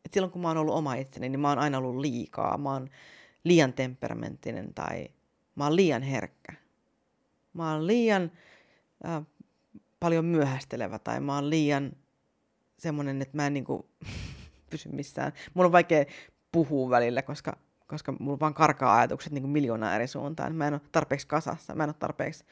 että 0.06 0.14
silloin 0.14 0.32
kun 0.32 0.42
mä 0.42 0.48
oon 0.48 0.58
ollut 0.58 0.76
oma 0.76 0.94
itseni, 0.94 1.30
niin 1.30 1.40
mä 1.40 1.50
oon 1.50 1.60
aina 1.60 1.78
ollut 1.78 2.02
liikaa. 2.02 2.58
Mä 2.58 2.74
oon 2.74 2.90
liian 3.44 3.74
temperamenttinen 3.74 4.74
tai 4.74 5.08
mä 5.56 5.64
oon 5.64 5.76
liian 5.76 6.02
herkkä. 6.02 6.54
Mä 7.54 7.74
oon 7.74 7.88
liian 7.88 8.32
äh, 9.06 9.24
paljon 10.00 10.26
myöhästelevä 10.26 11.00
tai 11.00 11.20
mä 11.20 11.36
oon 11.36 11.50
liian 11.50 11.92
semmoinen, 12.84 13.22
että 13.22 13.38
mä 13.38 13.48
en 13.48 13.54
niin 13.54 13.66
kuin, 13.66 13.86
pysy 14.70 14.90
missään. 14.90 15.34
Mulla 15.54 15.66
on 15.66 15.72
vaikea 15.72 16.06
puhua 16.52 16.90
välillä, 16.90 17.22
koska, 17.22 17.58
koska 17.88 18.12
mulla 18.20 18.40
vaan 18.40 18.54
karkaa 18.54 18.98
ajatukset 18.98 19.34
niin 19.34 19.50
miljoonaa 19.50 19.96
eri 19.96 20.08
suuntaan. 20.08 20.56
Mä 20.56 20.68
en 20.68 20.74
ole 20.74 20.82
tarpeeksi 20.92 21.28
kasassa, 21.28 21.76
mä 21.76 21.84
en 21.84 21.90
ole 21.90 21.96
tarpeeksi, 22.00 22.44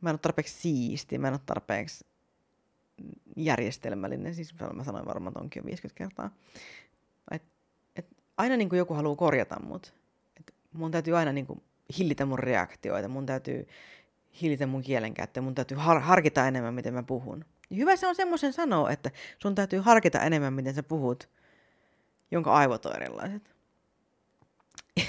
mä 0.00 0.10
en 0.10 0.14
ole 0.14 0.18
tarpeeksi 0.18 0.54
siisti, 0.54 1.18
mä 1.18 1.28
en 1.28 1.34
ole 1.34 1.40
tarpeeksi 1.46 2.04
järjestelmällinen, 3.36 4.34
siis 4.34 4.54
mä 4.74 4.84
sanoin 4.84 5.06
varmaan 5.06 5.34
tonkin 5.34 5.60
jo 5.60 5.64
50 5.66 5.98
kertaa. 5.98 6.30
Et, 7.30 7.42
et 7.96 8.06
aina 8.36 8.56
niin 8.56 8.68
kuin 8.68 8.78
joku 8.78 8.94
haluaa 8.94 9.16
korjata 9.16 9.60
mut. 9.62 9.94
Et 10.40 10.54
mun 10.72 10.90
täytyy 10.90 11.16
aina 11.16 11.32
niin 11.32 11.46
kuin 11.46 11.62
hillitä 11.98 12.26
mun 12.26 12.38
reaktioita, 12.38 13.08
mun 13.08 13.26
täytyy 13.26 13.68
hillitä 14.42 14.66
mun 14.66 14.82
kielenkäyttöä, 14.82 15.42
mun 15.42 15.54
täytyy 15.54 15.76
har- 15.76 16.00
harkita 16.00 16.48
enemmän, 16.48 16.74
miten 16.74 16.94
mä 16.94 17.02
puhun. 17.02 17.44
Hyvä 17.76 17.96
se 17.96 18.06
on 18.06 18.14
semmoisen 18.14 18.52
sanoa, 18.52 18.90
että 18.90 19.10
sun 19.38 19.54
täytyy 19.54 19.78
harkita 19.78 20.20
enemmän, 20.20 20.52
miten 20.52 20.74
sä 20.74 20.82
puhut, 20.82 21.28
jonka 22.30 22.52
aivot 22.52 22.86
on 22.86 22.96
erilaiset. 22.96 23.54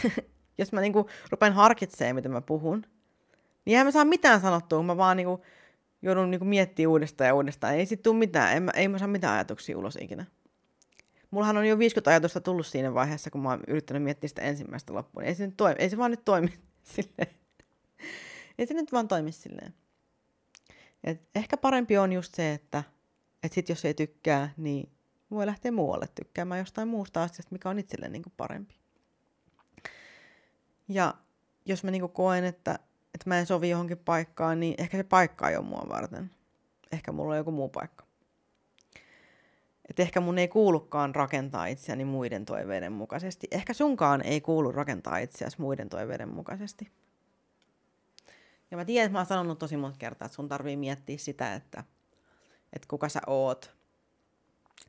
Jos 0.58 0.72
mä 0.72 0.82
niinku 0.82 1.10
rupean 1.30 1.54
harkitsemaan, 1.54 2.16
miten 2.16 2.32
mä 2.32 2.42
puhun, 2.42 2.86
niin 3.66 3.74
eihän 3.74 3.88
mä 3.88 3.92
saa 3.92 4.06
mitään 4.06 4.42
sanottua, 4.42 4.84
mä 4.84 4.98
vaan 4.98 5.18
niinku 5.18 5.46
joudun 6.02 6.32
niinku 6.32 6.46
miettimään 6.46 6.92
uudestaan 6.92 7.28
ja 7.28 7.36
uudestaan. 7.36 7.76
Ei 7.76 7.86
sit 7.86 8.04
tule 8.04 8.18
mitään, 8.18 8.58
en 8.58 8.64
mä, 8.64 8.72
ei 8.76 8.88
mä 8.88 8.98
saa 8.98 9.08
mitään 9.08 9.34
ajatuksia 9.34 9.78
ulos 9.78 9.98
ikinä. 10.02 10.26
Mullahan 11.32 11.58
on 11.58 11.68
jo 11.68 11.80
50 11.80 12.10
ajatusta 12.12 12.42
tullut 12.42 12.68
siinä 12.68 12.94
vaiheessa, 12.94 13.30
kun 13.30 13.42
mä 13.42 13.50
oon 13.50 13.64
yrittänyt 13.68 14.04
miettiä 14.04 14.28
sitä 14.28 14.42
ensimmäistä 14.42 14.94
loppuun. 14.94 15.26
Ei 15.26 15.36
se, 15.36 15.46
nyt 15.46 15.58
toimi, 15.58 15.76
ei 15.80 15.90
se 15.90 15.98
vaan 15.98 16.12
nyt 16.12 16.26
toimi 16.26 16.54
silleen. 16.96 17.36
Ei 18.58 18.68
se 18.68 18.74
nyt 18.74 18.92
vaan 18.92 19.08
toimi 19.08 19.32
silleen. 19.32 19.74
Et 21.04 21.22
ehkä 21.36 21.58
parempi 21.58 21.98
on 21.98 22.14
just 22.14 22.36
se, 22.36 22.54
että 22.54 22.84
et 23.44 23.54
sit 23.54 23.70
jos 23.70 23.86
ei 23.86 23.94
tykkää, 23.94 24.54
niin 24.58 24.90
voi 25.32 25.46
lähteä 25.46 25.72
muualle 25.72 26.08
tykkäämään 26.16 26.60
jostain 26.60 26.88
muusta 26.88 27.24
asiasta, 27.24 27.52
mikä 27.52 27.70
on 27.70 27.80
itselle 27.80 28.10
niin 28.10 28.24
kuin 28.24 28.34
parempi. 28.38 28.76
Ja 30.88 31.14
jos 31.66 31.84
mä 31.84 31.92
niin 31.92 32.02
kuin 32.02 32.12
koen, 32.12 32.44
että, 32.44 32.80
että 33.14 33.30
mä 33.30 33.40
en 33.40 33.46
sovi 33.46 33.70
johonkin 33.70 33.98
paikkaan, 33.98 34.60
niin 34.60 34.76
ehkä 34.78 34.98
se 34.98 35.04
paikka 35.04 35.50
ei 35.50 35.58
ole 35.58 35.66
mua 35.66 35.86
varten. 35.90 36.32
Ehkä 36.92 37.12
mulla 37.12 37.32
on 37.32 37.38
joku 37.38 37.52
muu 37.52 37.70
paikka. 37.70 38.06
Et 39.90 40.00
ehkä 40.00 40.22
mun 40.22 40.38
ei 40.38 40.48
kuulukaan 40.48 41.16
rakentaa 41.16 41.66
itseäni 41.66 42.06
muiden 42.06 42.46
toiveiden 42.46 42.94
mukaisesti. 42.94 43.48
Ehkä 43.52 43.74
sunkaan 43.74 44.22
ei 44.22 44.42
kuulu 44.42 44.72
rakentaa 44.72 45.18
itseäsi 45.18 45.62
muiden 45.62 45.90
toiveiden 45.90 46.30
mukaisesti. 46.30 46.92
Ja 48.72 48.78
mä 48.78 48.86
tiedän, 48.86 49.06
että 49.06 49.14
mä 49.14 49.20
oon 49.20 49.26
sanonut 49.26 49.60
tosi 49.60 49.78
monta 49.78 49.98
kertaa, 49.98 50.26
että 50.26 50.36
sun 50.36 50.48
tarvii 50.48 50.78
miettiä 50.78 51.18
sitä, 51.18 51.54
että, 51.54 51.84
että 52.74 52.88
kuka 52.88 53.10
sä 53.10 53.22
oot 53.28 53.76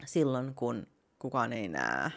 silloin, 0.04 0.54
kun 0.54 0.86
kukaan 1.18 1.52
ei 1.52 1.68
näe. 1.68 2.10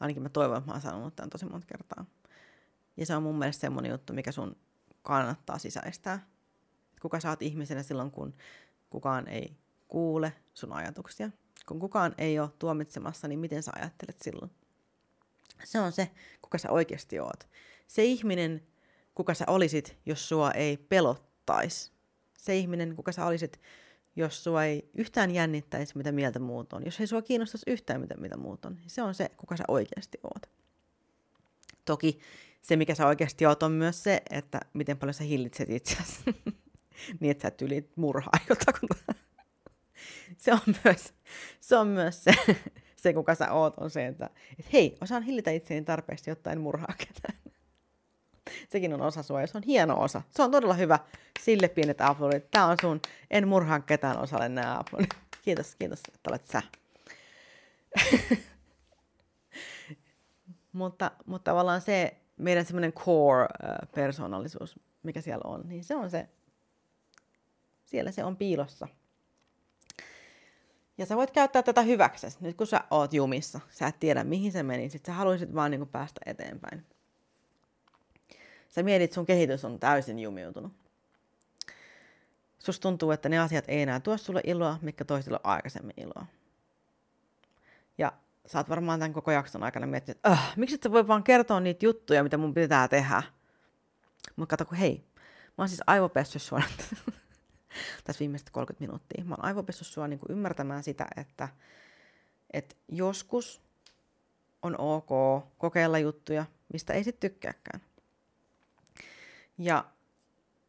Ainakin 0.00 0.22
mä 0.22 0.28
toivon, 0.28 0.58
että 0.58 0.70
mä 0.70 0.72
oon 0.72 0.82
sanonut 0.82 1.16
tämän 1.16 1.30
tosi 1.30 1.46
monta 1.46 1.66
kertaa. 1.66 2.04
Ja 2.96 3.06
se 3.06 3.16
on 3.16 3.22
mun 3.22 3.38
mielestä 3.38 3.60
semmonen 3.60 3.90
juttu, 3.90 4.12
mikä 4.12 4.32
sun 4.32 4.56
kannattaa 5.02 5.58
sisäistää. 5.58 6.26
Kuka 7.02 7.20
sä 7.20 7.30
oot 7.30 7.42
ihmisenä 7.42 7.82
silloin, 7.82 8.10
kun 8.10 8.34
kukaan 8.90 9.28
ei 9.28 9.56
kuule 9.88 10.32
sun 10.54 10.72
ajatuksia. 10.72 11.30
Kun 11.66 11.80
kukaan 11.80 12.14
ei 12.18 12.38
ole 12.38 12.50
tuomitsemassa, 12.58 13.28
niin 13.28 13.38
miten 13.38 13.62
sä 13.62 13.72
ajattelet 13.74 14.22
silloin? 14.22 14.50
Se 15.64 15.80
on 15.80 15.92
se, 15.92 16.10
kuka 16.42 16.58
sä 16.58 16.70
oikeasti 16.70 17.20
oot. 17.20 17.48
Se 17.86 18.04
ihminen, 18.04 18.66
kuka 19.14 19.34
sä 19.34 19.44
olisit, 19.46 19.96
jos 20.06 20.28
sua 20.28 20.50
ei 20.50 20.76
pelottaisi. 20.76 21.92
Se 22.38 22.56
ihminen, 22.56 22.96
kuka 22.96 23.12
sä 23.12 23.26
olisit, 23.26 23.60
jos 24.16 24.44
sua 24.44 24.64
ei 24.64 24.90
yhtään 24.94 25.30
jännittäisi, 25.30 25.96
mitä 25.96 26.12
mieltä 26.12 26.38
muut 26.38 26.72
on. 26.72 26.84
Jos 26.84 27.00
ei 27.00 27.06
sua 27.06 27.22
kiinnostaisi 27.22 27.70
yhtään, 27.70 28.00
mitä, 28.00 28.16
mitä 28.16 28.36
muut 28.36 28.64
on. 28.64 28.78
Se 28.86 29.02
on 29.02 29.14
se, 29.14 29.28
kuka 29.36 29.56
sä 29.56 29.64
oikeasti 29.68 30.18
oot. 30.22 30.50
Toki 31.84 32.18
se, 32.62 32.76
mikä 32.76 32.94
sä 32.94 33.06
oikeasti 33.06 33.46
oot, 33.46 33.62
on 33.62 33.72
myös 33.72 34.02
se, 34.02 34.22
että 34.30 34.60
miten 34.72 34.98
paljon 34.98 35.14
sä 35.14 35.24
hillitset 35.24 35.70
itseäsi. 35.70 36.22
niin, 37.20 37.30
että 37.30 37.42
sä 37.42 37.48
et 37.48 37.62
yli 37.62 37.90
murhaa 37.96 38.38
jotakuta. 38.50 39.14
se 40.38 40.52
on 40.52 40.74
myös 40.84 41.14
se, 41.60 41.76
on 41.76 41.86
myös 41.86 42.24
se, 42.24 42.32
se, 43.02 43.12
kuka 43.12 43.34
sä 43.34 43.52
oot, 43.52 43.74
on 43.76 43.90
se, 43.90 44.06
että 44.06 44.30
et 44.58 44.72
hei, 44.72 44.96
osaan 45.00 45.22
hillitä 45.22 45.50
itseäni 45.50 45.84
tarpeeksi, 45.84 46.30
jotta 46.30 46.52
en 46.52 46.60
murhaa 46.60 46.94
ketään. 46.98 47.51
Sekin 48.68 48.94
on 48.94 49.02
osa 49.02 49.22
sua 49.22 49.40
ja 49.40 49.46
se 49.46 49.58
on 49.58 49.62
hieno 49.62 50.00
osa. 50.00 50.22
Se 50.30 50.42
on 50.42 50.50
todella 50.50 50.74
hyvä. 50.74 50.98
Sille 51.40 51.68
pienet 51.68 52.00
aplodit. 52.00 52.50
Tämä 52.50 52.66
on 52.66 52.76
sun 52.80 53.00
en 53.30 53.48
murhaa 53.48 53.80
ketään 53.80 54.18
osalle 54.18 54.48
nämä 54.48 54.78
aplodit. 54.78 55.10
Kiitos, 55.44 55.74
kiitos, 55.74 56.00
että 56.14 56.30
olet 56.30 56.44
sä. 56.44 56.62
mutta, 60.72 61.10
mutta 61.26 61.50
tavallaan 61.50 61.80
se 61.80 62.16
meidän 62.36 62.64
semmoinen 62.64 62.92
core-persoonallisuus, 62.92 64.80
mikä 65.02 65.20
siellä 65.20 65.42
on, 65.44 65.62
niin 65.68 65.84
se 65.84 65.96
on 65.96 66.10
se, 66.10 66.28
siellä 67.84 68.10
se 68.10 68.24
on 68.24 68.36
piilossa. 68.36 68.88
Ja 70.98 71.06
sä 71.06 71.16
voit 71.16 71.30
käyttää 71.30 71.62
tätä 71.62 71.82
hyväksesi. 71.82 72.38
Nyt 72.40 72.56
kun 72.56 72.66
sä 72.66 72.84
oot 72.90 73.12
jumissa, 73.12 73.60
sä 73.70 73.86
et 73.86 74.00
tiedä 74.00 74.24
mihin 74.24 74.52
se 74.52 74.62
meni, 74.62 74.90
sit 74.90 75.04
sä 75.04 75.12
haluaisit 75.12 75.54
vaan 75.54 75.70
niinku 75.70 75.86
päästä 75.86 76.20
eteenpäin. 76.26 76.86
Sä 78.74 78.82
mietit, 78.82 79.12
sun 79.12 79.26
kehitys 79.26 79.64
on 79.64 79.78
täysin 79.78 80.18
jumiutunut. 80.18 80.72
Susta 82.58 82.82
tuntuu, 82.82 83.10
että 83.10 83.28
ne 83.28 83.38
asiat 83.38 83.64
ei 83.68 83.82
enää 83.82 84.00
tuo 84.00 84.16
sulle 84.16 84.40
iloa, 84.44 84.78
mikä 84.82 85.04
toisille 85.04 85.38
on 85.44 85.50
aikaisemmin 85.50 85.94
iloa. 85.96 86.26
Ja 87.98 88.12
sä 88.46 88.58
oot 88.58 88.68
varmaan 88.68 88.98
tämän 88.98 89.12
koko 89.12 89.30
jakson 89.30 89.62
aikana 89.62 89.86
miettinyt, 89.86 90.16
että 90.16 90.30
äh, 90.30 90.52
miksi 90.56 90.74
et 90.74 90.82
sä 90.82 90.92
voi 90.92 91.08
vaan 91.08 91.22
kertoa 91.22 91.60
niitä 91.60 91.86
juttuja, 91.86 92.22
mitä 92.22 92.36
mun 92.36 92.54
pitää 92.54 92.88
tehdä. 92.88 93.22
Mutta 94.36 94.50
kato, 94.50 94.64
kun 94.64 94.78
hei, 94.78 95.04
mä 95.46 95.54
oon 95.58 95.68
siis 95.68 95.82
aivopessyt 95.86 96.42
sua 96.42 96.62
tässä 98.04 98.20
viimeiset 98.20 98.50
30 98.50 98.86
minuuttia. 98.86 99.24
Mä 99.24 99.34
oon 99.34 99.44
aivopessyt 99.44 99.86
sua 99.86 100.08
niin 100.08 100.20
ymmärtämään 100.28 100.82
sitä, 100.82 101.06
että, 101.16 101.48
että 102.52 102.74
joskus 102.88 103.62
on 104.62 104.76
ok 104.78 105.10
kokeilla 105.58 105.98
juttuja, 105.98 106.44
mistä 106.72 106.92
ei 106.92 107.04
sitten 107.04 107.30
tykkääkään. 107.30 107.80
Ja 109.64 109.84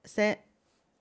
se 0.06 0.44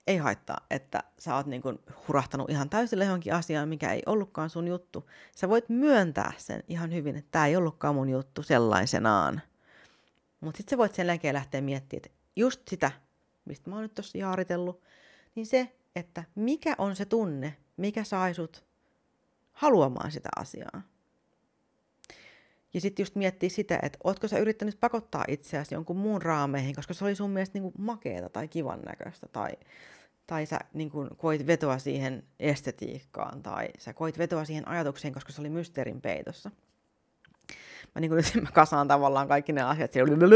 ei 0.07 0.17
haittaa, 0.17 0.65
että 0.69 1.03
sä 1.19 1.35
oot 1.35 1.45
niin 1.45 1.61
kuin 1.61 1.79
hurahtanut 2.07 2.49
ihan 2.49 2.69
täysille 2.69 3.05
johonkin 3.05 3.33
asiaan, 3.33 3.69
mikä 3.69 3.93
ei 3.93 4.03
ollutkaan 4.05 4.49
sun 4.49 4.67
juttu. 4.67 5.09
Sä 5.35 5.49
voit 5.49 5.69
myöntää 5.69 6.33
sen 6.37 6.63
ihan 6.67 6.93
hyvin, 6.93 7.15
että 7.15 7.31
tämä 7.31 7.47
ei 7.47 7.55
ollutkaan 7.55 7.95
mun 7.95 8.09
juttu 8.09 8.43
sellaisenaan. 8.43 9.41
Mutta 10.39 10.57
sitten 10.57 10.71
sä 10.71 10.77
voit 10.77 10.95
sen 10.95 11.07
jälkeen 11.07 11.33
lähteä 11.33 11.61
miettimään, 11.61 12.05
että 12.05 12.19
just 12.35 12.67
sitä, 12.67 12.91
mistä 13.45 13.69
mä 13.69 13.75
oon 13.75 13.83
nyt 13.83 13.93
tossa 13.93 14.17
jaaritellut, 14.17 14.81
niin 15.35 15.45
se, 15.45 15.75
että 15.95 16.23
mikä 16.35 16.75
on 16.77 16.95
se 16.95 17.05
tunne, 17.05 17.57
mikä 17.77 18.03
sai 18.03 18.33
sut 18.33 18.65
haluamaan 19.51 20.11
sitä 20.11 20.29
asiaa. 20.35 20.81
Ja 22.73 22.81
sitten 22.81 23.03
just 23.03 23.15
miettiä 23.15 23.49
sitä, 23.49 23.79
että 23.81 23.99
ootko 24.03 24.27
sä 24.27 24.37
yrittänyt 24.37 24.79
pakottaa 24.79 25.25
itseäsi 25.27 25.75
jonkun 25.75 25.97
muun 25.97 26.21
raameihin, 26.21 26.75
koska 26.75 26.93
se 26.93 27.05
oli 27.05 27.15
sun 27.15 27.29
mielestä 27.29 27.59
niinku 27.59 27.73
makeeta 27.77 28.29
tai 28.29 28.47
kivan 28.47 28.79
näköistä, 28.81 29.27
tai, 29.27 29.51
tai 30.27 30.45
sä 30.45 30.59
niinku 30.73 31.07
koit 31.17 31.47
vetoa 31.47 31.77
siihen 31.77 32.23
estetiikkaan, 32.39 33.43
tai 33.43 33.67
sä 33.79 33.93
koit 33.93 34.17
vetoa 34.17 34.45
siihen 34.45 34.67
ajatukseen, 34.67 35.13
koska 35.13 35.31
se 35.31 35.41
oli 35.41 35.49
mysteerin 35.49 36.01
peitossa. 36.01 36.51
Mä, 37.95 37.99
niinku, 37.99 38.15
nyt 38.15 38.35
mä 38.43 38.51
kasaan 38.51 38.87
tavallaan 38.87 39.27
kaikki 39.27 39.53
ne 39.53 39.61
asiat 39.61 39.91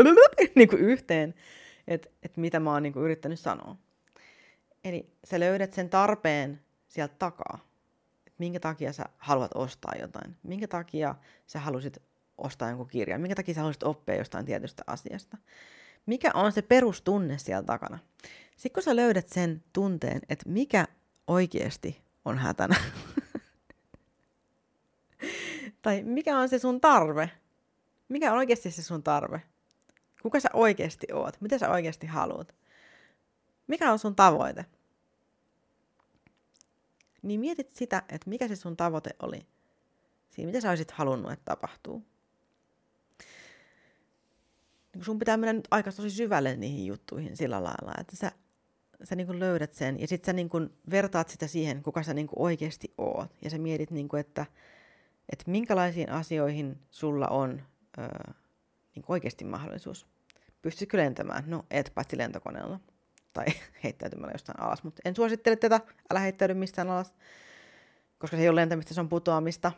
niinku 0.56 0.76
yhteen, 0.76 1.34
että 1.88 2.10
et 2.24 2.38
mitä 2.38 2.60
mä 2.60 2.72
oon 2.72 2.84
niinku 2.84 3.00
yrittänyt 3.00 3.40
sanoa. 3.40 3.76
Eli 4.84 5.10
sä 5.24 5.40
löydät 5.40 5.74
sen 5.74 5.90
tarpeen 5.90 6.62
sieltä 6.88 7.16
takaa. 7.20 7.60
minkä 8.38 8.60
takia 8.60 8.94
sä 8.94 9.04
haluat 9.18 9.52
ostaa 9.56 9.94
jotain. 10.02 10.36
Minkä 10.44 10.68
takia 10.68 11.16
sä 11.48 11.60
halusit 11.60 12.07
ostaa 12.38 12.70
jonkun 12.70 12.88
kirjan? 12.88 13.22
Minkä 13.22 13.36
takia 13.36 13.54
sä 13.54 13.60
haluaisit 13.60 13.84
oppia 13.84 14.16
jostain 14.16 14.46
tietystä 14.46 14.84
asiasta? 14.88 15.38
Mikä 16.06 16.32
on 16.34 16.52
se 16.52 16.62
perustunne 16.62 17.38
siellä 17.38 17.64
takana? 17.64 18.00
Sitten 18.52 18.74
kun 18.74 18.84
sä 18.84 18.96
löydät 18.96 19.30
sen 19.30 19.64
tunteen, 19.74 20.22
että 20.30 20.50
mikä 20.50 20.88
oikeasti 21.28 22.02
on 22.26 22.38
hätänä, 22.38 22.76
tai 25.82 26.04
mikä 26.04 26.40
on 26.40 26.50
se 26.50 26.60
sun 26.60 26.82
tarve, 26.82 27.32
mikä 28.10 28.32
on 28.32 28.38
oikeasti 28.38 28.72
se 28.72 28.84
sun 28.84 29.04
tarve, 29.04 29.42
kuka 30.22 30.40
sä 30.40 30.50
oikeasti 30.54 31.08
oot, 31.14 31.42
mitä 31.42 31.58
sä 31.58 31.70
oikeasti 31.70 32.08
haluat, 32.08 32.56
mikä 33.68 33.92
on 33.92 34.00
sun 34.00 34.16
tavoite, 34.16 34.66
niin 37.22 37.40
mietit 37.40 37.70
sitä, 37.70 38.04
että 38.10 38.30
mikä 38.30 38.48
se 38.48 38.56
sun 38.56 38.78
tavoite 38.78 39.10
oli. 39.20 39.46
Siinä, 40.30 40.48
mitä 40.48 40.62
sä 40.62 40.70
olisit 40.70 40.92
halunnut, 40.92 41.32
että 41.32 41.46
tapahtuu 41.46 42.06
niin 44.98 45.06
sun 45.06 45.20
pitää 45.20 45.38
mennä 45.38 45.54
nyt 45.54 45.68
aika 45.72 45.92
tosi 45.92 46.10
syvälle 46.10 46.56
niihin 46.56 46.86
juttuihin 46.86 47.38
sillä 47.38 47.64
lailla, 47.64 47.94
että 48.00 48.16
sä, 48.16 48.32
sä 49.04 49.16
niin 49.16 49.28
kuin 49.28 49.40
löydät 49.40 49.74
sen 49.74 50.00
ja 50.00 50.08
sitten 50.08 50.26
sä 50.26 50.34
niin 50.34 50.50
kuin 50.50 50.70
vertaat 50.90 51.30
sitä 51.30 51.48
siihen, 51.48 51.84
kuka 51.84 52.04
sä 52.04 52.14
niin 52.14 52.28
kuin 52.28 52.42
oikeasti 52.42 52.92
oot. 52.98 53.32
Ja 53.42 53.50
sä 53.50 53.58
mietit, 53.58 53.92
niin 53.92 54.08
kuin, 54.08 54.20
että, 54.20 54.46
että 55.30 55.52
minkälaisiin 55.52 56.12
asioihin 56.12 56.78
sulla 56.90 57.28
on 57.28 57.62
öö, 57.98 58.34
niin 58.96 59.04
kuin 59.04 59.14
oikeasti 59.14 59.46
mahdollisuus. 59.46 60.08
Pystytkö 60.62 60.98
lentämään? 60.98 61.44
No, 61.48 61.66
et 61.72 61.92
paitsi 61.96 62.18
lentokoneella 62.18 62.80
tai 63.34 63.46
heittäytymällä 63.84 64.32
jostain 64.34 64.60
alas, 64.60 64.84
mutta 64.84 65.02
en 65.06 65.16
suosittele 65.16 65.56
tätä, 65.56 65.82
älä 66.12 66.20
heittäydy 66.20 66.54
mistään 66.54 66.90
alas, 66.90 67.16
koska 68.18 68.38
se 68.38 68.44
ei 68.44 68.50
ole 68.50 68.62
lentämistä, 68.62 68.94
se 68.94 69.02
on 69.02 69.10
putoamista. 69.10 69.72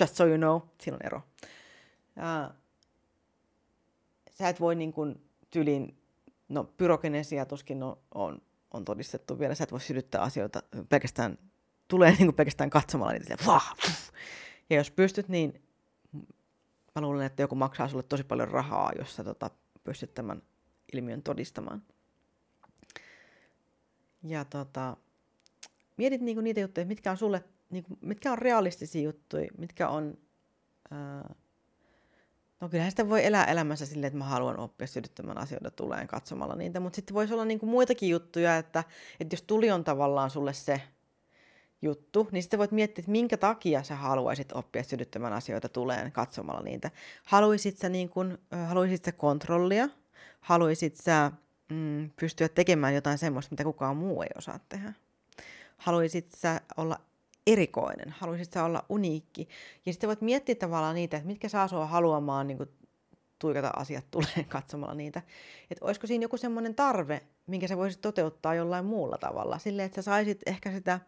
Just 0.00 0.14
so 0.14 0.26
you 0.26 0.36
know, 0.36 0.60
siinä 0.80 0.96
on 0.96 1.06
ero. 1.06 1.22
Ja 2.16 2.54
sä 4.42 4.48
et 4.48 4.60
voi 4.60 4.74
niin 4.74 4.92
kuin 4.92 5.24
tylin 5.50 5.98
no 6.48 6.64
pyrogenesia 6.64 7.46
tuskin 7.46 7.82
on, 7.82 7.96
on, 8.14 8.42
on 8.70 8.84
todistettu 8.84 9.38
vielä. 9.38 9.54
Sä 9.54 9.64
et 9.64 9.72
voi 9.72 9.80
sytyttää 9.80 10.22
asioita 10.22 10.62
pelkästään, 10.88 11.38
tulee 11.88 12.10
niin 12.10 12.26
kuin 12.26 12.34
pelkästään 12.34 12.70
katsomalla 12.70 13.12
niitä. 13.12 13.36
Vah, 13.46 13.76
ja 14.70 14.76
jos 14.76 14.90
pystyt, 14.90 15.28
niin 15.28 15.62
mä 16.94 17.00
luulen, 17.00 17.26
että 17.26 17.42
joku 17.42 17.54
maksaa 17.54 17.88
sulle 17.88 18.02
tosi 18.02 18.24
paljon 18.24 18.48
rahaa, 18.48 18.92
jos 18.98 19.16
sä 19.16 19.24
tota, 19.24 19.50
pystyt 19.84 20.14
tämän 20.14 20.42
ilmiön 20.92 21.22
todistamaan. 21.22 21.82
Ja 24.22 24.44
tota, 24.44 24.96
mietit 25.96 26.20
niinku 26.20 26.40
niitä 26.40 26.60
juttuja, 26.60 26.86
mitkä 26.86 27.10
on 27.10 27.16
sulle, 27.16 27.44
niinku, 27.70 27.98
mitkä 28.00 28.32
on 28.32 28.38
realistisia 28.38 29.02
juttuja, 29.02 29.48
mitkä 29.58 29.88
on... 29.88 30.18
Ää, 30.90 31.34
no 32.62 32.68
kyllähän 32.68 32.92
sitä 32.92 33.08
voi 33.08 33.26
elää 33.26 33.44
elämässä 33.44 33.86
silleen, 33.86 34.06
että 34.06 34.18
mä 34.18 34.24
haluan 34.24 34.58
oppia 34.58 34.86
sytyttämään 34.86 35.38
asioita 35.38 35.70
tuleen 35.70 36.08
katsomalla 36.08 36.54
niitä, 36.54 36.80
mutta 36.80 36.96
sitten 36.96 37.14
voisi 37.14 37.34
olla 37.34 37.44
niinku 37.44 37.66
muitakin 37.66 38.08
juttuja, 38.08 38.56
että, 38.56 38.84
että 39.20 39.34
jos 39.34 39.42
tuli 39.42 39.70
on 39.70 39.84
tavallaan 39.84 40.30
sulle 40.30 40.52
se 40.52 40.82
juttu, 41.82 42.28
niin 42.32 42.42
sitten 42.42 42.58
voit 42.58 42.72
miettiä, 42.72 43.02
että 43.02 43.10
minkä 43.10 43.36
takia 43.36 43.82
sä 43.82 43.96
haluaisit 43.96 44.52
oppia 44.52 44.82
sytyttämään 44.82 45.32
asioita 45.32 45.68
tuleen 45.68 46.12
katsomalla 46.12 46.62
niitä. 46.62 46.90
Haluaisit 47.24 47.78
sä, 47.78 47.88
niin 47.88 48.08
kun, 48.08 48.38
haluaisit 48.66 49.04
sä 49.04 49.12
kontrollia? 49.12 49.88
Haluaisit 50.40 50.96
sä 50.96 51.32
mm, 51.68 52.10
pystyä 52.20 52.48
tekemään 52.48 52.94
jotain 52.94 53.18
semmoista, 53.18 53.52
mitä 53.52 53.64
kukaan 53.64 53.96
muu 53.96 54.22
ei 54.22 54.30
osaa 54.38 54.60
tehdä? 54.68 54.92
Haluaisit 55.76 56.32
sä 56.36 56.60
olla 56.76 57.00
erikoinen? 57.46 58.14
Haluaisit 58.18 58.52
sä 58.52 58.64
olla 58.64 58.84
uniikki? 58.88 59.48
Ja 59.86 59.92
sitten 59.92 60.08
voit 60.08 60.20
miettiä 60.20 60.54
tavallaan 60.54 60.94
niitä, 60.94 61.16
että 61.16 61.26
mitkä 61.26 61.48
saa 61.48 61.68
sua 61.68 61.86
haluamaan 61.86 62.46
niin 62.46 62.58
tuikata 63.38 63.70
asiat 63.76 64.04
tulee 64.10 64.44
katsomalla 64.48 64.94
niitä. 64.94 65.22
Että 65.70 65.84
olisiko 65.84 66.06
siinä 66.06 66.24
joku 66.24 66.36
semmoinen 66.36 66.74
tarve, 66.74 67.22
minkä 67.46 67.68
sä 67.68 67.76
voisit 67.76 68.00
toteuttaa 68.00 68.54
jollain 68.54 68.84
muulla 68.84 69.18
tavalla. 69.18 69.58
Silleen, 69.58 69.86
että 69.86 69.96
sä 69.96 70.02
saisit 70.02 70.40
ehkä 70.46 70.72
sitä 70.72 71.00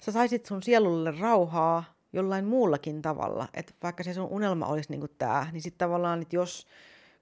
sä 0.00 0.12
saisit 0.12 0.46
sun 0.46 0.62
sielulle 0.62 1.14
rauhaa 1.20 1.84
jollain 2.12 2.44
muullakin 2.44 3.02
tavalla. 3.02 3.48
Että 3.54 3.72
vaikka 3.82 4.02
se 4.02 4.14
sun 4.14 4.28
unelma 4.30 4.66
olisi 4.66 4.90
niin 4.90 5.08
tämä, 5.18 5.46
niin 5.52 5.62
sitten 5.62 5.78
tavallaan, 5.78 6.22
että 6.22 6.36
jos 6.36 6.66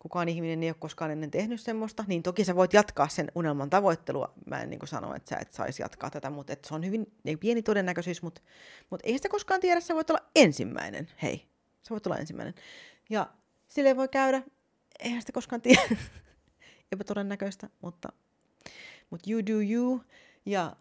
kukaan 0.02 0.28
ihminen 0.28 0.62
ei 0.62 0.68
ole 0.68 0.76
koskaan 0.78 1.10
ennen 1.10 1.30
tehnyt 1.30 1.60
semmoista, 1.60 2.04
niin 2.06 2.22
toki 2.22 2.44
sä 2.44 2.56
voit 2.56 2.72
jatkaa 2.72 3.08
sen 3.08 3.32
unelman 3.34 3.70
tavoittelua. 3.70 4.32
Mä 4.46 4.62
en 4.62 4.70
niin 4.70 4.80
sano, 4.84 5.14
että 5.14 5.28
sä 5.28 5.36
et 5.36 5.52
saisi 5.52 5.82
jatkaa 5.82 6.10
tätä, 6.10 6.30
mutta 6.30 6.56
se 6.66 6.74
on 6.74 6.86
hyvin 6.86 7.12
niin 7.24 7.38
pieni 7.38 7.62
todennäköisyys, 7.62 8.22
mutta, 8.22 8.40
mutta 8.90 9.08
ei 9.08 9.16
sitä 9.16 9.28
koskaan 9.28 9.60
tiedä, 9.60 9.80
sä 9.80 9.94
voit 9.94 10.10
olla 10.10 10.22
ensimmäinen. 10.36 11.08
Hei, 11.22 11.46
sä 11.82 11.90
voit 11.90 12.06
olla 12.06 12.16
ensimmäinen. 12.16 12.54
Ja 13.10 13.26
sille 13.68 13.96
voi 13.96 14.08
käydä, 14.08 14.42
eihän 15.00 15.22
sitä 15.22 15.32
koskaan 15.32 15.62
tiedä, 15.62 15.82
epätodennäköistä, 16.92 17.68
mutta, 17.80 18.08
mutta 19.10 19.30
you 19.30 19.42
do 19.46 19.60
you. 19.72 20.00
Ja 20.46 20.76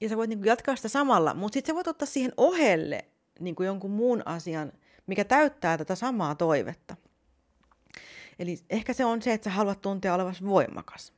ja 0.00 0.08
sä 0.08 0.16
voit 0.16 0.30
niin 0.30 0.44
jatkaa 0.44 0.76
sitä 0.76 0.88
samalla, 0.88 1.34
mutta 1.34 1.54
sitten 1.54 1.72
sä 1.72 1.74
voit 1.74 1.86
ottaa 1.86 2.06
siihen 2.06 2.32
ohelle 2.36 3.04
niin 3.40 3.56
jonkun 3.64 3.90
muun 3.90 4.22
asian, 4.24 4.72
mikä 5.06 5.24
täyttää 5.24 5.78
tätä 5.78 5.94
samaa 5.94 6.34
toivetta. 6.34 6.96
Eli 8.38 8.58
ehkä 8.70 8.92
se 8.92 9.04
on 9.04 9.22
se, 9.22 9.32
että 9.32 9.44
sä 9.44 9.50
haluat 9.50 9.80
tuntea 9.80 10.14
olevasi 10.14 10.44
voimakas. 10.44 11.12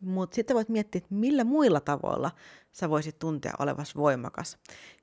Mutta 0.00 0.34
sitten 0.34 0.54
voit 0.54 0.68
miettiä, 0.68 0.98
että 0.98 1.14
millä 1.14 1.44
muilla 1.44 1.80
tavoilla 1.80 2.30
sä 2.72 2.90
voisit 2.90 3.18
tuntea 3.18 3.52
olevasi 3.58 3.94
voimakas. 3.94 4.58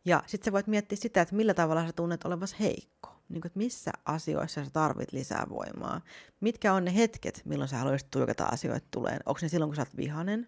Ja 0.06 0.24
sitten 0.28 0.46
sä 0.46 0.52
voit 0.52 0.68
miettiä 0.68 0.98
sitä, 1.02 1.22
että 1.22 1.36
millä 1.36 1.54
tavalla 1.54 1.86
sä 1.86 1.94
tunnet 1.94 2.26
olevasi 2.26 2.56
heikko. 2.60 3.10
Niin 3.30 3.42
kuin, 3.42 3.50
että 3.50 3.60
missä 3.60 3.92
asioissa 4.06 4.66
sä 4.66 4.72
tarvit 4.72 5.14
lisää 5.14 5.46
voimaa. 5.50 6.02
Mitkä 6.40 6.74
on 6.74 6.86
ne 6.86 6.96
hetket, 6.96 7.42
milloin 7.46 7.68
sä 7.68 7.78
haluaisit 7.78 8.12
tuikata 8.12 8.46
asioita 8.46 8.88
tuleen. 8.92 9.20
Onko 9.26 9.40
ne 9.42 9.48
silloin, 9.48 9.70
kun 9.70 9.76
sä 9.76 9.82
oot 9.82 9.98
vihanen? 9.98 10.48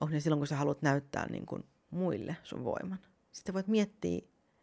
onko 0.00 0.12
ne 0.12 0.20
silloin, 0.20 0.40
kun 0.40 0.46
sä 0.46 0.56
haluat 0.56 0.82
näyttää 0.82 1.28
niin 1.30 1.46
kuin 1.46 1.64
muille 1.90 2.36
sun 2.42 2.64
voiman. 2.64 2.98
Sitten 3.32 3.54
voit 3.54 3.68
miettiä, 3.68 4.20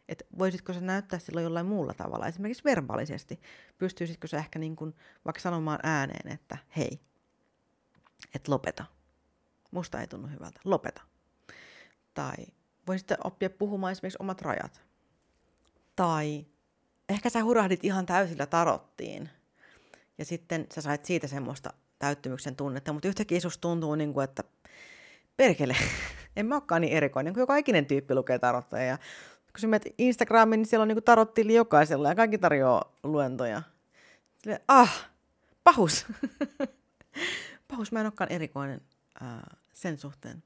että 0.10 0.26
voisitko 0.40 0.74
sä 0.74 0.82
näyttää 0.82 1.20
silloin 1.20 1.44
jollain 1.44 1.66
muulla 1.66 1.94
tavalla, 1.94 2.28
esimerkiksi 2.28 2.64
verbaalisesti. 2.64 3.40
Pystyisitkö 3.78 4.28
sä 4.28 4.38
ehkä 4.38 4.60
niin 4.60 4.76
kuin 4.76 4.96
vaikka 5.26 5.42
sanomaan 5.42 5.80
ääneen, 5.84 6.34
että 6.34 6.58
hei, 6.78 7.00
että 8.36 8.52
lopeta. 8.52 8.86
Musta 9.72 10.02
ei 10.02 10.08
tunnu 10.08 10.28
hyvältä, 10.28 10.60
lopeta. 10.66 11.02
Tai 12.14 12.36
voisit 12.88 13.12
oppia 13.24 13.50
puhumaan 13.50 13.92
esimerkiksi 13.92 14.18
omat 14.22 14.42
rajat. 14.42 14.82
Tai 15.96 16.46
ehkä 17.10 17.30
sä 17.30 17.44
hurahdit 17.44 17.84
ihan 17.84 18.06
täysillä 18.06 18.46
tarottiin. 18.46 19.30
Ja 20.18 20.26
sitten 20.26 20.68
sä 20.74 20.82
sait 20.82 21.06
siitä 21.06 21.28
semmoista 21.28 21.74
täyttymyksen 22.00 22.56
tunnetta, 22.56 22.94
mutta 22.94 23.08
yhtäkkiä 23.08 23.40
susta 23.40 23.62
tuntuu, 23.62 23.96
niin 23.96 24.14
kuin, 24.14 24.24
että 24.24 24.44
perkele, 25.38 25.76
en 26.36 26.46
mä 26.46 26.56
olekaan 26.56 26.82
niin 26.82 26.94
erikoinen, 26.94 27.34
kun 27.34 27.42
joka 27.42 27.58
ikinen 27.58 27.86
tyyppi 27.86 28.16
lukee 28.16 28.40
tarotteja. 28.40 28.84
Ja 28.84 28.98
kun 29.58 29.62
sä 29.62 29.68
menet 29.68 29.94
Instagramiin, 29.98 30.60
niin 30.60 30.68
siellä 30.68 30.82
on 30.82 30.88
niin 30.88 31.04
tarottili 31.04 31.54
jokaisella 31.54 32.10
ja 32.10 32.16
kaikki 32.16 32.38
tarjoaa 32.38 32.94
luentoja. 33.04 33.62
Silleen, 34.38 34.62
ah, 34.68 35.10
pahus. 35.64 36.06
pahus, 37.72 37.92
mä 37.92 38.00
en 38.00 38.06
olekaan 38.06 38.32
erikoinen 38.32 38.82
ää, 39.22 39.58
sen 39.74 39.98
suhteen. 39.98 40.44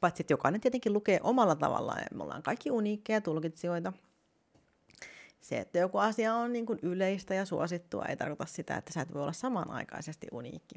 Paitsi, 0.00 0.22
että 0.22 0.32
jokainen 0.32 0.60
tietenkin 0.60 0.92
lukee 0.92 1.20
omalla 1.22 1.54
tavallaan. 1.54 1.98
Ja 1.98 2.16
me 2.16 2.22
ollaan 2.22 2.42
kaikki 2.42 2.70
uniikkeja 2.70 3.20
tulkitsijoita. 3.20 3.92
Se, 5.40 5.58
että 5.58 5.78
joku 5.78 5.98
asia 5.98 6.34
on 6.34 6.52
niin 6.52 6.66
yleistä 6.82 7.34
ja 7.34 7.44
suosittua, 7.44 8.04
ei 8.04 8.16
tarkoita 8.16 8.46
sitä, 8.46 8.76
että 8.76 8.92
sä 8.92 9.00
et 9.00 9.14
voi 9.14 9.22
olla 9.22 9.32
samanaikaisesti 9.32 10.26
uniikki. 10.32 10.74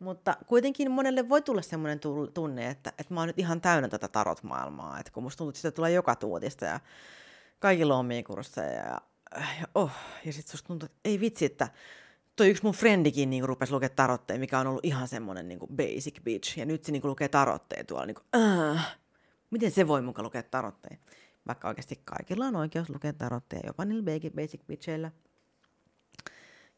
Mutta 0.00 0.36
kuitenkin 0.46 0.90
monelle 0.90 1.28
voi 1.28 1.42
tulla 1.42 1.62
semmoinen 1.62 2.00
tunne, 2.34 2.70
että, 2.70 2.92
että 2.98 3.14
mä 3.14 3.20
oon 3.20 3.26
nyt 3.26 3.38
ihan 3.38 3.60
täynnä 3.60 3.88
tätä 3.88 4.08
tarot-maailmaa. 4.08 5.00
Että 5.00 5.12
kun 5.12 5.22
musta 5.22 5.38
tuntuu, 5.38 5.48
että 5.48 5.58
sitä 5.58 5.70
tulee 5.70 5.92
joka 5.92 6.16
tuutista 6.16 6.64
ja 6.64 6.80
kaikilla 7.58 7.96
on 7.96 8.08
kursseja 8.26 8.72
ja, 8.72 9.00
ja, 9.34 9.66
oh, 9.74 9.90
ja 10.24 10.32
sitten 10.32 10.50
susta 10.50 10.66
tuntuu, 10.66 10.86
että 10.86 10.98
ei 11.04 11.20
vitsi, 11.20 11.44
että 11.44 11.68
toi 12.36 12.48
yksi 12.48 12.62
mun 12.62 12.74
frendikin 12.74 13.30
niin 13.30 13.44
rupesi 13.44 13.72
lukemaan 13.72 13.96
tarotteja, 13.96 14.40
mikä 14.40 14.58
on 14.58 14.66
ollut 14.66 14.84
ihan 14.84 15.08
semmoinen 15.08 15.48
niin 15.48 15.60
basic 15.76 16.22
bitch. 16.24 16.58
Ja 16.58 16.66
nyt 16.66 16.84
se 16.84 16.92
niin 16.92 17.02
lukee 17.04 17.28
tarotteja 17.28 17.84
tuolla. 17.84 18.06
Niin 18.06 18.14
kuin, 18.14 18.42
äh, 18.42 18.96
miten 19.50 19.70
se 19.70 19.88
voi 19.88 20.02
mukaan 20.02 20.24
lukea 20.24 20.42
tarotteja? 20.42 20.96
Vaikka 21.46 21.68
oikeasti 21.68 22.00
kaikilla 22.04 22.46
on 22.46 22.56
oikeus 22.56 22.90
lukea 22.90 23.12
tarotteja, 23.12 23.62
jopa 23.66 23.84
niillä 23.84 24.30
basic 24.36 24.60
bitcheillä. 24.66 25.10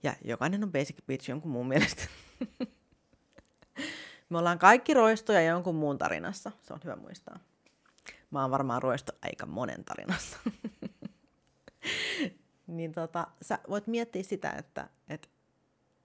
Ja 0.03 0.15
jokainen 0.25 0.65
on 0.65 0.73
basic 0.73 0.97
bitch 1.07 1.29
jonkun 1.29 1.51
muun 1.51 1.69
mielestä. 1.69 2.03
Me 4.33 4.39
ollaan 4.39 4.59
kaikki 4.59 4.95
roistoja 4.95 5.43
jonkun 5.43 5.75
muun 5.75 5.99
tarinassa. 5.99 6.53
Se 6.63 6.73
on 6.73 6.81
hyvä 6.85 6.97
muistaa. 6.97 7.39
Mä 8.31 8.43
oon 8.43 8.51
varmaan 8.51 8.83
roisto 8.83 9.13
aika 9.23 9.47
monen 9.47 9.85
tarinassa. 9.85 10.37
niin 12.67 12.93
tota, 12.93 13.27
sä 13.43 13.59
voit 13.69 13.87
miettiä 13.87 14.23
sitä, 14.23 14.51
että, 14.51 14.89
että, 15.09 15.29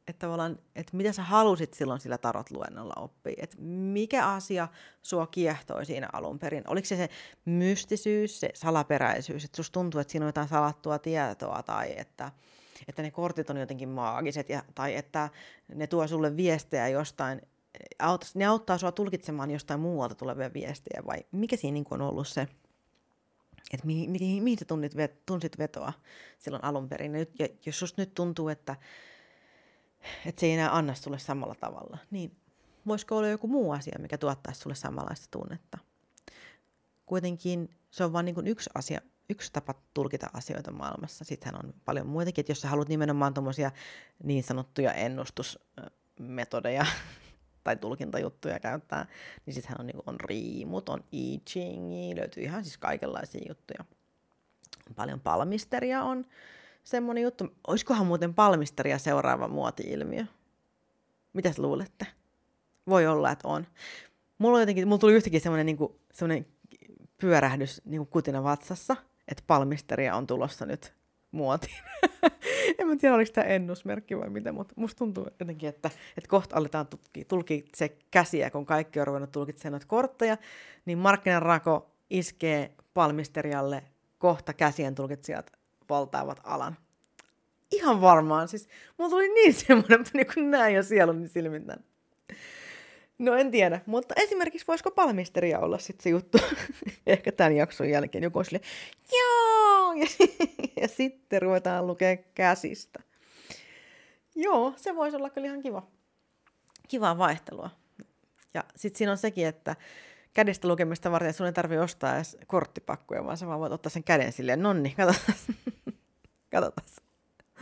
että 0.08 0.28
että 0.76 0.98
mitä 0.98 1.14
sä 1.14 1.24
halusit 1.24 1.74
silloin 1.74 2.00
sillä 2.00 2.18
tarot-luennolla 2.18 2.94
oppia. 2.98 3.34
Että 3.38 3.58
mikä 3.62 4.28
asia 4.28 4.68
sua 5.02 5.28
kiehtoi 5.28 5.86
siinä 5.86 6.10
alun 6.14 6.40
perin. 6.40 6.64
Oliko 6.68 6.86
se 6.86 6.96
se 6.96 7.10
mystisyys, 7.46 8.40
se 8.40 8.50
salaperäisyys, 8.54 9.46
että 9.46 9.56
susta 9.56 9.74
tuntuu, 9.74 10.02
että 10.02 10.12
siinä 10.12 10.26
on 10.26 10.30
jotain 10.30 10.48
salattua 10.48 11.00
tietoa 11.00 11.64
tai 11.64 11.94
että, 12.00 12.32
että 12.88 13.02
ne 13.02 13.12
kortit 13.12 13.50
on 13.50 13.58
jotenkin 13.58 13.90
maagiset 13.90 14.50
ja, 14.50 14.64
tai 14.76 14.96
että 14.96 15.30
ne 15.76 15.88
tuo 15.88 16.08
sulle 16.08 16.38
viestejä 16.38 16.88
jostain 16.88 17.42
ne 18.36 18.46
auttaa 18.46 18.78
sua 18.78 18.92
tulkitsemaan 18.92 19.52
jostain 19.52 19.80
muualta 19.80 20.16
tulevia 20.16 20.54
viestejä 20.54 21.04
vai 21.08 21.18
mikä 21.32 21.56
siinä 21.58 21.74
niin 21.74 21.86
on 21.90 22.02
ollut 22.02 22.28
se, 22.28 22.48
että 23.74 23.86
mihin, 23.86 24.12
mihin, 24.12 24.44
mihin 24.44 24.60
sä 24.60 24.66
tunnit, 24.66 24.94
tunsit 25.26 25.58
vetoa 25.58 25.94
silloin 26.38 26.64
alun 26.64 26.90
perin. 26.90 27.16
Ja, 27.16 27.26
ja 27.40 27.48
jos 27.66 27.80
susta 27.80 28.02
nyt 28.02 28.14
tuntuu, 28.14 28.50
että, 28.50 28.76
että 30.26 30.40
se 30.40 30.46
ei 30.46 30.54
enää 30.54 30.76
anna 30.76 30.96
sulle 30.96 31.20
samalla 31.20 31.56
tavalla, 31.56 31.98
niin 32.12 32.32
voisiko 32.88 33.18
olla 33.18 33.28
joku 33.28 33.48
muu 33.48 33.72
asia, 33.72 33.98
mikä 34.00 34.18
tuottaisi 34.18 34.62
sulle 34.62 34.76
samanlaista 34.76 35.28
tunnetta. 35.32 35.78
Kuitenkin 37.06 37.70
se 37.92 38.04
on 38.04 38.14
vain 38.14 38.26
niin 38.26 38.48
yksi 38.48 38.70
asia, 38.76 39.02
yksi 39.30 39.54
tapa 39.54 39.76
tulkita 39.94 40.30
asioita 40.34 40.72
maailmassa. 40.72 41.26
Sittenhän 41.26 41.66
on 41.66 41.74
paljon 41.86 42.08
muitakin, 42.08 42.42
että 42.42 42.52
jos 42.52 42.62
sä 42.62 42.68
haluat 42.68 42.90
nimenomaan 42.90 43.34
tuommoisia 43.34 43.72
niin 44.24 44.44
sanottuja 44.44 44.94
ennustusmetodeja 44.94 46.86
tai 47.68 47.76
tulkintajuttuja 47.76 48.60
käyttää, 48.60 49.06
niin 49.46 49.54
sittenhän 49.54 49.80
on, 49.80 49.88
niin 49.88 50.04
on 50.06 50.20
riimut, 50.20 50.90
on 50.90 51.04
I 51.12 51.40
Chingi, 51.50 52.16
löytyy 52.16 52.44
ihan 52.44 52.64
siis 52.64 52.78
kaikenlaisia 52.78 53.42
juttuja. 53.48 53.86
Paljon 54.96 55.20
palmisteria 55.20 56.04
on 56.04 56.26
semmoinen 56.84 57.24
juttu. 57.24 57.48
Olisikohan 57.68 58.08
muuten 58.08 58.34
palmisteria 58.34 58.98
seuraava 58.98 59.48
muoti-ilmiö? 59.48 60.26
Mitäs 61.34 61.60
luulette? 61.60 62.08
Voi 62.90 63.08
olla, 63.08 63.32
että 63.32 63.48
on. 63.48 63.68
Mulla, 64.38 64.60
jotenkin, 64.60 64.88
mulla 64.88 65.00
tuli 65.00 65.14
yhtäkin 65.14 65.42
semmoinen, 65.42 65.66
niin 65.66 65.78
kuin, 65.78 65.94
semmoinen 66.14 66.46
pyörähdys 67.18 67.82
niin 67.86 68.00
kuin 68.00 68.10
kutina 68.10 68.44
vatsassa, 68.44 68.96
että 69.28 69.44
palmisteria 69.48 70.16
on 70.16 70.28
tulossa 70.28 70.66
nyt 70.66 70.94
muotiin. 71.32 71.84
en 72.80 72.88
mä 72.88 72.96
tiedä, 72.96 73.16
oliko 73.16 73.32
tämä 73.34 73.48
ennusmerkki 73.48 74.18
vai 74.18 74.30
mitä, 74.30 74.52
mutta 74.52 74.74
musta 74.78 74.98
tuntuu 74.98 75.28
jotenkin, 75.40 75.70
että, 75.70 75.90
että 76.18 76.30
kohta 76.30 76.56
aletaan 76.56 76.88
tulkitse 77.28 77.98
käsiä, 78.12 78.50
kun 78.50 78.66
kaikki 78.66 79.00
on 79.00 79.08
ruvennut 79.08 79.32
tulkitsemaan 79.32 79.72
noita 79.72 79.86
kortteja, 79.88 80.38
niin 80.86 81.00
rako 81.40 81.92
iskee 82.10 82.72
palmisterialle 82.94 83.84
kohta 84.18 84.54
käsien 84.54 84.96
tulkitsijat 84.96 85.52
valtaavat 85.90 86.40
alan. 86.44 86.78
Ihan 87.72 88.02
varmaan, 88.02 88.48
siis 88.48 88.70
mulla 88.98 89.10
tuli 89.10 89.34
niin 89.34 89.54
semmoinen 89.68 90.06
niin 90.14 90.28
kuin 90.34 90.52
näin 90.52 90.76
jo 90.76 90.84
sielun 90.84 91.30
silmin 91.30 91.66
No 93.18 93.36
en 93.36 93.52
tiedä, 93.52 93.82
mutta 93.86 94.14
esimerkiksi 94.18 94.68
voisiko 94.68 94.92
palmisteria 94.92 95.60
olla 95.60 95.78
sitten 95.78 96.04
se 96.04 96.10
juttu, 96.10 96.38
ehkä 97.08 97.32
tämän 97.32 97.56
jakson 97.56 97.90
jälkeen 97.90 98.24
joku 98.24 98.44
sille, 98.44 98.62
joo, 99.12 99.57
ja, 100.00 100.08
ja 100.82 100.88
sitten 100.88 101.42
ruvetaan 101.42 101.88
lukea 101.88 102.18
käsistä. 102.18 103.00
Joo, 104.36 104.74
se 104.76 104.96
voisi 104.96 105.18
olla 105.18 105.30
kyllä 105.30 105.48
ihan 105.48 105.62
kiva. 105.62 105.88
Kivaa 106.88 107.18
vaihtelua. 107.18 107.70
Ja 108.54 108.64
sitten 108.76 108.98
siinä 108.98 109.12
on 109.12 109.18
sekin, 109.18 109.48
että 109.48 109.76
kädestä 110.34 110.68
lukemista 110.68 111.12
varten 111.12 111.34
sun 111.34 111.46
ei 111.46 111.54
tarvitse 111.54 111.82
ostaa 111.82 112.16
edes 112.16 112.38
korttipakkuja, 112.48 113.26
vaan 113.26 113.38
sä 113.38 113.48
vaan 113.48 113.60
voit 113.60 113.74
ottaa 113.74 113.90
sen 113.90 114.04
käden 114.04 114.32
silleen, 114.32 114.62
nonni, 114.62 114.96
katsotaan. 114.98 115.38
katsotaan. 116.52 117.07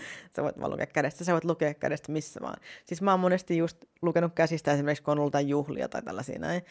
Sä 0.36 0.44
voit 0.44 0.60
vaan 0.60 0.72
lukea 0.72 0.86
kädestä, 0.86 1.24
sä 1.24 1.34
voit 1.34 1.44
lukea 1.44 1.74
kädestä 1.74 2.12
missä 2.12 2.40
vaan. 2.42 2.58
Siis 2.86 3.02
mä 3.02 3.12
oon 3.12 3.20
monesti 3.20 3.58
just 3.58 3.78
lukenut 4.02 4.34
käsistä 4.36 4.72
esimerkiksi, 4.72 5.04
kun 5.04 5.12
on 5.12 5.20
ollut 5.20 5.34
juhlia 5.46 5.90
tai 5.90 6.02
tällaisia 6.02 6.40
näin, 6.40 6.62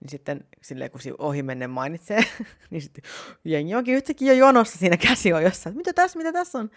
niin 0.00 0.10
sitten 0.10 0.46
silleen 0.62 0.90
kun 0.90 1.00
ohi 1.18 1.42
menne 1.42 1.66
mainitsee, 1.66 2.20
niin 2.70 2.82
sitten 2.82 3.04
jengi 3.44 3.74
onkin 3.74 3.94
yhtäkkiä 3.94 4.32
jo 4.32 4.46
jonossa 4.46 4.78
siinä 4.78 4.96
käsi 4.96 5.32
on 5.32 5.42
jossain, 5.42 5.76
mitä 5.76 5.92
tässä, 5.92 6.18
mitä 6.18 6.32
tässä 6.32 6.58
on. 6.58 6.70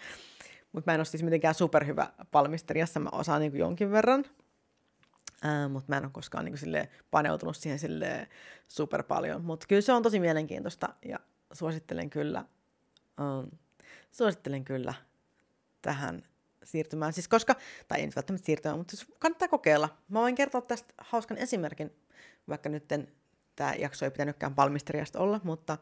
Mutta 0.72 0.90
mä 0.90 0.94
en 0.94 1.00
ole 1.00 1.04
siis 1.04 1.22
mitenkään 1.22 1.54
superhyvä 1.54 2.12
palmistelijassa, 2.30 3.00
mä 3.00 3.08
osaan 3.12 3.40
niin 3.40 3.56
jonkin 3.56 3.90
verran, 3.90 4.24
Uh, 5.44 5.70
mutta 5.70 5.92
mä 5.92 5.96
en 5.96 6.04
ole 6.04 6.10
koskaan 6.12 6.44
niin 6.44 6.58
kuin, 6.58 6.88
paneutunut 7.10 7.56
siihen 7.56 7.78
sille 7.78 8.28
super 8.68 9.02
paljon. 9.02 9.44
Mutta 9.44 9.66
kyllä 9.66 9.82
se 9.82 9.92
on 9.92 10.02
tosi 10.02 10.20
mielenkiintoista 10.20 10.88
ja 11.04 11.18
suosittelen 11.52 12.10
kyllä, 12.10 12.44
um, 13.20 13.50
suosittelen 14.12 14.64
kyllä 14.64 14.94
tähän 15.82 16.22
siirtymään. 16.64 17.12
Siis 17.12 17.28
koska, 17.28 17.56
tai 17.88 17.98
ei 18.00 18.06
nyt 18.06 18.16
välttämättä 18.16 18.46
siirtymään, 18.46 18.78
mutta 18.78 18.96
siis 18.96 19.12
kannattaa 19.18 19.48
kokeilla. 19.48 19.88
Mä 20.08 20.20
voin 20.20 20.34
kertoa 20.34 20.60
tästä 20.60 20.94
hauskan 20.98 21.36
esimerkin, 21.36 21.92
vaikka 22.48 22.68
nyt 22.68 22.84
tämä 23.56 23.74
jakso 23.74 24.04
ei 24.04 24.10
pitänytkään 24.10 24.54
palmisteriasta 24.54 25.20
olla, 25.20 25.40
mutta 25.44 25.78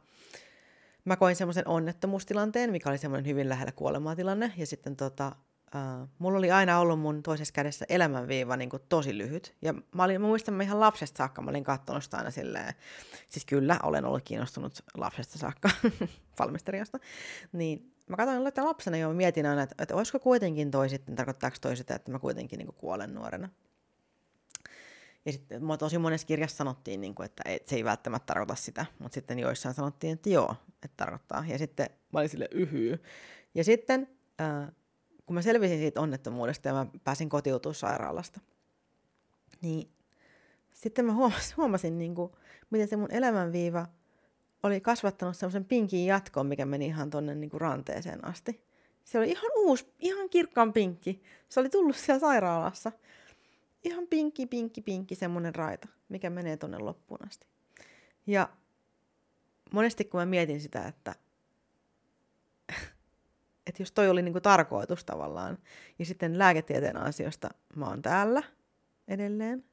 mä 1.04 1.16
koin 1.16 1.36
semmoisen 1.36 1.68
onnettomuustilanteen, 1.68 2.70
mikä 2.70 2.90
oli 2.90 2.98
semmoinen 2.98 3.26
hyvin 3.26 3.48
lähellä 3.48 3.72
kuolemaa 3.72 4.16
tilanne, 4.16 4.52
ja 4.56 4.66
sitten 4.66 4.96
tota, 4.96 5.32
Uh, 5.74 6.08
mulla 6.18 6.38
oli 6.38 6.50
aina 6.50 6.78
ollut 6.78 7.00
mun 7.00 7.22
toisessa 7.22 7.52
kädessä 7.52 7.86
elämänviiva 7.88 8.56
niin 8.56 8.70
kuin 8.70 8.82
tosi 8.88 9.18
lyhyt. 9.18 9.54
Ja 9.62 9.72
mä, 9.72 10.04
olin, 10.04 10.20
mä 10.20 10.26
muistan, 10.26 10.54
mä 10.54 10.62
ihan 10.62 10.80
lapsesta 10.80 11.18
saakka 11.18 11.42
mä 11.42 11.50
olin 11.50 11.64
katsonut 11.64 12.04
sitä 12.04 12.16
aina 12.16 12.30
silleen, 12.30 12.74
siis 13.28 13.44
kyllä 13.44 13.80
olen 13.82 14.04
ollut 14.04 14.22
kiinnostunut 14.24 14.84
lapsesta 14.94 15.38
saakka 15.38 15.70
valmisteriasta. 16.38 16.98
Niin 17.52 17.95
mä 18.08 18.16
katsoin 18.16 18.46
että 18.46 18.64
lapsena 18.64 18.96
jo 18.96 19.12
mietin 19.12 19.46
aina, 19.46 19.62
että, 19.62 19.74
että 19.78 19.94
olisiko 19.94 20.18
kuitenkin 20.18 20.70
toi 20.70 20.88
sitten, 20.88 21.16
tarkoittaako 21.16 21.56
toi 21.60 21.76
sitä, 21.76 21.94
että 21.94 22.10
mä 22.10 22.18
kuitenkin 22.18 22.58
niin 22.58 22.66
kuin 22.66 22.76
kuolen 22.76 23.14
nuorena. 23.14 23.48
Ja 25.24 25.32
sitten 25.32 25.62
tosi 25.78 25.98
monessa 25.98 26.26
kirjassa 26.26 26.56
sanottiin, 26.56 27.00
niin 27.00 27.14
kuin, 27.14 27.24
että 27.24 27.42
ei, 27.46 27.60
se 27.66 27.76
ei 27.76 27.84
välttämättä 27.84 28.26
tarkoita 28.26 28.54
sitä, 28.54 28.86
mutta 28.98 29.14
sitten 29.14 29.38
joissain 29.38 29.74
sanottiin, 29.74 30.12
että 30.12 30.30
joo, 30.30 30.56
että 30.68 30.96
tarkoittaa. 30.96 31.44
Ja 31.48 31.58
sitten 31.58 31.90
mä 32.12 32.18
olin 32.18 32.28
sille 32.28 32.48
yhyy. 32.50 33.02
Ja 33.54 33.64
sitten 33.64 34.08
äh, 34.40 34.72
kun 35.26 35.34
mä 35.34 35.42
selvisin 35.42 35.78
siitä 35.78 36.00
onnettomuudesta 36.00 36.68
ja 36.68 36.74
mä 36.74 36.86
pääsin 37.04 37.28
kotiutua 37.28 37.72
sairaalasta, 37.72 38.40
niin 39.62 39.90
sitten 40.72 41.04
mä 41.04 41.12
huomasin, 41.12 41.56
huomasin 41.56 41.98
niin 41.98 42.14
kuin, 42.14 42.32
miten 42.70 42.88
se 42.88 42.96
mun 42.96 43.12
elämänviiva 43.12 43.86
oli 44.66 44.80
kasvattanut 44.80 45.36
semmoisen 45.36 45.64
pinkin 45.64 46.06
jatkon, 46.06 46.46
mikä 46.46 46.66
meni 46.66 46.86
ihan 46.86 47.10
tonne 47.10 47.34
niin 47.34 47.50
kuin 47.50 47.60
ranteeseen 47.60 48.24
asti. 48.24 48.66
Se 49.04 49.18
oli 49.18 49.30
ihan 49.30 49.50
uusi, 49.56 49.92
ihan 49.98 50.30
kirkkaan 50.30 50.72
pinkki. 50.72 51.22
Se 51.48 51.60
oli 51.60 51.68
tullut 51.68 51.96
siellä 51.96 52.20
sairaalassa. 52.20 52.92
Ihan 53.84 54.06
pinkki, 54.06 54.46
pinkki, 54.46 54.80
pinkki, 54.80 55.14
semmoinen 55.14 55.54
raita, 55.54 55.88
mikä 56.08 56.30
menee 56.30 56.56
tonne 56.56 56.78
loppuun 56.78 57.26
asti. 57.26 57.46
Ja 58.26 58.48
monesti 59.72 60.04
kun 60.04 60.20
mä 60.20 60.26
mietin 60.26 60.60
sitä, 60.60 60.86
että 60.86 61.14
että 63.66 63.82
jos 63.82 63.92
toi 63.92 64.08
oli 64.08 64.22
niinku 64.22 64.40
tarkoitus 64.40 65.04
tavallaan, 65.04 65.58
ja 65.98 66.06
sitten 66.06 66.38
lääketieteen 66.38 66.96
ansiosta 66.96 67.50
mä 67.76 67.86
oon 67.86 68.02
täällä 68.02 68.42
edelleen, 69.08 69.64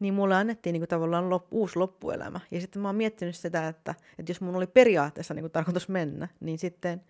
niin 0.00 0.14
mulle 0.14 0.34
annettiin 0.34 0.72
niinku 0.72 0.86
tavallaan 0.86 1.30
lop, 1.30 1.46
uusi 1.50 1.78
loppuelämä. 1.78 2.40
Ja 2.50 2.60
sitten 2.60 2.82
mä 2.82 2.88
oon 2.88 2.96
miettinyt 2.96 3.36
sitä, 3.36 3.68
että, 3.68 3.94
että 4.18 4.30
jos 4.30 4.40
mun 4.40 4.56
oli 4.56 4.66
periaatteessa 4.66 5.34
niinku 5.34 5.48
tarkoitus 5.48 5.88
mennä, 5.88 6.28
niin 6.40 6.58
sitten 6.58 7.02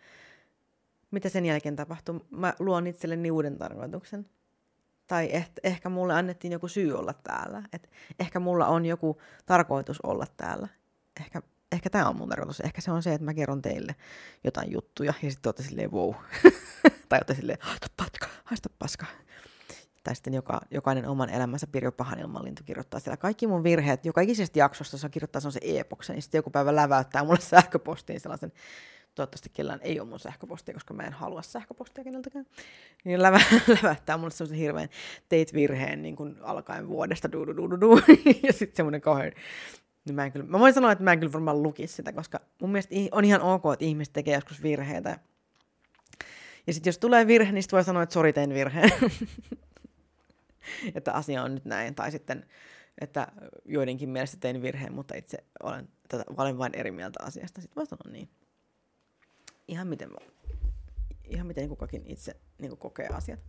mitä 1.11 1.29
sen 1.29 1.47
jälkeen 1.47 1.77
tapahtuu? 1.77 2.27
Mä 2.31 2.55
luon 2.59 2.87
itselleni 2.87 3.31
uuden 3.31 3.59
tarkoituksen. 3.59 4.27
Tai 5.07 5.29
ehkä, 5.33 5.61
ehkä 5.65 5.89
mulle 5.89 6.15
annettiin 6.15 6.53
joku 6.53 6.69
syy 6.69 6.99
olla 6.99 7.13
täällä. 7.13 7.63
Et 7.73 7.91
ehkä 8.21 8.41
mulla 8.41 8.67
on 8.67 8.87
joku 8.87 9.21
tarkoitus 9.47 10.01
olla 10.01 10.27
täällä. 10.37 10.69
Ehkä 11.21 11.43
ehkä 11.73 11.91
tämä 11.91 12.09
on 12.09 12.17
mun 12.17 12.29
tarkoitus. 12.29 12.61
Ehkä 12.61 12.81
se 12.81 12.91
on 12.91 13.03
se, 13.03 13.15
että 13.15 13.25
mä 13.25 13.35
kerron 13.35 13.63
teille 13.63 13.95
jotain 14.45 14.73
juttuja 14.73 15.15
ja 15.23 15.31
sitten 15.31 15.49
olette 15.49 15.63
silleen 15.63 15.93
wow. 15.93 16.15
tai 17.09 17.19
olette 17.19 17.35
silleen, 17.35 17.59
haista 17.61 17.87
paska, 17.97 18.27
haista 18.45 18.71
paska. 18.79 19.07
Tai 20.05 20.15
sitten 20.15 20.35
joka, 20.35 20.61
jokainen 20.71 21.09
oman 21.09 21.31
elämänsä 21.31 21.67
Pirjo 21.67 21.93
Pahanilmanlintu 21.93 22.63
kirjoittaa 22.67 23.01
siellä 23.01 23.17
kaikki 23.17 23.47
mun 23.47 23.65
virheet. 23.65 24.07
Joka 24.07 24.21
ikisestä 24.21 24.59
jaksosta 24.59 24.99
saa 24.99 25.11
kirjoittaa 25.11 25.41
se 25.41 25.61
e-boksen, 25.63 26.15
niin 26.15 26.23
sitten 26.23 26.39
joku 26.39 26.51
päivä 26.51 26.77
läväyttää 26.77 27.25
mulle 27.25 27.41
sähköpostiin 27.51 28.21
sellaisen, 28.21 28.53
toivottavasti 29.15 29.51
kellään 29.53 29.81
ei 29.83 30.01
ole 30.01 30.09
mun 30.09 30.19
sähköpostia, 30.19 30.75
koska 30.75 30.95
mä 30.95 31.03
en 31.03 31.13
halua 31.13 31.43
sähköpostia 31.43 32.05
keneltäkään, 32.05 32.47
niin 33.05 33.23
lävä, 33.23 33.41
läväyttää 33.83 34.17
mulle 34.17 34.31
sellaisen 34.31 34.59
hirveän 34.59 34.89
teit 35.29 35.55
virheen 35.55 36.03
niin 36.03 36.17
kuin 36.17 36.37
alkaen 36.43 36.89
vuodesta, 36.89 37.33
du, 37.33 37.47
du, 37.47 37.57
du, 37.57 37.71
du, 37.71 37.81
du. 37.81 38.01
ja 38.47 38.53
sitten 38.53 38.77
semmoinen 38.77 39.01
kauhean 39.01 39.33
niin 40.05 40.15
mä, 40.15 40.25
en 40.25 40.33
kyllä, 40.33 40.47
mä 40.47 40.59
voin 40.59 40.75
sanoa, 40.75 40.93
että 40.93 41.05
mä 41.05 41.13
en 41.13 41.19
kyllä 41.21 41.33
varmaan 41.33 41.63
lukisi 41.63 41.95
sitä, 41.95 42.13
koska 42.13 42.41
mun 42.61 42.73
mielestä 42.73 42.95
on 43.13 43.25
ihan 43.25 43.41
ok, 43.41 43.63
että 43.73 43.85
ihmiset 43.85 44.13
tekee 44.13 44.35
joskus 44.35 44.63
virheitä. 44.63 45.19
Ja 46.67 46.75
sitten 46.75 46.89
jos 46.89 46.99
tulee 46.99 47.27
virhe, 47.27 47.53
niin 47.53 47.63
sit 47.63 47.73
voi 47.73 47.85
sanoa, 47.85 48.03
että 48.03 48.13
sori, 48.13 48.33
tein 48.33 48.55
virheen. 48.55 48.91
että 50.95 51.13
asia 51.13 51.43
on 51.43 51.55
nyt 51.55 51.65
näin. 51.65 51.95
Tai 51.95 52.11
sitten, 52.11 52.47
että 53.01 53.29
joidenkin 53.65 54.09
mielestä 54.09 54.37
tein 54.41 54.63
virheen, 54.63 54.93
mutta 54.93 55.15
itse 55.17 55.45
olen, 55.63 55.89
tätä, 56.09 56.25
olen 56.37 56.59
vain 56.59 56.75
eri 56.75 56.91
mieltä 56.91 57.25
asiasta. 57.25 57.61
Sitten 57.61 57.77
voi 57.77 57.87
sanoa 57.87 58.13
niin. 58.13 58.29
Ihan 59.69 59.89
miten, 59.89 60.11
ihan 61.25 61.47
miten 61.47 61.69
kukakin 61.69 62.03
itse 62.07 62.37
niin 62.59 62.77
kokee 62.77 63.09
asiat. 63.09 63.41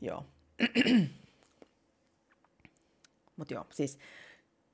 Joo. 0.00 0.26
Mutta 3.36 3.54
joo, 3.54 3.66
siis 3.72 3.98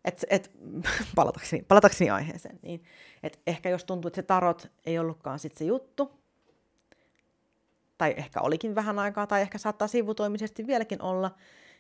et, 0.05 0.24
et, 0.30 0.51
palatakseni, 1.16 1.62
palatakseni 1.62 2.11
aiheeseen, 2.11 2.59
niin 2.62 2.84
et 3.22 3.40
ehkä 3.46 3.68
jos 3.68 3.84
tuntuu, 3.84 4.09
että 4.09 4.16
se 4.16 4.22
tarot 4.22 4.70
ei 4.86 4.98
ollutkaan 4.98 5.38
sit 5.38 5.57
se 5.57 5.64
juttu, 5.64 6.20
tai 8.01 8.14
ehkä 8.16 8.40
olikin 8.40 8.74
vähän 8.74 8.98
aikaa, 8.98 9.26
tai 9.26 9.40
ehkä 9.40 9.59
saattaa 9.59 9.88
sivutoimisesti 9.88 10.66
vieläkin 10.66 11.03
olla, 11.03 11.30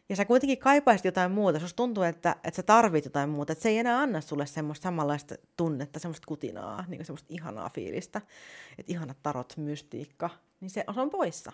ja 0.08 0.16
sä 0.16 0.24
kuitenkin 0.24 0.58
kaipaisit 0.58 1.04
jotain 1.04 1.30
muuta, 1.30 1.58
jos 1.58 1.74
tuntuu, 1.74 2.02
että, 2.02 2.36
että 2.44 2.56
sä 2.56 2.62
tarvit 2.62 3.04
jotain 3.04 3.30
muuta, 3.30 3.52
että 3.52 3.62
se 3.62 3.68
ei 3.68 3.78
enää 3.78 3.98
anna 3.98 4.20
sulle 4.20 4.46
semmoista 4.46 4.82
samanlaista 4.82 5.34
tunnetta, 5.56 5.98
semmoista 5.98 6.26
kutinaa, 6.26 6.84
niin 6.88 7.04
semmoista 7.04 7.26
ihanaa 7.30 7.70
fiilistä, 7.74 8.20
että 8.78 8.92
ihanat 8.92 9.16
tarot, 9.22 9.56
mystiikka, 9.56 10.30
niin 10.60 10.70
se, 10.70 10.84
on 10.96 11.10
poissa. 11.10 11.52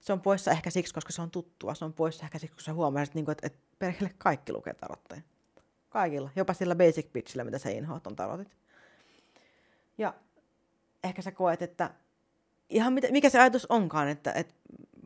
Se 0.00 0.12
on 0.12 0.20
poissa 0.20 0.50
ehkä 0.50 0.70
siksi, 0.70 0.94
koska 0.94 1.12
se 1.12 1.22
on 1.22 1.30
tuttua, 1.30 1.74
se 1.74 1.84
on 1.84 1.92
poissa 1.92 2.24
ehkä 2.24 2.38
siksi, 2.38 2.54
koska 2.54 2.66
sä 2.66 2.74
huomasit, 2.74 3.16
että, 3.16 3.32
että, 3.32 3.46
että 3.46 3.58
perheelle 3.78 4.14
kaikki 4.18 4.52
lukee 4.52 4.74
tarotteja. 4.74 5.22
Kaikilla. 5.88 6.30
Jopa 6.36 6.54
sillä 6.54 6.74
basic 6.74 7.12
pitchillä, 7.12 7.44
mitä 7.44 7.58
sä 7.58 7.70
inhoat 7.70 8.06
on 8.06 8.16
tarotit. 8.16 8.56
Ja 9.98 10.14
ehkä 11.04 11.22
sä 11.22 11.32
koet, 11.32 11.62
että 11.62 11.90
ihan 12.70 12.92
mitä, 12.92 13.08
mikä 13.10 13.30
se 13.30 13.40
ajatus 13.40 13.66
onkaan, 13.66 14.08
että, 14.08 14.32
että 14.32 14.54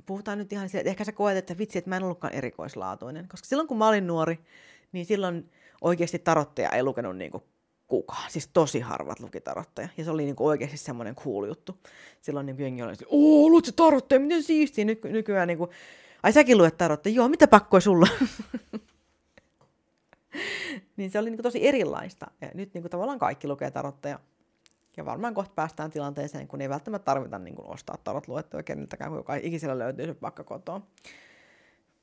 puhutaan 0.07 0.39
nyt 0.39 0.53
ihan 0.53 0.69
siitä, 0.69 0.81
että 0.81 0.91
ehkä 0.91 1.05
sä 1.05 1.13
koet, 1.13 1.37
että 1.37 1.59
vitsi, 1.59 1.79
että 1.79 1.91
mä 1.91 1.97
en 1.97 2.03
ollutkaan 2.03 2.35
erikoislaatuinen. 2.35 3.29
Koska 3.29 3.49
silloin 3.49 3.69
kun 3.69 3.79
mä 3.79 3.89
olin 3.89 4.07
nuori, 4.07 4.39
niin 4.93 5.07
silloin 5.07 5.51
oikeasti 5.81 6.19
tarotteja 6.19 6.71
ei 6.71 6.83
lukenut 6.83 7.17
niin 7.17 7.31
kuin 7.31 7.45
kukaan. 7.87 8.31
Siis 8.31 8.49
tosi 8.53 8.81
harvat 8.81 9.21
luki 9.21 9.41
tarotteja. 9.41 9.89
Ja 9.97 10.05
se 10.05 10.11
oli 10.11 10.25
niin 10.25 10.37
oikeasti 10.39 10.77
semmoinen 10.77 11.15
cool 11.15 11.45
juttu. 11.45 11.79
Silloin 12.21 12.47
niin 12.47 12.59
jengi 12.59 12.83
oli, 12.83 12.93
oo, 13.07 13.51
luut 13.51 13.65
se 13.65 13.73
tarotteja, 13.73 14.21
miten 14.21 14.43
siistiä. 14.43 14.85
Ny- 14.85 15.01
nykyään 15.05 15.49
niin 15.49 15.59
kuin, 15.59 15.71
ai 16.23 16.33
säkin 16.33 16.59
luet 16.59 16.77
tarotteja, 16.77 17.17
joo, 17.17 17.29
mitä 17.29 17.49
pakkoa 17.49 17.81
sulla? 17.81 18.07
niin 20.97 21.11
se 21.11 21.19
oli 21.19 21.31
niin 21.31 21.43
tosi 21.43 21.67
erilaista. 21.67 22.27
Ja 22.41 22.51
nyt 22.55 22.75
niin 22.75 22.91
tavallaan 22.91 23.19
kaikki 23.19 23.49
lukee 23.49 23.71
tarotteja. 23.71 24.21
Ja 24.97 25.05
varmaan 25.05 25.35
kohta 25.35 25.53
päästään 25.55 25.91
tilanteeseen, 25.91 26.49
kun 26.49 26.61
ei 26.61 26.69
välttämättä 26.69 27.05
tarvita 27.05 27.39
niin 27.39 27.55
kuin 27.57 27.69
ostaa 27.69 27.97
tarot 28.05 28.29
luettua 28.29 28.63
keneltäkään, 28.63 29.11
kun 29.11 29.19
joka 29.19 29.35
ikisellä 29.35 29.79
löytyy 29.79 30.07
se 30.07 30.17
vaikka 30.23 30.45
kotoa. 30.45 30.81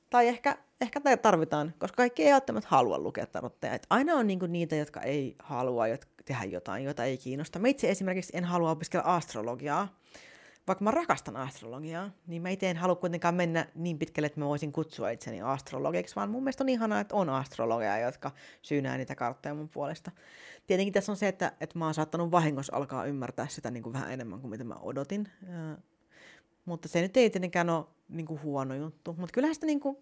Tai 0.10 0.28
ehkä, 0.28 0.58
ehkä 0.82 1.02
tarvitaan, 1.22 1.74
koska 1.80 1.96
kaikki 1.96 2.24
ei 2.24 2.34
välttämättä 2.34 2.70
halua 2.70 3.00
lukea 3.00 3.26
tarotteja. 3.26 3.74
Et 3.74 3.88
aina 3.90 4.14
on 4.14 4.28
niinku 4.28 4.46
niitä, 4.46 4.76
jotka 4.76 5.02
ei 5.02 5.36
halua 5.40 5.84
tehdä 6.26 6.44
jotain, 6.44 6.84
jota 6.84 7.06
ei 7.06 7.18
kiinnosta. 7.18 7.60
Mä 7.60 7.68
itse 7.68 7.90
esimerkiksi 7.90 8.38
en 8.38 8.46
halua 8.46 8.72
opiskella 8.72 9.16
astrologiaa, 9.16 9.96
vaikka 10.68 10.84
mä 10.84 10.92
rakastan 10.92 11.38
astrologiaa, 11.38 12.12
niin 12.28 12.42
mä 12.42 12.50
itse 12.50 12.70
en 12.70 12.78
halua 12.78 12.96
kuitenkaan 12.96 13.36
mennä 13.36 13.68
niin 13.76 14.00
pitkälle, 14.00 14.26
että 14.26 14.40
mä 14.40 14.46
voisin 14.46 14.72
kutsua 14.72 15.10
itseni 15.10 15.42
astrologiksi, 15.42 16.16
vaan 16.16 16.30
mun 16.30 16.44
mielestä 16.44 16.64
on 16.64 16.70
ihanaa, 16.70 17.00
että 17.00 17.16
on 17.16 17.30
astrologeja, 17.30 18.00
jotka 18.00 18.32
syynää 18.62 18.98
niitä 18.98 19.16
kartteja 19.16 19.56
mun 19.56 19.70
puolesta. 19.70 20.12
Tietenkin 20.68 20.94
tässä 20.94 21.12
on 21.12 21.16
se, 21.16 21.28
että, 21.28 21.52
että 21.60 21.80
mä 21.80 21.86
oon 21.86 21.94
saattanut 21.94 22.32
vahingossa 22.32 22.76
alkaa 22.76 23.06
ymmärtää 23.06 23.48
sitä 23.48 23.72
niin 23.72 23.84
kuin 23.84 23.94
vähän 23.94 24.12
enemmän 24.12 24.42
kuin 24.42 24.52
mitä 24.52 24.64
mä 24.64 24.76
odotin. 24.82 25.28
mutta 26.66 26.88
se 26.88 27.02
nyt 27.02 27.18
ei 27.18 27.30
tietenkään 27.30 27.70
ole 27.70 27.86
niin 28.10 28.26
kuin 28.26 28.42
huono 28.42 28.76
juttu. 28.76 29.14
Mutta 29.14 29.34
kyllähän 29.34 29.56
sitä 29.56 29.66
niin 29.66 29.80
kuin, 29.80 29.98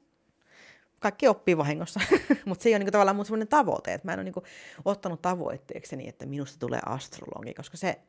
kaikki 1.00 1.28
oppii 1.28 1.58
vahingossa, 1.58 2.00
mutta 2.46 2.64
se 2.64 2.70
ei 2.70 2.74
ole 2.74 2.80
niin 2.80 2.92
tavallaan 2.92 3.16
mun 3.16 3.26
semmoinen 3.26 3.48
tavoite, 3.48 3.94
että 3.94 4.08
mä 4.08 4.14
en 4.14 4.20
ole 4.20 4.24
niin 4.24 4.46
ottanut 4.86 5.22
tavoitteekseni, 5.22 6.08
että 6.08 6.26
minusta 6.26 6.60
tulee 6.60 6.80
astrologi, 6.86 7.54
koska 7.54 7.78
se 7.78 8.00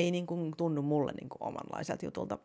ei 0.00 0.10
niin 0.10 0.26
kuin 0.26 0.52
tunnu 0.56 0.82
mulle 0.82 1.12
niin 1.12 1.28
kuin 1.28 1.42
omanlaiselta 1.42 2.04
jutulta, 2.04 2.38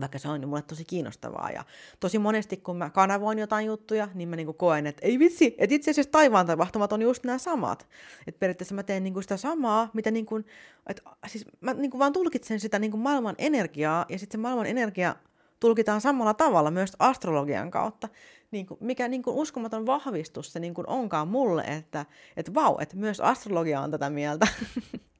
vaikka 0.00 0.18
se 0.18 0.28
on 0.28 0.40
niin 0.40 0.48
mulle 0.48 0.62
tosi 0.62 0.84
kiinnostavaa. 0.84 1.50
Ja 1.50 1.64
tosi 2.00 2.18
monesti, 2.18 2.56
kun 2.56 2.76
mä 2.76 2.90
kanavoin 2.90 3.38
jotain 3.38 3.66
juttuja, 3.66 4.08
niin 4.14 4.28
mä 4.28 4.36
niin 4.36 4.46
kuin 4.46 4.56
koen, 4.56 4.86
että 4.86 5.06
ei 5.06 5.18
vitsi, 5.18 5.54
että 5.58 5.74
itse 5.74 5.90
asiassa 5.90 6.12
taivaan 6.12 6.46
tapahtumat 6.46 6.92
on 6.92 7.02
just 7.02 7.24
nämä 7.24 7.38
samat. 7.38 7.88
Että 8.26 8.38
periaatteessa 8.38 8.74
mä 8.74 8.82
teen 8.82 9.04
niin 9.04 9.12
kuin 9.14 9.22
sitä 9.22 9.36
samaa, 9.36 9.90
mitä 9.92 10.10
niin 10.10 10.26
kuin, 10.26 10.46
että 10.86 11.02
siis 11.26 11.44
mä 11.60 11.74
niin 11.74 11.90
kuin 11.90 11.98
vaan 11.98 12.12
tulkitsen 12.12 12.60
sitä 12.60 12.78
niin 12.78 12.90
kuin 12.90 13.00
maailman 13.00 13.34
energiaa, 13.38 14.06
ja 14.08 14.18
sitten 14.18 14.38
se 14.38 14.42
maailman 14.42 14.66
energia 14.66 15.16
tulkitaan 15.60 16.00
samalla 16.00 16.34
tavalla 16.34 16.70
myös 16.70 16.92
astrologian 16.98 17.70
kautta, 17.70 18.08
niin 18.50 18.66
kuin, 18.66 18.78
mikä 18.80 19.08
niin 19.08 19.22
kuin 19.22 19.36
uskomaton 19.36 19.86
vahvistus 19.86 20.52
se 20.52 20.60
niin 20.60 20.74
kuin 20.74 20.88
onkaan 20.88 21.28
mulle, 21.28 21.62
että, 21.62 22.06
että 22.36 22.54
vau, 22.54 22.78
että 22.80 22.96
myös 22.96 23.20
astrologia 23.20 23.80
on 23.80 23.90
tätä 23.90 24.10
mieltä. 24.10 24.46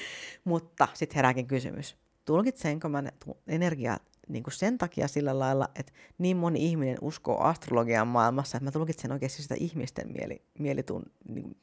Mutta 0.44 0.88
sitten 0.94 1.16
herääkin 1.16 1.46
kysymys, 1.46 1.96
tulkitsenko 2.24 2.88
mä 2.88 3.02
ne 3.02 3.12
energiaa 3.48 3.98
niin 4.30 4.42
kuin 4.42 4.54
sen 4.54 4.78
takia 4.78 5.08
sillä 5.08 5.38
lailla, 5.38 5.68
että 5.74 5.92
niin 6.18 6.36
moni 6.36 6.66
ihminen 6.66 6.98
uskoo 7.00 7.40
astrologian 7.40 8.08
maailmassa, 8.08 8.56
että 8.56 8.64
mä 8.64 8.70
tulkitsen 8.70 9.12
oikeasti 9.12 9.42
sitä 9.42 9.54
ihmisten, 9.58 10.12
mieli, 10.12 10.42
mielitun, 10.58 11.02
niin 11.28 11.56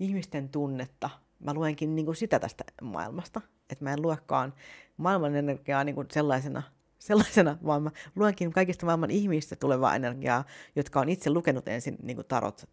ihmisten 0.00 0.48
tunnetta. 0.48 1.10
Mä 1.38 1.54
luenkin 1.54 1.96
niin 1.96 2.06
kuin 2.06 2.16
sitä 2.16 2.38
tästä 2.38 2.64
maailmasta, 2.82 3.40
että 3.70 3.84
mä 3.84 3.92
en 3.92 4.02
luekaan 4.02 4.54
maailman 4.96 5.36
energiaa 5.36 5.84
niin 5.84 5.94
kuin 5.94 6.06
sellaisena, 6.12 6.62
sellaisena, 6.98 7.58
vaan 7.66 7.82
mä 7.82 7.90
luenkin 8.16 8.52
kaikista 8.52 8.86
maailman 8.86 9.10
ihmistä 9.10 9.56
tulevaa 9.56 9.94
energiaa, 9.94 10.44
jotka 10.76 11.00
on 11.00 11.08
itse 11.08 11.30
lukenut 11.30 11.68
ensin 11.68 11.96
niin 12.02 12.16
kuin 12.16 12.28
tarot, 12.28 12.68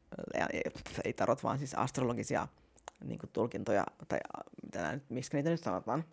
ei 1.03 1.13
tarot, 1.13 1.43
vaan 1.43 1.57
siis 1.59 1.73
astrologisia 1.75 2.47
niin 3.03 3.19
kuin 3.19 3.29
tulkintoja, 3.33 3.85
tai 4.07 4.19
mitä 4.63 4.81
nämä 4.81 4.99
miksi 5.09 5.33
niitä 5.33 5.49
nyt 5.49 5.63
sanotaan, 5.63 6.03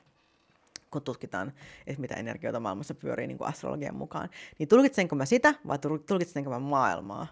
kun 0.91 1.03
tutkitaan, 1.03 1.53
että 1.87 2.01
mitä 2.01 2.15
energioita 2.15 2.61
maailmassa 2.61 2.95
pyörii 2.95 3.27
niin 3.27 3.39
kuin 3.39 3.49
astrologian 3.49 3.97
mukaan. 3.97 4.29
Niin 4.59 4.69
tulkitsenko 4.69 5.17
mä 5.17 5.27
sitä 5.27 5.55
vai 5.67 5.79
tulkitsenko 5.79 6.51
mä 6.51 6.59
maailmaa? 6.59 7.27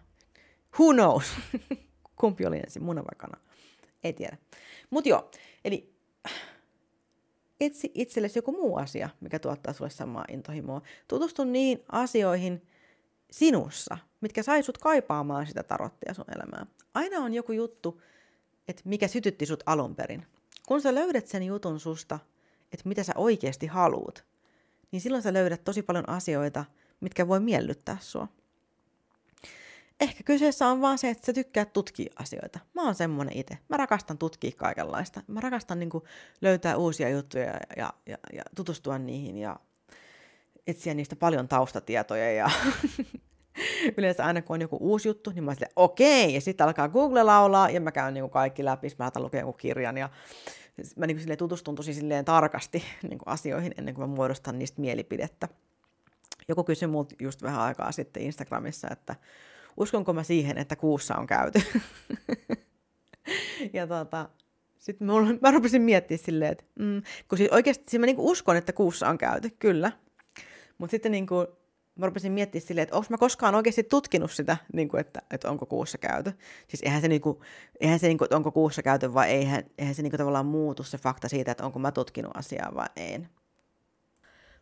Who 0.78 0.92
knows? 0.92 1.34
Kumpi 2.20 2.46
oli 2.46 2.58
ensin, 2.58 2.82
muna 2.82 3.00
vai 3.00 3.14
kana? 3.16 3.38
Ei 4.04 4.12
tiedä. 4.12 4.36
Mutta 4.90 5.08
joo, 5.08 5.30
eli 5.64 5.94
etsi 7.60 7.90
itsellesi 7.94 8.38
joku 8.38 8.52
muu 8.52 8.76
asia, 8.76 9.08
mikä 9.20 9.38
tuottaa 9.38 9.72
sulle 9.72 9.90
samaa 9.90 10.24
intohimoa. 10.28 10.82
Tutustu 11.08 11.44
niin 11.44 11.84
asioihin 11.92 12.62
sinussa, 13.30 13.98
mitkä 14.20 14.42
sai 14.42 14.62
sut 14.62 14.78
kaipaamaan 14.78 15.46
sitä 15.46 15.62
tarottia 15.62 16.14
sun 16.14 16.24
elämään. 16.36 16.66
Aina 16.94 17.18
on 17.18 17.34
joku 17.34 17.52
juttu, 17.52 18.02
että 18.68 18.82
mikä 18.84 19.08
sytytti 19.08 19.46
sut 19.46 19.62
alun 19.66 19.94
perin. 19.94 20.26
Kun 20.66 20.80
sä 20.80 20.94
löydät 20.94 21.26
sen 21.26 21.42
jutun 21.42 21.80
susta, 21.80 22.18
että 22.72 22.88
mitä 22.88 23.02
sä 23.02 23.12
oikeasti 23.16 23.66
haluut, 23.66 24.24
niin 24.90 25.00
silloin 25.00 25.22
sä 25.22 25.32
löydät 25.32 25.64
tosi 25.64 25.82
paljon 25.82 26.08
asioita, 26.08 26.64
mitkä 27.00 27.28
voi 27.28 27.40
miellyttää 27.40 27.96
sua. 28.00 28.28
Ehkä 30.00 30.22
kyseessä 30.22 30.66
on 30.66 30.80
vaan 30.80 30.98
se, 30.98 31.10
että 31.10 31.26
sä 31.26 31.32
tykkäät 31.32 31.72
tutkia 31.72 32.12
asioita. 32.16 32.58
Mä 32.74 32.82
oon 32.82 32.94
semmonen 32.94 33.36
itse. 33.36 33.58
Mä 33.68 33.76
rakastan 33.76 34.18
tutkia 34.18 34.50
kaikenlaista. 34.56 35.22
Mä 35.26 35.40
rakastan 35.40 35.78
niin 35.78 35.90
löytää 36.40 36.76
uusia 36.76 37.08
juttuja 37.08 37.44
ja, 37.46 37.60
ja, 37.76 37.92
ja, 38.06 38.18
ja 38.32 38.42
tutustua 38.56 38.98
niihin 38.98 39.38
ja 39.38 39.56
etsiä 40.66 40.94
niistä 40.94 41.16
paljon 41.16 41.48
taustatietoja 41.48 42.32
ja 42.32 42.50
yleensä 43.96 44.24
aina 44.24 44.42
kun 44.42 44.54
on 44.54 44.60
joku 44.60 44.78
uusi 44.80 45.08
juttu, 45.08 45.30
niin 45.30 45.44
mä 45.44 45.50
oon 45.50 45.56
silleen, 45.56 45.72
okei, 45.76 46.34
ja 46.34 46.40
sitten 46.40 46.66
alkaa 46.66 46.88
Google 46.88 47.22
laulaa, 47.22 47.70
ja 47.70 47.80
mä 47.80 47.92
käyn 47.92 48.14
niin 48.14 48.22
kuin 48.22 48.30
kaikki 48.30 48.64
läpi, 48.64 48.88
mä 48.98 49.04
aloitan 49.04 49.22
lukea 49.22 49.40
joku 49.40 49.52
kirjan, 49.52 49.98
ja 49.98 50.08
mä 50.96 51.06
niin 51.06 51.16
kuin 51.16 51.38
tutustun 51.38 51.74
tosi 51.74 51.94
silleen 51.94 52.24
tarkasti 52.24 52.82
niin 53.08 53.18
kuin 53.18 53.28
asioihin 53.28 53.74
ennen 53.78 53.94
kuin 53.94 54.08
mä 54.10 54.14
muodostan 54.14 54.58
niistä 54.58 54.80
mielipidettä. 54.80 55.48
Joku 56.48 56.64
kysyi 56.64 56.88
multa 56.88 57.14
just 57.20 57.42
vähän 57.42 57.60
aikaa 57.60 57.92
sitten 57.92 58.22
Instagramissa, 58.22 58.88
että 58.90 59.16
uskonko 59.76 60.12
mä 60.12 60.22
siihen, 60.22 60.58
että 60.58 60.76
kuussa 60.76 61.14
on 61.16 61.26
käyty. 61.26 61.62
ja 63.72 63.86
tota, 63.86 64.28
sitten 64.78 65.06
mä 65.40 65.50
rupesin 65.50 65.82
miettimään 65.82 66.24
silleen, 66.24 66.52
että 66.52 66.64
mm, 66.78 67.02
kun 67.28 67.38
siis 67.38 67.50
oikeasti 67.50 67.84
siis 67.88 68.00
mä 68.00 68.06
niinku 68.06 68.30
uskon, 68.30 68.56
että 68.56 68.72
kuussa 68.72 69.08
on 69.08 69.18
käyty, 69.18 69.50
kyllä. 69.58 69.92
Mutta 70.78 70.90
sitten 70.90 71.12
niinku, 71.12 71.46
mä 71.96 72.06
rupesin 72.06 72.32
miettimään 72.32 72.66
silleen, 72.66 72.82
että 72.82 72.96
onko 72.96 73.06
mä 73.10 73.18
koskaan 73.18 73.54
oikeasti 73.54 73.82
tutkinut 73.82 74.32
sitä, 74.32 74.56
niin 74.72 74.88
kuin, 74.88 75.00
että, 75.00 75.22
että 75.30 75.50
onko 75.50 75.66
kuussa 75.66 75.98
käyty. 75.98 76.32
Siis 76.68 76.82
eihän 76.82 77.00
se, 77.00 77.08
niin 77.08 77.20
kuin, 77.20 77.38
eihän 77.80 77.98
se 77.98 78.06
niin 78.06 78.18
kuin, 78.18 78.26
että 78.26 78.36
onko 78.36 78.52
kuussa 78.52 78.82
käyty 78.82 79.14
vai 79.14 79.30
eihän, 79.30 79.62
eihän 79.78 79.94
se 79.94 80.02
niin 80.02 80.10
kuin, 80.10 80.18
tavallaan 80.18 80.46
muutu 80.46 80.82
se 80.82 80.98
fakta 80.98 81.28
siitä, 81.28 81.50
että 81.50 81.66
onko 81.66 81.78
mä 81.78 81.92
tutkinut 81.92 82.36
asiaa 82.36 82.74
vai 82.74 82.86
en. 82.96 83.28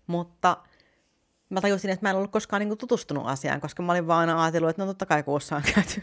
Mutta 0.07 0.57
mä 1.51 1.61
tajusin, 1.61 1.91
että 1.91 2.07
mä 2.07 2.11
en 2.11 2.17
ollut 2.17 2.31
koskaan 2.31 2.61
niin 2.61 2.69
kuin, 2.69 2.79
tutustunut 2.79 3.27
asiaan, 3.27 3.61
koska 3.61 3.83
mä 3.83 3.93
olin 3.93 4.07
vaan 4.07 4.21
aina 4.21 4.43
ajatellut, 4.43 4.71
että 4.71 4.83
no 4.83 4.87
totta 4.87 5.07
kai 5.07 5.23
kuussa 5.23 5.57
on 5.57 5.63
käyty. 5.75 6.03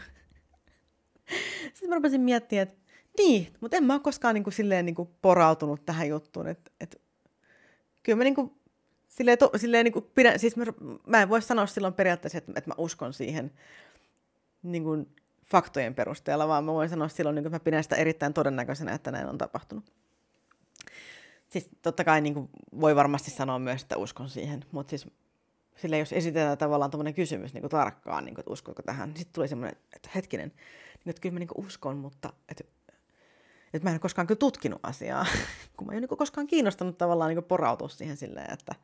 Sitten 1.74 1.88
mä 1.88 1.94
rupesin 1.94 2.20
miettimään, 2.20 2.62
että 2.62 2.80
niin, 3.18 3.52
mutta 3.60 3.76
en 3.76 3.84
mä 3.84 3.92
ole 3.92 4.00
koskaan 4.00 4.34
niin 4.34 4.44
kuin, 4.44 4.54
silleen 4.54 4.86
niin 4.86 4.94
kuin, 4.94 5.08
porautunut 5.22 5.84
tähän 5.86 6.08
juttuun. 6.08 6.48
Että, 6.48 6.70
että 6.80 6.96
kyllä 8.02 8.16
mä 8.16 8.24
niin 8.24 8.34
kuin, 8.34 8.59
silleen, 9.10 9.38
to, 9.38 9.50
silleen 9.56 9.84
niin 9.84 9.92
kuin 9.92 10.04
pidän, 10.14 10.38
siis 10.38 10.56
mä, 10.56 10.64
mä 11.06 11.22
en 11.22 11.28
voi 11.28 11.42
sanoa 11.42 11.66
silloin 11.66 11.94
periaatteessa, 11.94 12.38
että, 12.38 12.52
että 12.56 12.70
mä 12.70 12.74
uskon 12.78 13.12
siihen 13.12 13.52
niin 14.62 14.82
kuin 14.82 15.14
faktojen 15.44 15.94
perusteella, 15.94 16.48
vaan 16.48 16.64
mä 16.64 16.72
voin 16.72 16.88
sanoa 16.88 17.08
silloin, 17.08 17.34
niin 17.34 17.42
kuin, 17.42 17.48
että 17.48 17.60
mä 17.60 17.64
pidän 17.64 17.82
sitä 17.82 17.96
erittäin 17.96 18.34
todennäköisenä, 18.34 18.92
että 18.92 19.10
näin 19.10 19.28
on 19.28 19.38
tapahtunut. 19.38 19.92
Siis 21.48 21.68
totta 21.82 22.04
kai 22.04 22.20
niin 22.20 22.34
kuin, 22.34 22.48
voi 22.80 22.96
varmasti 22.96 23.30
sanoa 23.30 23.58
myös, 23.58 23.82
että 23.82 23.96
uskon 23.96 24.28
siihen, 24.28 24.64
mutta 24.72 24.90
siis 24.90 25.06
sille 25.76 25.98
jos 25.98 26.12
esitetään 26.12 26.58
tavallaan 26.58 26.90
tämmöinen 26.90 27.14
kysymys 27.14 27.54
niin 27.54 27.62
kuin 27.62 27.70
tarkkaan, 27.70 28.24
niin 28.24 28.34
kuin, 28.34 28.42
että 28.42 28.52
uskotko 28.52 28.82
tähän, 28.82 29.08
niin 29.08 29.16
sitten 29.16 29.34
tuli 29.34 29.48
semmoinen, 29.48 29.76
että 29.96 30.10
hetkinen, 30.14 30.48
niin 30.48 31.10
että 31.10 31.20
kyllä 31.20 31.32
mä 31.32 31.38
niin 31.38 31.48
kuin 31.48 31.66
uskon, 31.66 31.96
mutta 31.96 32.32
että, 32.48 32.64
että 33.74 33.86
mä 33.86 33.90
en 33.90 33.94
ole 33.94 34.00
koskaan 34.00 34.26
kyllä 34.26 34.38
tutkinut 34.38 34.80
asiaa, 34.82 35.26
kun 35.76 35.86
mä 35.86 35.92
en 35.92 35.96
ole 35.96 36.00
niin 36.00 36.18
koskaan 36.18 36.46
kiinnostanut 36.46 36.98
tavallaan 36.98 37.34
niin 37.34 37.44
porautua 37.44 37.88
siihen 37.88 38.16
silleen, 38.16 38.52
että 38.52 38.74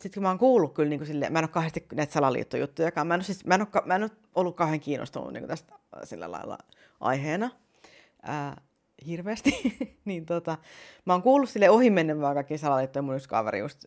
sitten 0.00 0.14
kun 0.14 0.22
mä 0.22 0.28
oon 0.28 0.38
kuullut 0.38 0.74
kyllä 0.74 0.88
niin 0.88 1.06
silleen, 1.06 1.32
mä 1.32 1.38
en 1.38 1.44
ole 1.44 1.50
kauheasti 1.50 1.86
näitä 1.94 2.12
salaliittojuttujakaan, 2.12 3.06
mä 3.06 3.14
en 3.14 3.18
ole, 3.18 3.24
siis, 3.24 3.44
mä 3.44 3.54
en 3.54 3.62
ole, 3.62 3.82
mä 3.84 3.94
en 3.94 4.02
ole 4.02 4.10
ollut 4.34 4.56
kauhean 4.56 4.80
kiinnostunut 4.80 5.32
niin 5.32 5.48
tästä 5.48 5.74
sillä 6.04 6.30
lailla 6.30 6.58
aiheena 7.00 7.50
ää, 8.22 8.60
hirveästi, 9.06 9.78
niin 10.04 10.26
tota, 10.26 10.58
mä 11.04 11.12
oon 11.12 11.22
kuullut 11.22 11.50
sille 11.50 11.70
ohimennen 11.70 12.20
vaan 12.20 12.34
kaikki 12.34 12.58
salaliittoja, 12.58 13.02
mun 13.02 13.16
yksi 13.16 13.28
kaveri 13.28 13.58
just 13.58 13.84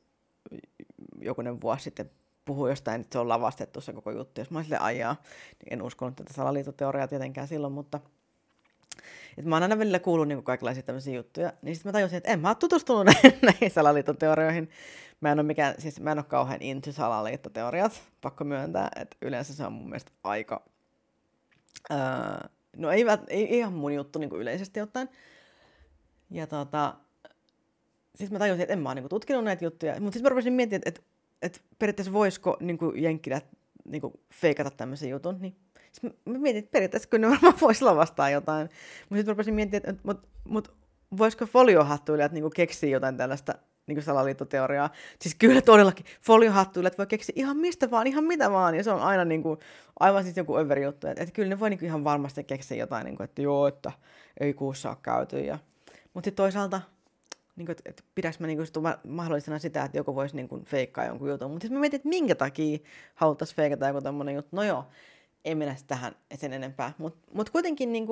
jokunen 1.21 1.61
vuosi 1.61 1.83
sitten 1.83 2.11
puhui 2.45 2.69
jostain, 2.69 3.01
että 3.01 3.13
se 3.13 3.19
on 3.19 3.29
lavastettu 3.29 3.81
se 3.81 3.93
koko 3.93 4.11
juttu, 4.11 4.41
jos 4.41 4.51
mä 4.51 4.63
sille 4.63 4.77
ajaa, 4.77 5.15
niin 5.59 5.73
en 5.73 5.81
uskonut 5.81 6.15
tätä 6.15 6.33
salaliittoteoriaa 6.33 7.07
tietenkään 7.07 7.47
silloin, 7.47 7.73
mutta 7.73 7.99
et 9.37 9.45
mä 9.45 9.55
oon 9.55 9.63
aina 9.63 9.79
välillä 9.79 9.99
kuullut 9.99 10.27
niin 10.27 10.43
kaikenlaisia 10.43 10.83
tämmöisiä 10.83 11.15
juttuja, 11.15 11.53
niin 11.61 11.75
sitten 11.75 11.89
mä 11.89 11.93
tajusin, 11.93 12.17
että 12.17 12.31
en 12.31 12.39
mä 12.39 12.47
ole 12.47 12.55
tutustunut 12.55 13.07
näihin 13.41 13.71
salaliittoteorioihin. 13.71 14.69
Mä 15.21 15.31
en 15.31 15.39
ole, 15.39 15.47
mikään, 15.47 15.75
siis 15.77 15.99
mä 15.99 16.11
en 16.11 16.17
ole 16.17 16.25
kauhean 16.25 16.61
into 16.61 16.91
salaliittoteoriat, 16.91 18.01
pakko 18.21 18.43
myöntää, 18.43 18.89
että 18.95 19.17
yleensä 19.21 19.53
se 19.53 19.65
on 19.65 19.73
mun 19.73 19.89
mielestä 19.89 20.11
aika, 20.23 20.63
öö, 21.91 21.97
no 22.77 22.91
ei, 22.91 23.05
ei 23.27 23.57
ihan 23.57 23.73
mun 23.73 23.93
juttu 23.93 24.19
niin 24.19 24.29
kuin 24.29 24.41
yleisesti 24.41 24.81
ottaen. 24.81 25.09
Ja 26.31 26.47
tota, 26.47 26.95
siis 28.15 28.31
mä 28.31 28.39
tajusin, 28.39 28.61
että 28.61 28.73
en 28.73 28.79
mä 28.79 28.89
ole 28.89 28.95
niin 28.95 29.03
kuin, 29.03 29.09
tutkinut 29.09 29.43
näitä 29.43 29.65
juttuja, 29.65 29.93
mutta 29.93 30.13
sitten 30.13 30.23
mä 30.23 30.29
rupesin 30.29 30.53
miettimään, 30.53 30.81
että, 30.85 30.89
että, 30.89 31.01
että 31.41 31.59
periaatteessa 31.79 32.13
voisiko 32.13 32.57
niin 32.59 32.77
kuin 32.77 33.03
jenkkilät 33.03 33.45
niin 33.85 34.01
kuin, 34.01 34.13
feikata 34.33 34.71
tämmöisen 34.71 35.09
jutun, 35.09 35.37
niin 35.39 35.55
sitten 35.91 36.13
mä 36.25 36.37
mietin, 36.37 36.59
että 36.59 36.71
periaatteessa 36.71 37.09
kyllä 37.09 37.27
ne 37.27 37.33
varmaan 37.33 37.61
voisi 37.61 37.83
lavastaa 37.83 38.29
jotain. 38.29 38.69
Mutta 39.01 39.15
sitten 39.15 39.27
rupesin 39.27 39.53
miettimään, 39.53 39.89
että 39.89 40.01
mut, 40.03 40.27
mut, 40.49 40.73
voisiko 41.17 41.45
foliohattuilijat 41.45 42.31
niin 42.31 42.51
keksiä 42.55 42.89
jotain 42.89 43.17
tällaista 43.17 43.55
niin 43.87 44.03
salaliittoteoriaa. 44.03 44.89
Siis 45.21 45.35
kyllä 45.35 45.61
todellakin 45.61 46.05
foliohattuilijat 46.21 46.97
voi 46.97 47.07
keksiä 47.07 47.33
ihan 47.35 47.57
mistä 47.57 47.91
vaan, 47.91 48.07
ihan 48.07 48.23
mitä 48.23 48.51
vaan, 48.51 48.75
ja 48.75 48.83
se 48.83 48.91
on 48.91 49.01
aina 49.01 49.25
niin 49.25 49.43
kuin, 49.43 49.59
aivan 49.99 50.23
siis 50.23 50.37
joku 50.37 50.57
överi 50.57 50.83
juttu. 50.83 51.07
Että, 51.07 51.23
että 51.23 51.35
kyllä 51.35 51.49
ne 51.49 51.59
voi 51.59 51.69
niin 51.69 51.79
kuin 51.79 51.87
ihan 51.87 52.03
varmasti 52.03 52.43
keksiä 52.43 52.77
jotain, 52.77 53.05
niin 53.05 53.17
kuin, 53.17 53.25
että 53.25 53.41
joo, 53.41 53.67
että 53.67 53.91
ei 54.39 54.53
kuussa 54.53 54.89
ole 54.89 54.97
käyty. 55.03 55.39
Ja... 55.39 55.59
Mutta 56.13 56.27
sitten 56.27 56.43
toisaalta, 56.43 56.81
niin 57.55 57.71
että, 57.85 58.03
pidäkö 58.15 58.37
mä 58.39 58.47
niin 58.47 58.57
kuin 58.57 58.95
mahdollisena 59.07 59.59
sitä, 59.59 59.83
että 59.83 59.97
joku 59.97 60.15
voisi 60.15 60.35
niin 60.35 60.47
kuin 60.47 60.65
feikkaa 60.65 61.05
jonkun 61.05 61.29
jutun. 61.29 61.51
Mutta 61.51 61.63
sitten 61.63 61.77
mä 61.77 61.81
mietin, 61.81 61.97
että 61.97 62.09
minkä 62.09 62.35
takia 62.35 62.77
haluttaisiin 63.15 63.55
feikata 63.55 63.87
joku 63.87 64.01
tämmöinen 64.01 64.35
juttu. 64.35 64.55
No 64.55 64.63
joo, 64.63 64.85
ei 65.45 65.55
mennä 65.55 65.75
tähän 65.87 66.15
sen 66.35 66.53
enempää. 66.53 66.93
Mutta 66.97 67.27
mut 67.33 67.49
kuitenkin 67.49 67.91
niin 67.91 68.07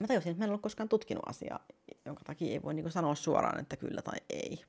mä 0.00 0.06
tajusin, 0.06 0.30
että 0.30 0.40
mä 0.40 0.44
en 0.44 0.50
ollut 0.50 0.62
koskaan 0.62 0.88
tutkinut 0.88 1.28
asiaa, 1.28 1.66
jonka 2.04 2.24
takia 2.24 2.52
ei 2.52 2.62
voi 2.62 2.74
niin 2.74 2.90
sanoa 2.90 3.14
suoraan, 3.14 3.60
että 3.60 3.76
kyllä 3.76 4.02
tai 4.02 4.18
ei. 4.30 4.64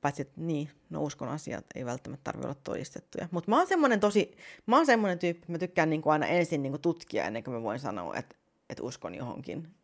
Paitsi, 0.00 0.22
että 0.22 0.40
niin, 0.40 0.70
no 0.90 1.02
uskon 1.02 1.28
asiat 1.28 1.64
ei 1.74 1.84
välttämättä 1.84 2.24
tarvitse 2.24 2.48
olla 2.48 2.60
todistettuja. 2.64 3.28
Mutta 3.30 3.50
mä 3.50 3.56
oon 3.56 3.66
semmoinen 3.66 4.00
tosi, 4.00 4.36
mä 4.66 4.76
oon 4.76 4.86
semmoinen 4.86 5.18
tyyppi, 5.18 5.44
mä 5.48 5.58
tykkään 5.58 5.90
niin 5.90 6.02
aina 6.06 6.26
ensin 6.26 6.62
niin 6.62 6.80
tutkia 6.80 7.24
ennen 7.24 7.44
kuin 7.44 7.54
mä 7.54 7.62
voin 7.62 7.78
sanoa, 7.78 8.16
että, 8.16 8.36
että 8.70 8.82
uskon 8.82 9.14
johonkin. 9.14 9.74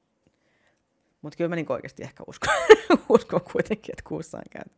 Mutta 1.23 1.37
kyllä 1.37 1.49
mä 1.49 1.57
niin 1.57 1.73
oikeasti 1.73 2.03
ehkä 2.03 2.25
uskon, 2.27 2.55
uskon 3.09 3.41
kuitenkin, 3.53 3.93
että 3.93 4.09
kuussa 4.09 4.39
on 4.39 4.45
käynyt. 4.51 4.73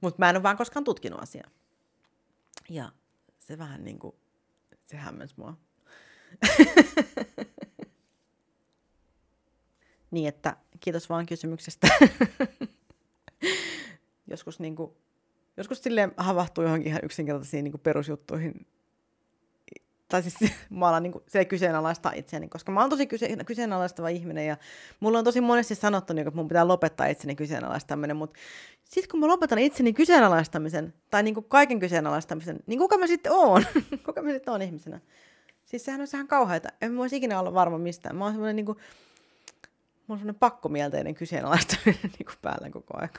Mutta 0.00 0.18
mä 0.18 0.30
en 0.30 0.36
ole 0.36 0.42
vaan 0.42 0.56
koskaan 0.56 0.84
tutkinut 0.84 1.22
asiaa. 1.22 1.50
Ja 2.68 2.92
se 3.46 3.58
vähän 3.58 3.84
niin 3.84 3.98
kuin, 3.98 4.14
se 4.86 4.96
hämmensi 4.96 5.34
mua. 5.36 5.56
niin, 10.10 10.28
että 10.28 10.56
kiitos 10.80 11.08
vaan 11.08 11.26
kysymyksestä. 11.26 11.88
joskus, 14.30 14.60
niin 14.60 14.76
kuin, 14.76 14.92
joskus 15.56 15.82
silleen 15.82 16.12
havahtuu 16.16 16.64
johonkin 16.64 16.88
ihan 16.88 17.04
yksinkertaisiin 17.04 17.64
niin 17.64 17.72
kuin 17.72 17.80
perusjuttuihin. 17.80 18.66
Tai 20.08 20.22
siis 20.22 20.34
mä 20.70 20.88
alan 20.88 21.02
niin 21.02 21.12
kuin, 21.12 21.24
se 21.28 21.44
kyseenalaistaa 21.44 22.12
itseäni, 22.14 22.48
koska 22.48 22.72
mä 22.72 22.80
oon 22.80 22.90
tosi 22.90 23.06
kyse, 23.06 23.36
kyseenalaistava 23.46 24.08
ihminen 24.08 24.46
ja 24.46 24.56
mulla 25.00 25.18
on 25.18 25.24
tosi 25.24 25.40
monesti 25.40 25.74
sanottu, 25.74 26.12
niin, 26.12 26.28
että 26.28 26.36
mun 26.36 26.48
pitää 26.48 26.68
lopettaa 26.68 27.06
itseni 27.06 27.34
kyseenalaistaminen, 27.34 28.16
mutta 28.16 28.40
sitten 28.84 29.10
kun 29.10 29.20
mä 29.20 29.26
lopetan 29.26 29.58
itseni 29.58 29.92
kyseenalaistamisen, 29.92 30.94
tai 31.10 31.22
niin 31.22 31.34
kuin 31.34 31.46
kaiken 31.48 31.80
kyseenalaistamisen, 31.80 32.60
niin 32.66 32.78
kuka 32.78 32.98
mä 32.98 33.06
sitten 33.06 33.32
oon? 33.32 33.64
kuka 34.06 34.22
mä 34.22 34.30
sitten 34.30 34.52
oon 34.52 34.62
ihmisenä? 34.62 35.00
Siis 35.64 35.84
sehän 35.84 36.00
on 36.00 36.06
ihan 36.14 36.28
kauheata. 36.28 36.68
En 36.80 36.92
mä 36.92 36.98
voisi 36.98 37.16
ikinä 37.16 37.40
olla 37.40 37.54
varma 37.54 37.78
mistään. 37.78 38.16
Mä 38.16 38.24
oon 38.24 38.32
semmoinen 38.32 38.56
niin 38.56 38.66
kuin, 38.66 38.78
mulla 40.06 40.08
on 40.08 40.18
semmoinen 40.18 40.40
pakkomielteinen 40.40 41.14
kyseenalaistaminen 41.14 42.00
niin 42.18 42.26
kuin 42.26 42.38
päällä 42.42 42.70
koko 42.70 42.98
ajan. 42.98 43.10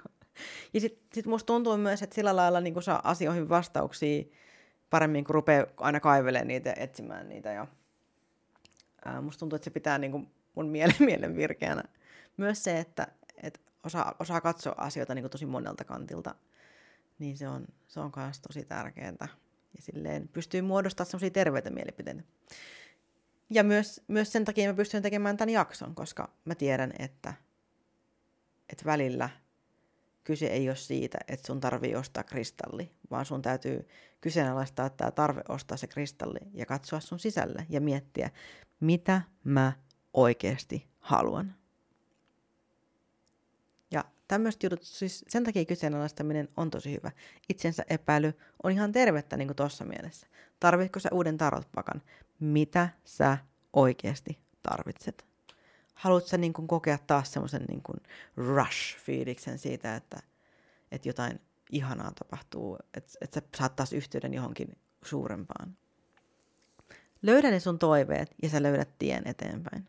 Ja 0.74 0.82
sitten 0.82 1.08
sit 1.14 1.26
musta 1.26 1.48
tuntuu 1.48 1.78
myös, 1.78 2.02
että 2.02 2.16
sillä 2.16 2.36
lailla 2.36 2.62
niin 2.62 2.74
kuin 2.74 2.84
saa 2.84 3.02
asioihin 3.04 3.50
vastauksia 3.50 4.24
paremmin, 4.90 5.24
kun 5.24 5.36
rupeaa 5.36 5.66
aina 5.78 6.00
kaivelemaan 6.00 6.48
niitä 6.48 6.74
etsimään 6.78 7.30
niitä. 7.30 7.52
Ja, 7.52 7.68
ää, 9.06 9.22
musta 9.22 9.40
tuntuu, 9.40 9.56
että 9.56 9.64
se 9.64 9.70
pitää 9.70 9.98
niin 9.98 10.12
kuin 10.12 10.32
mun 10.56 10.68
mielen, 10.68 10.96
mielen 11.10 11.36
virkeänä. 11.36 11.84
Myös 12.38 12.64
se, 12.64 12.80
että, 12.80 13.08
että 13.44 13.60
osaa, 13.84 14.16
osaa 14.20 14.42
katsoa 14.42 14.76
asioita 14.78 15.16
niin 15.16 15.24
kuin 15.24 15.32
tosi 15.32 15.46
monelta 15.46 15.84
kantilta, 15.84 16.36
niin 17.20 17.38
se 17.38 17.48
on, 17.48 17.68
se 17.88 18.00
on 18.00 18.12
myös 18.16 18.40
tosi 18.40 18.66
tärkeää. 18.66 19.14
Ja 19.76 19.82
silleen 19.82 20.28
pystyy 20.28 20.62
muodostamaan 20.62 21.12
semmoisia 21.12 21.30
terveitä 21.30 21.70
mielipiteitä. 21.70 22.24
Ja 23.50 23.64
myös, 23.64 24.02
myös 24.08 24.32
sen 24.32 24.46
takia 24.46 24.70
mä 24.70 24.74
pystyn 24.74 25.02
tekemään 25.02 25.38
tämän 25.38 25.54
jakson, 25.54 25.96
koska 25.96 26.30
mä 26.46 26.56
tiedän, 26.56 26.94
että, 27.00 27.34
että 28.70 28.86
välillä 28.86 29.30
kyse 30.26 30.46
ei 30.46 30.70
ole 30.70 30.76
siitä, 30.76 31.18
että 31.28 31.48
sun 31.48 31.60
tarvii 31.60 31.96
ostaa 31.96 32.24
kristalli, 32.24 32.92
vaan 33.12 33.26
sun 33.26 33.42
täytyy 33.42 33.88
kyseenalaistaa 34.22 34.90
tämä 34.90 35.12
tarve 35.12 35.42
ostaa 35.50 35.78
se 35.78 35.88
kristalli 35.88 36.40
ja 36.54 36.66
katsoa 36.66 37.00
sun 37.00 37.20
sisälle 37.20 37.66
ja 37.70 37.82
miettiä, 37.82 38.30
mitä 38.80 39.22
mä 39.44 39.74
oikeasti 40.14 40.88
haluan. 41.00 41.56
Ja 43.92 44.06
tämmöiset 44.28 44.64
jutut, 44.64 44.84
siis 44.84 45.26
sen 45.28 45.44
takia 45.44 45.66
kyseenalaistaminen 45.66 46.50
on 46.58 46.70
tosi 46.70 46.92
hyvä. 46.92 47.12
Itsensä 47.50 47.84
epäily 47.90 48.34
on 48.64 48.72
ihan 48.72 48.92
tervettä 48.92 49.38
niin 49.38 49.48
kuin 49.48 49.56
tuossa 49.56 49.86
mielessä. 49.86 50.28
Tarvitko 50.60 51.00
sä 51.00 51.10
uuden 51.12 51.38
tarotpakan? 51.38 52.02
Mitä 52.40 52.90
sä 53.04 53.38
oikeasti 53.74 54.40
tarvitset? 54.64 55.35
Haluatko 55.96 56.30
sä 56.30 56.38
niin 56.38 56.54
kuin 56.54 56.68
kokea 56.68 56.98
taas 56.98 57.34
semmoisen 57.34 57.66
niin 57.68 57.82
kuin 57.84 57.98
rush-fiiliksen 58.38 59.58
siitä, 59.58 59.96
että, 59.96 60.18
että 60.92 61.10
jotain 61.10 61.42
ihanaa 61.72 62.12
tapahtuu, 62.12 62.78
että, 62.94 63.12
että 63.22 63.40
sä 63.40 63.48
saat 63.58 63.76
taas 63.76 63.94
yhteyden 63.94 64.34
johonkin 64.34 64.78
suurempaan? 65.04 65.78
Löydä 67.22 67.52
ne 67.52 67.60
sun 67.60 67.80
toiveet 67.80 68.36
ja 68.44 68.50
sä 68.50 68.64
löydät 68.64 68.98
tien 69.00 69.28
eteenpäin. 69.28 69.88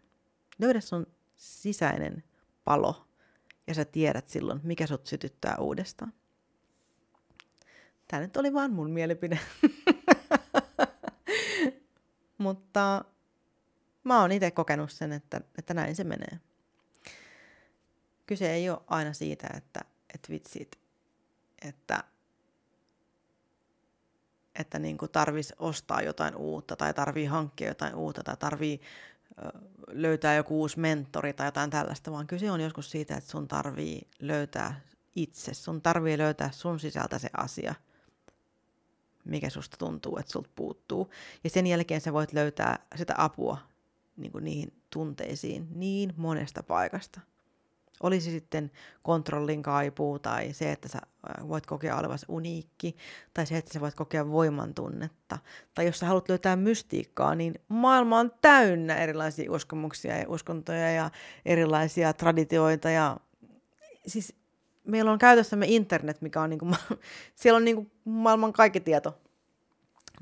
Löydä 0.58 0.80
sun 0.80 1.06
sisäinen 1.36 2.24
palo 2.64 3.06
ja 3.66 3.74
sä 3.74 3.84
tiedät 3.84 4.28
silloin, 4.28 4.60
mikä 4.62 4.86
sut 4.86 5.06
sytyttää 5.06 5.56
uudestaan. 5.56 6.12
Tämä 8.08 8.22
nyt 8.22 8.36
oli 8.36 8.52
vaan 8.52 8.72
mun 8.72 8.90
mielipide. 8.90 9.38
Mutta 12.38 13.04
mä 14.06 14.20
oon 14.20 14.32
itse 14.32 14.50
kokenut 14.50 14.90
sen, 14.90 15.12
että, 15.12 15.40
että 15.58 15.74
näin 15.74 15.96
se 15.96 16.04
menee. 16.04 16.40
Kyse 18.26 18.52
ei 18.52 18.70
ole 18.70 18.80
aina 18.86 19.12
siitä, 19.12 19.46
että, 19.56 19.80
että 20.14 20.28
vitsit, 20.30 20.78
että, 21.62 22.04
että 24.54 24.78
niin 24.78 24.98
tarvitsisi 25.12 25.54
ostaa 25.58 26.02
jotain 26.02 26.36
uutta 26.36 26.76
tai 26.76 26.94
tarvii 26.94 27.26
hankkia 27.26 27.68
jotain 27.68 27.94
uutta 27.94 28.22
tai 28.22 28.36
tarvii 28.36 28.80
löytää 29.88 30.34
joku 30.34 30.60
uusi 30.60 30.78
mentori 30.78 31.32
tai 31.32 31.46
jotain 31.46 31.70
tällaista, 31.70 32.12
vaan 32.12 32.26
kyse 32.26 32.50
on 32.50 32.60
joskus 32.60 32.90
siitä, 32.90 33.16
että 33.16 33.30
sun 33.30 33.48
tarvii 33.48 34.08
löytää 34.20 34.80
itse, 35.16 35.54
sun 35.54 35.82
tarvii 35.82 36.18
löytää 36.18 36.50
sun 36.50 36.80
sisältä 36.80 37.18
se 37.18 37.28
asia, 37.36 37.74
mikä 39.24 39.50
susta 39.50 39.76
tuntuu, 39.76 40.18
että 40.18 40.32
sulta 40.32 40.50
puuttuu. 40.56 41.10
Ja 41.44 41.50
sen 41.50 41.66
jälkeen 41.66 42.00
sä 42.00 42.12
voit 42.12 42.32
löytää 42.32 42.78
sitä 42.96 43.14
apua 43.18 43.58
niin 44.16 44.32
kuin 44.32 44.44
niihin 44.44 44.72
tunteisiin 44.90 45.68
niin 45.74 46.14
monesta 46.16 46.62
paikasta. 46.62 47.20
Olisi 48.02 48.30
sitten 48.30 48.70
kontrollin 49.02 49.62
kaipuu 49.62 50.18
tai 50.18 50.52
se, 50.52 50.72
että 50.72 50.88
sä 50.88 50.98
voit 51.48 51.66
kokea 51.66 51.96
olevas 51.96 52.24
uniikki, 52.28 52.96
tai 53.34 53.46
se, 53.46 53.56
että 53.56 53.72
sä 53.72 53.80
voit 53.80 53.94
kokea 53.94 54.28
voimantunnetta. 54.28 55.38
Tai 55.74 55.86
jos 55.86 55.98
sä 55.98 56.06
haluat 56.06 56.28
löytää 56.28 56.56
mystiikkaa, 56.56 57.34
niin 57.34 57.54
maailma 57.68 58.18
on 58.18 58.32
täynnä 58.42 58.96
erilaisia 58.96 59.52
uskomuksia 59.52 60.16
ja 60.16 60.28
uskontoja 60.28 60.90
ja 60.90 61.10
erilaisia 61.44 62.12
traditioita. 62.12 62.90
Ja 62.90 63.16
siis 64.06 64.34
meillä 64.84 65.12
on 65.12 65.18
käytössämme 65.18 65.66
internet, 65.68 66.22
mikä 66.22 66.40
on 66.40 66.50
niinku, 66.50 66.66
siellä 67.34 67.56
on 67.56 67.64
niinku 67.64 67.90
maailman 68.04 68.52
kaikki 68.52 68.80
tieto 68.80 69.18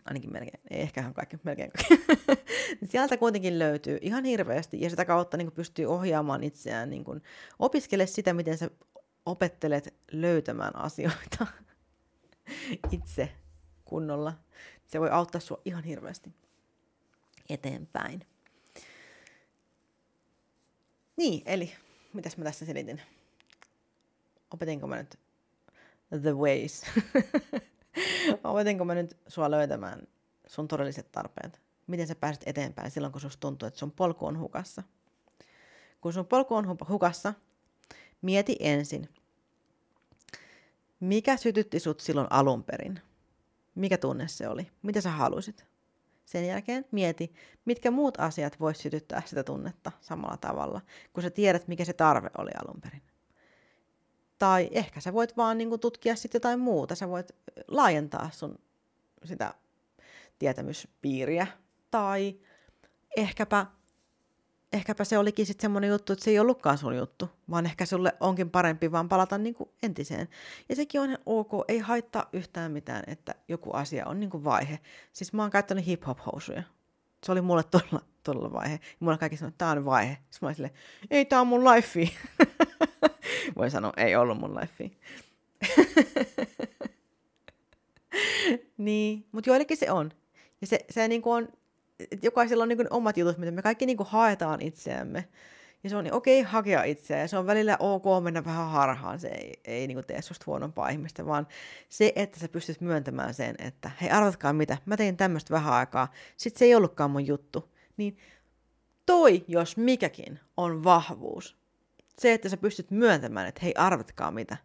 ainakin 0.05 0.32
melkein, 0.32 0.61
ei 0.70 0.80
ehkä 0.80 1.01
ihan 1.01 1.14
kaikki, 1.14 1.38
melkein 1.42 1.70
kaikki. 1.70 2.05
Sieltä 2.90 3.16
kuitenkin 3.16 3.59
löytyy 3.59 3.99
ihan 4.01 4.24
hirveästi 4.24 4.80
ja 4.80 4.90
sitä 4.90 5.05
kautta 5.05 5.36
niin 5.36 5.53
pystyy 5.53 5.86
ohjaamaan 5.86 6.45
itseään. 6.45 6.90
Niin 6.90 7.05
kuin, 7.05 7.22
opiskele 7.59 8.07
sitä, 8.07 8.32
miten 8.32 8.59
sä 8.59 8.70
opettelet 9.26 9.95
löytämään 10.12 10.76
asioita 10.76 11.47
itse 12.92 13.32
kunnolla. 13.84 14.32
Se 14.86 15.01
voi 15.01 15.11
auttaa 15.11 15.40
sua 15.40 15.61
ihan 15.64 15.84
hirveästi 15.84 16.30
eteenpäin. 17.49 18.26
Niin, 21.16 21.42
eli 21.47 21.72
mitäs 22.12 22.36
mä 22.36 22.45
tässä 22.45 22.66
selitin? 22.66 23.03
Opetinko 24.51 24.86
mä 24.86 24.97
nyt 24.97 25.18
the 26.22 26.32
ways? 26.32 26.82
Opetinko 28.45 28.84
mä 28.84 28.95
nyt 28.95 29.16
sua 29.26 29.51
löytämään 29.51 30.07
sun 30.47 30.68
todelliset 30.68 31.12
tarpeet? 31.12 31.61
Miten 31.86 32.07
sä 32.07 32.14
pääset 32.14 32.42
eteenpäin 32.47 32.90
silloin, 32.90 33.12
kun 33.12 33.20
susta 33.20 33.40
tuntuu, 33.40 33.66
että 33.66 33.78
sun 33.78 33.92
polku 33.92 34.26
on 34.26 34.38
hukassa? 34.38 34.82
Kun 36.01 36.12
sun 36.12 36.26
polku 36.26 36.55
on 36.55 36.76
hukassa, 36.88 37.34
mieti 38.22 38.57
ensin, 38.61 39.09
mikä 41.01 41.36
sytytti 41.36 41.80
sut 41.80 42.01
silloin 42.01 42.26
alun 42.30 42.64
perin? 42.64 43.01
Mikä 43.74 43.99
tunne 43.99 44.28
se 44.28 44.49
oli? 44.49 44.70
Mitä 44.82 45.01
sä 45.01 45.11
halusit? 45.11 45.66
Sen 46.24 46.47
jälkeen 46.47 46.84
mieti, 46.90 47.32
mitkä 47.64 47.90
muut 47.90 48.20
asiat 48.20 48.61
vois 48.61 48.78
sytyttää 48.78 49.22
sitä 49.26 49.45
tunnetta 49.45 49.92
samalla 50.01 50.36
tavalla, 50.36 50.80
kun 51.12 51.22
sä 51.22 51.30
tiedät, 51.30 51.68
mikä 51.68 51.84
se 51.84 51.92
tarve 51.92 52.30
oli 52.38 52.51
alun 52.64 52.80
perin. 52.80 53.03
Tai 54.39 54.68
ehkä 54.72 55.01
sä 55.01 55.12
voit 55.12 55.37
vaan 55.37 55.59
niin 55.59 55.68
kuin, 55.68 55.80
tutkia 55.80 56.16
sitten 56.16 56.39
jotain 56.39 56.61
muuta. 56.61 56.95
Sä 56.95 57.09
voit 57.09 57.32
laajentaa 57.68 58.30
sun 58.32 58.59
sitä 59.24 59.55
tietämyspiiriä. 60.39 61.47
Tai 61.91 62.39
ehkäpä, 63.16 63.66
ehkäpä 64.72 65.05
se 65.05 65.18
olikin 65.18 65.47
sitten 65.47 65.62
semmoinen 65.62 65.91
juttu, 65.91 66.12
että 66.12 66.24
se 66.24 66.30
ei 66.30 66.39
ollutkaan 66.39 66.78
sun 66.78 66.97
juttu, 66.97 67.30
vaan 67.51 67.66
ehkä 67.66 67.87
sulle 67.87 68.12
onkin 68.20 68.51
parempi 68.51 68.93
vaan 68.93 69.09
palata 69.09 69.39
niin 69.39 69.55
kuin 69.55 69.70
entiseen. 69.82 70.28
Ja 70.68 70.76
sekin 70.76 71.01
on 71.01 71.18
ok, 71.26 71.51
ei 71.68 71.78
haittaa 71.78 72.28
yhtään 72.32 72.72
mitään, 72.72 73.05
että 73.07 73.35
joku 73.49 73.70
asia 73.72 74.07
on 74.07 74.20
niin 74.20 74.30
kuin 74.30 74.45
vaihe. 74.45 74.78
Siis 75.12 75.32
mä 75.32 75.43
oon 75.43 75.51
käyttänyt 75.51 75.87
hip-hop-housuja. 75.87 76.62
Se 77.24 77.32
oli 77.32 77.41
mulle 77.41 77.62
todella, 77.62 78.01
todella 78.22 78.53
vaihe. 78.53 78.74
Ja 78.74 78.97
mulla 79.01 79.18
kaikki 79.18 79.37
sanoi, 79.37 79.49
että 79.49 79.59
tää 79.59 79.70
on 79.70 79.85
vaihe. 79.85 80.12
Sitten 80.14 80.39
mä 80.41 80.47
olin 80.47 80.57
silleen, 80.57 80.74
ei 81.11 81.24
tää 81.24 81.41
on 81.41 81.47
mun 81.47 81.64
life. 81.64 82.01
Voin 83.57 83.70
sanoa, 83.70 83.93
ei 83.97 84.16
ollut 84.16 84.39
mun 84.39 84.55
life. 84.55 84.91
niin, 88.78 89.26
mutta 89.32 89.51
joillekin 89.51 89.76
se 89.76 89.91
on. 89.91 90.11
Ja 90.61 90.66
se, 90.66 90.78
se 90.91 91.09
niin 91.09 91.22
kuin 91.22 91.37
on 91.37 91.49
jokaisella 92.22 92.62
on 92.62 92.68
niin 92.68 92.87
omat 92.93 93.16
jutut, 93.16 93.39
mitä 93.39 93.53
me 93.53 93.62
kaikki 93.62 93.87
niin 93.87 93.99
haetaan 94.01 94.61
itseämme. 94.61 95.28
Ja 95.85 95.91
se 95.91 95.97
on 95.97 96.05
niin 96.05 96.14
okei 96.14 96.41
okay, 96.41 96.53
hakea 96.53 96.85
itseä 96.85 97.18
ja 97.18 97.28
se 97.28 97.39
on 97.39 97.47
välillä 97.47 97.76
ok 97.80 98.05
mennä 98.22 98.45
vähän 98.45 98.70
harhaan, 98.70 99.20
se 99.20 99.28
ei, 99.28 99.61
ei 99.64 99.87
niin 99.87 100.07
tee 100.07 100.22
susta 100.22 100.45
huonompaa 100.47 100.89
ihmistä, 100.89 101.26
vaan 101.26 101.47
se, 101.89 102.12
että 102.16 102.41
sä 102.41 102.49
pystyt 102.49 102.80
myöntämään 102.80 103.35
sen, 103.35 103.55
että 103.59 103.91
hei 104.01 104.11
arvatkaa 104.11 104.53
mitä, 104.53 104.78
mä 104.87 104.97
tein 104.97 105.16
tämmöistä 105.16 105.55
vähän 105.55 105.74
aikaa, 105.74 106.12
sit 106.37 106.57
se 106.57 106.64
ei 106.64 106.74
ollutkaan 106.74 107.11
mun 107.11 107.26
juttu. 107.26 107.72
Niin 107.97 108.18
toi, 109.07 109.45
jos 109.49 109.76
mikäkin, 109.76 110.41
on 110.57 110.85
vahvuus. 110.85 111.57
Se, 112.18 112.32
että 112.32 112.48
sä 112.48 112.56
pystyt 112.56 112.90
myöntämään, 112.90 113.46
että 113.46 113.60
hei 113.62 113.74
arvatkaa 113.76 114.30
mitä, 114.30 114.56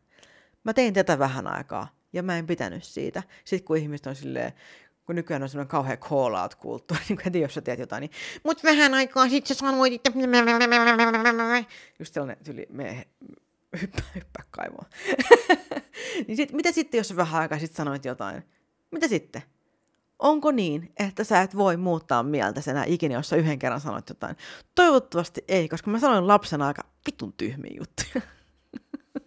mä 0.64 0.74
tein 0.74 0.94
tätä 0.94 1.20
vähän 1.20 1.48
aikaa 1.48 1.88
ja 2.14 2.24
mä 2.24 2.38
en 2.38 2.48
pitänyt 2.48 2.84
siitä. 2.84 3.24
Sitten 3.46 3.68
kun 3.68 3.78
ihmiset 3.78 4.08
on 4.08 4.16
silleen, 4.16 4.54
kun 5.06 5.16
nykyään 5.16 5.44
on 5.44 5.50
semmoinen 5.50 5.70
kauhean 5.70 5.98
call 5.98 6.34
out 6.34 6.56
kulttuuri, 6.56 7.04
niin 7.10 7.20
heti 7.26 7.40
jos 7.40 7.54
sä 7.54 7.62
teet 7.62 7.80
jotain, 7.80 8.02
niin 8.02 8.12
mut 8.44 8.64
vähän 8.64 8.94
aikaa 8.94 9.30
sitten 9.30 9.56
sä 9.56 9.60
sanoit, 9.60 9.94
että 9.94 10.12
just 12.00 12.14
sellainen 12.14 12.44
tyli, 12.44 12.68
me 12.70 13.08
hyppää, 13.82 14.06
hyppää 14.16 14.44
kaivoa. 14.52 14.86
niin 16.28 16.38
sit, 16.38 16.52
mitä 16.52 16.72
sitten, 16.72 16.98
jos 16.98 17.08
sä 17.08 17.16
vähän 17.16 17.42
aikaa 17.42 17.60
sitten 17.60 17.78
sanoit 17.78 18.06
jotain? 18.06 18.44
Mitä 18.92 19.08
sitten? 19.08 19.42
Onko 20.20 20.52
niin, 20.52 20.92
että 21.00 21.24
sä 21.24 21.42
et 21.42 21.58
voi 21.58 21.78
muuttaa 21.78 22.24
mieltä 22.24 22.62
senä 22.62 22.84
ikinä, 22.88 23.16
jos 23.16 23.30
sä 23.30 23.36
yhden 23.36 23.60
kerran 23.60 23.82
sanoit 23.82 24.10
jotain? 24.10 24.36
Toivottavasti 24.76 25.44
ei, 25.48 25.70
koska 25.70 25.92
mä 25.92 26.00
sanoin 26.00 26.28
lapsena 26.28 26.68
aika 26.68 26.82
vitun 27.06 27.34
tyhmiä 27.34 27.74
juttuja. 27.80 28.22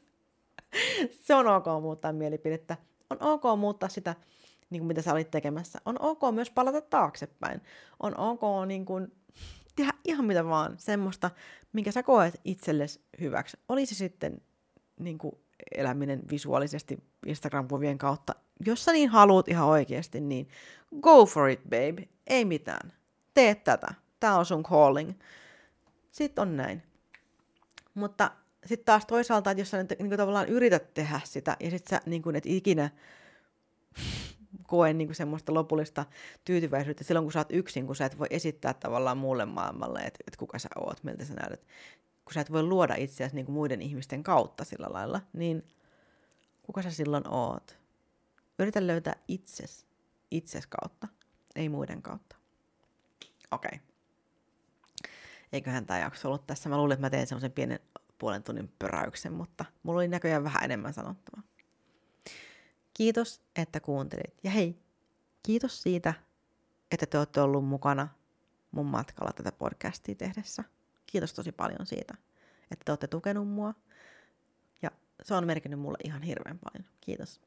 Se 1.26 1.34
on 1.34 1.46
ok 1.46 1.64
muuttaa 1.82 2.12
mielipidettä. 2.12 2.76
On 3.10 3.22
ok 3.22 3.42
muuttaa 3.58 3.88
sitä 3.88 4.14
niin 4.70 4.80
kuin 4.80 4.86
mitä 4.86 5.02
sä 5.02 5.12
olit 5.12 5.30
tekemässä. 5.30 5.78
On 5.84 5.96
ok 6.00 6.20
myös 6.34 6.50
palata 6.50 6.80
taaksepäin. 6.80 7.60
On 8.00 8.18
ok 8.18 8.40
niin 8.66 8.84
kuin, 8.84 9.12
tehdä 9.76 9.92
ihan 10.04 10.24
mitä 10.24 10.44
vaan, 10.44 10.74
semmoista, 10.78 11.30
minkä 11.72 11.92
sä 11.92 12.02
koet 12.02 12.40
itsellesi 12.44 13.00
hyväksi. 13.20 13.56
Oli 13.68 13.86
se 13.86 13.94
sitten 13.94 14.42
niin 15.00 15.18
kuin 15.18 15.34
eläminen 15.74 16.22
visuaalisesti 16.30 16.98
Instagram-kuvien 17.26 17.98
kautta. 17.98 18.34
Jos 18.66 18.84
sä 18.84 18.92
niin 18.92 19.08
haluat 19.08 19.48
ihan 19.48 19.68
oikeasti, 19.68 20.20
niin 20.20 20.48
go 21.00 21.26
for 21.26 21.48
it, 21.48 21.62
babe. 21.62 22.08
Ei 22.26 22.44
mitään. 22.44 22.92
Tee 23.34 23.54
tätä. 23.54 23.94
Tää 24.20 24.38
on 24.38 24.46
sun 24.46 24.62
calling. 24.62 25.12
Sitten 26.10 26.42
on 26.42 26.56
näin. 26.56 26.82
Mutta 27.94 28.30
sitten 28.66 28.84
taas 28.84 29.06
toisaalta, 29.06 29.50
että 29.50 29.60
jos 29.60 29.70
sä 29.70 29.76
niin 29.76 30.08
kuin 30.08 30.16
tavallaan 30.16 30.48
yrität 30.48 30.94
tehdä 30.94 31.20
sitä, 31.24 31.56
ja 31.60 31.70
sitten 31.70 31.98
sä 31.98 32.02
niin 32.06 32.22
kuin 32.22 32.36
et 32.36 32.46
ikinä 32.46 32.90
koe 34.62 34.92
niin 34.92 35.08
kuin 35.08 35.16
semmoista 35.16 35.54
lopullista 35.54 36.04
tyytyväisyyttä 36.44 37.04
silloin, 37.04 37.24
kun 37.24 37.32
sä 37.32 37.40
oot 37.40 37.52
yksin, 37.52 37.86
kun 37.86 37.96
sä 37.96 38.04
et 38.04 38.18
voi 38.18 38.26
esittää 38.30 38.74
tavallaan 38.74 39.18
muulle 39.18 39.44
maailmalle, 39.44 40.00
että, 40.00 40.18
että 40.26 40.38
kuka 40.38 40.58
sä 40.58 40.68
oot, 40.76 41.04
miltä 41.04 41.24
sä 41.24 41.34
näytät. 41.34 41.66
Kun 42.24 42.32
sä 42.34 42.40
et 42.40 42.52
voi 42.52 42.62
luoda 42.62 42.94
itseäsi 42.94 43.34
niin 43.34 43.46
kuin 43.46 43.54
muiden 43.54 43.82
ihmisten 43.82 44.22
kautta 44.22 44.64
sillä 44.64 44.86
lailla, 44.90 45.20
niin 45.32 45.68
kuka 46.62 46.82
sä 46.82 46.90
silloin 46.90 47.28
oot? 47.28 47.78
Yritä 48.58 48.86
löytää 48.86 49.14
itses, 49.28 49.86
itses 50.30 50.66
kautta, 50.66 51.08
ei 51.56 51.68
muiden 51.68 52.02
kautta. 52.02 52.36
Okei. 53.50 53.70
Okay. 53.74 53.92
Eiköhän 55.52 55.86
tämä 55.86 55.98
jakso 56.00 56.28
ollut 56.28 56.46
tässä. 56.46 56.68
Mä 56.68 56.76
luulin, 56.76 56.92
että 56.92 57.06
mä 57.06 57.10
teen 57.10 57.26
semmoisen 57.26 57.52
pienen 57.52 57.80
puolen 58.18 58.42
tunnin 58.42 58.72
pöräyksen, 58.78 59.32
mutta 59.32 59.64
mulla 59.82 59.98
oli 59.98 60.08
näköjään 60.08 60.44
vähän 60.44 60.64
enemmän 60.64 60.92
sanottavaa. 60.92 61.42
Kiitos, 62.94 63.42
että 63.56 63.80
kuuntelit. 63.80 64.38
Ja 64.44 64.50
hei, 64.50 64.82
kiitos 65.42 65.82
siitä, 65.82 66.14
että 66.90 67.06
te 67.06 67.18
olette 67.18 67.40
ollut 67.40 67.64
mukana 67.64 68.08
mun 68.70 68.86
matkalla 68.86 69.32
tätä 69.32 69.52
podcastia 69.52 70.14
tehdessä. 70.14 70.64
Kiitos 71.12 71.32
tosi 71.32 71.52
paljon 71.52 71.86
siitä, 71.86 72.14
että 72.70 72.84
te 72.84 72.92
olette 72.92 73.06
tukenut 73.06 73.48
mua. 73.48 73.74
Ja 74.82 74.90
se 75.22 75.34
on 75.34 75.46
merkinnyt 75.46 75.80
mulle 75.80 75.98
ihan 76.04 76.22
hirveän 76.22 76.58
paljon. 76.58 76.88
Kiitos. 77.00 77.40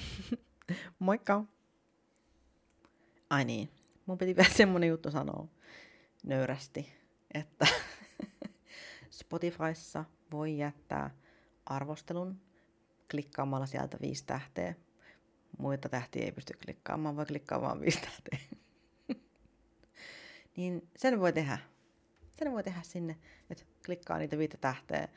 Moikka! 0.98 1.44
Ai 3.30 3.44
niin, 3.44 3.70
mun 4.06 4.18
piti 4.18 4.36
vielä 4.36 4.54
semmonen 4.54 4.88
juttu 4.88 5.10
sanoa 5.10 5.48
nöyrästi, 6.24 6.92
että 7.34 7.66
Spotifyssa 9.20 10.04
voi 10.30 10.58
jättää 10.58 11.10
arvostelun 11.66 12.40
klikkaamalla 13.10 13.66
sieltä 13.66 13.98
viisi 14.00 14.26
tähteä. 14.26 14.74
Muita 15.58 15.88
tähtiä 15.88 16.24
ei 16.24 16.32
pysty 16.32 16.54
klikkaamaan, 16.64 17.16
voi 17.16 17.26
klikkaa 17.26 17.60
vaan 17.60 17.80
viisi 17.80 18.00
tähteä. 18.00 18.38
niin 20.56 20.88
sen 20.96 21.20
voi 21.20 21.32
tehdä. 21.32 21.58
Sen 22.38 22.52
voi 22.52 22.62
tehdä 22.62 22.80
sinne, 22.82 23.16
että 23.50 23.64
klikkaa 23.86 24.18
niitä 24.18 24.38
viittä 24.38 24.56
tähteä. 24.60 25.08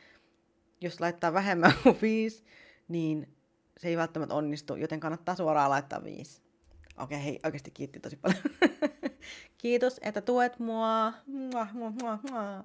Jos 0.81 1.01
laittaa 1.01 1.33
vähemmän 1.33 1.73
kuin 1.83 1.97
viisi, 2.01 2.43
niin 2.87 3.35
se 3.77 3.87
ei 3.87 3.97
välttämättä 3.97 4.35
onnistu, 4.35 4.75
joten 4.75 4.99
kannattaa 4.99 5.35
suoraan 5.35 5.69
laittaa 5.69 6.03
viisi. 6.03 6.41
Okei, 6.97 7.15
okay, 7.15 7.25
hei, 7.25 7.39
oikeasti 7.43 7.71
kiitti 7.71 7.99
tosi 7.99 8.15
paljon. 8.15 8.43
Kiitos, 9.57 9.99
että 10.01 10.21
tuet 10.21 10.59
mua. 10.59 11.13
Mua, 11.27 11.67
mua, 11.73 11.91
mua, 12.01 12.19
mua. 12.29 12.63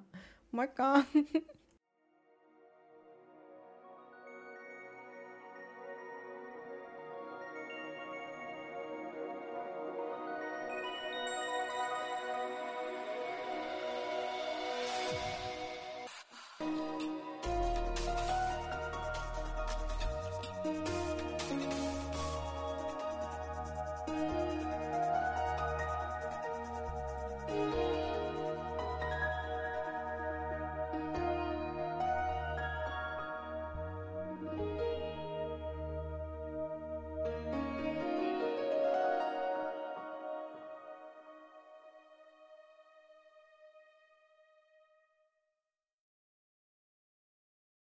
Moikka! 0.51 0.93